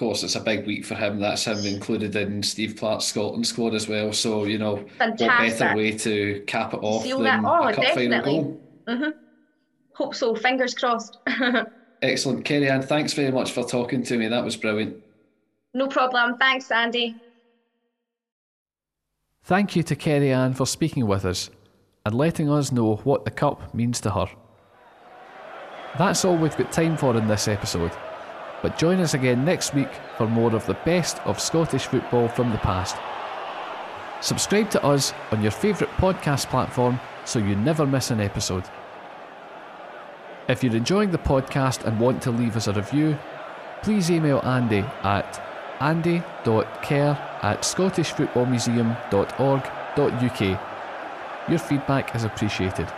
Of 0.00 0.06
course, 0.06 0.22
it's 0.22 0.34
a 0.34 0.40
big 0.40 0.66
week 0.66 0.86
for 0.86 0.94
him. 0.94 1.20
That's 1.20 1.44
him 1.44 1.58
included 1.66 2.16
in 2.16 2.42
Steve 2.42 2.74
Clarke's 2.74 3.04
Scotland 3.04 3.46
squad 3.46 3.74
as 3.74 3.86
well. 3.86 4.14
So 4.14 4.44
you 4.44 4.56
know, 4.56 4.82
Fantastic. 4.96 5.28
what 5.28 5.58
better 5.58 5.76
way 5.76 5.92
to 5.98 6.42
cap 6.46 6.72
it 6.72 6.78
off 6.80 7.02
Seal 7.02 7.18
than 7.18 7.42
that. 7.42 7.44
Oh, 7.46 7.68
a 7.68 7.74
cup 7.74 7.84
definitely. 7.84 8.08
final 8.22 8.42
goal? 8.44 8.60
Mm-hmm. 8.88 9.10
Hope 9.92 10.14
so. 10.14 10.34
Fingers 10.34 10.72
crossed. 10.72 11.18
Excellent, 12.02 12.46
Kerry 12.46 12.70
Ann. 12.70 12.80
Thanks 12.80 13.12
very 13.12 13.30
much 13.30 13.52
for 13.52 13.62
talking 13.62 14.02
to 14.04 14.16
me. 14.16 14.26
That 14.28 14.42
was 14.42 14.56
brilliant. 14.56 14.96
no 15.74 15.86
problem. 15.86 16.38
Thanks, 16.38 16.70
Andy. 16.70 17.14
Thank 19.44 19.76
you 19.76 19.82
to 19.82 19.94
Kerry 19.94 20.32
Ann 20.32 20.54
for 20.54 20.66
speaking 20.66 21.06
with 21.06 21.26
us 21.26 21.50
and 22.06 22.14
letting 22.14 22.50
us 22.50 22.72
know 22.72 22.96
what 23.04 23.26
the 23.26 23.30
cup 23.30 23.74
means 23.74 24.00
to 24.00 24.10
her. 24.12 24.28
That's 25.98 26.24
all 26.24 26.38
we've 26.38 26.56
got 26.56 26.72
time 26.72 26.96
for 26.96 27.14
in 27.18 27.28
this 27.28 27.48
episode, 27.48 27.92
but 28.62 28.78
join 28.78 29.00
us 29.00 29.14
again 29.14 29.44
next 29.44 29.74
week 29.74 29.90
for 30.16 30.26
more 30.26 30.54
of 30.54 30.66
the 30.66 30.78
best 30.84 31.18
of 31.26 31.40
Scottish 31.40 31.86
football 31.86 32.28
from 32.28 32.50
the 32.50 32.58
past. 32.58 32.96
Subscribe 34.20 34.70
to 34.70 34.84
us 34.84 35.12
on 35.32 35.42
your 35.42 35.50
favourite 35.50 35.92
podcast 35.94 36.46
platform 36.46 37.00
so 37.24 37.38
you 37.38 37.56
never 37.56 37.86
miss 37.86 38.10
an 38.10 38.20
episode. 38.20 38.64
If 40.48 40.62
you're 40.62 40.76
enjoying 40.76 41.10
the 41.10 41.18
podcast 41.18 41.84
and 41.84 42.00
want 42.00 42.22
to 42.22 42.30
leave 42.30 42.56
us 42.56 42.66
a 42.66 42.72
review, 42.72 43.18
please 43.82 44.10
email 44.10 44.40
Andy 44.40 44.84
at 45.02 45.42
andy.kerr 45.80 47.18
at 47.42 47.62
scottishfootballmuseum.org.uk. 47.62 50.60
Your 51.48 51.58
feedback 51.58 52.14
is 52.14 52.24
appreciated. 52.24 52.88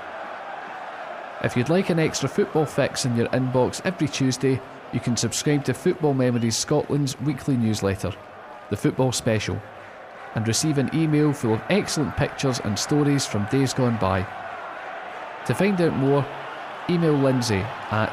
If 1.44 1.56
you'd 1.56 1.68
like 1.68 1.90
an 1.90 1.98
extra 1.98 2.28
football 2.28 2.66
fix 2.66 3.04
in 3.04 3.16
your 3.16 3.28
inbox 3.28 3.80
every 3.84 4.08
Tuesday, 4.08 4.60
you 4.92 5.00
can 5.00 5.16
subscribe 5.16 5.64
to 5.64 5.74
Football 5.74 6.14
Memories 6.14 6.56
Scotland's 6.56 7.20
weekly 7.20 7.56
newsletter, 7.56 8.12
The 8.70 8.76
Football 8.76 9.10
Special, 9.12 9.60
and 10.34 10.46
receive 10.46 10.78
an 10.78 10.90
email 10.94 11.32
full 11.32 11.54
of 11.54 11.62
excellent 11.70 12.16
pictures 12.16 12.60
and 12.60 12.78
stories 12.78 13.26
from 13.26 13.46
days 13.46 13.74
gone 13.74 13.96
by. 13.98 14.24
To 15.46 15.54
find 15.54 15.80
out 15.80 15.96
more, 15.96 16.24
email 16.88 17.14
Lindsay 17.14 17.64
at 17.90 18.12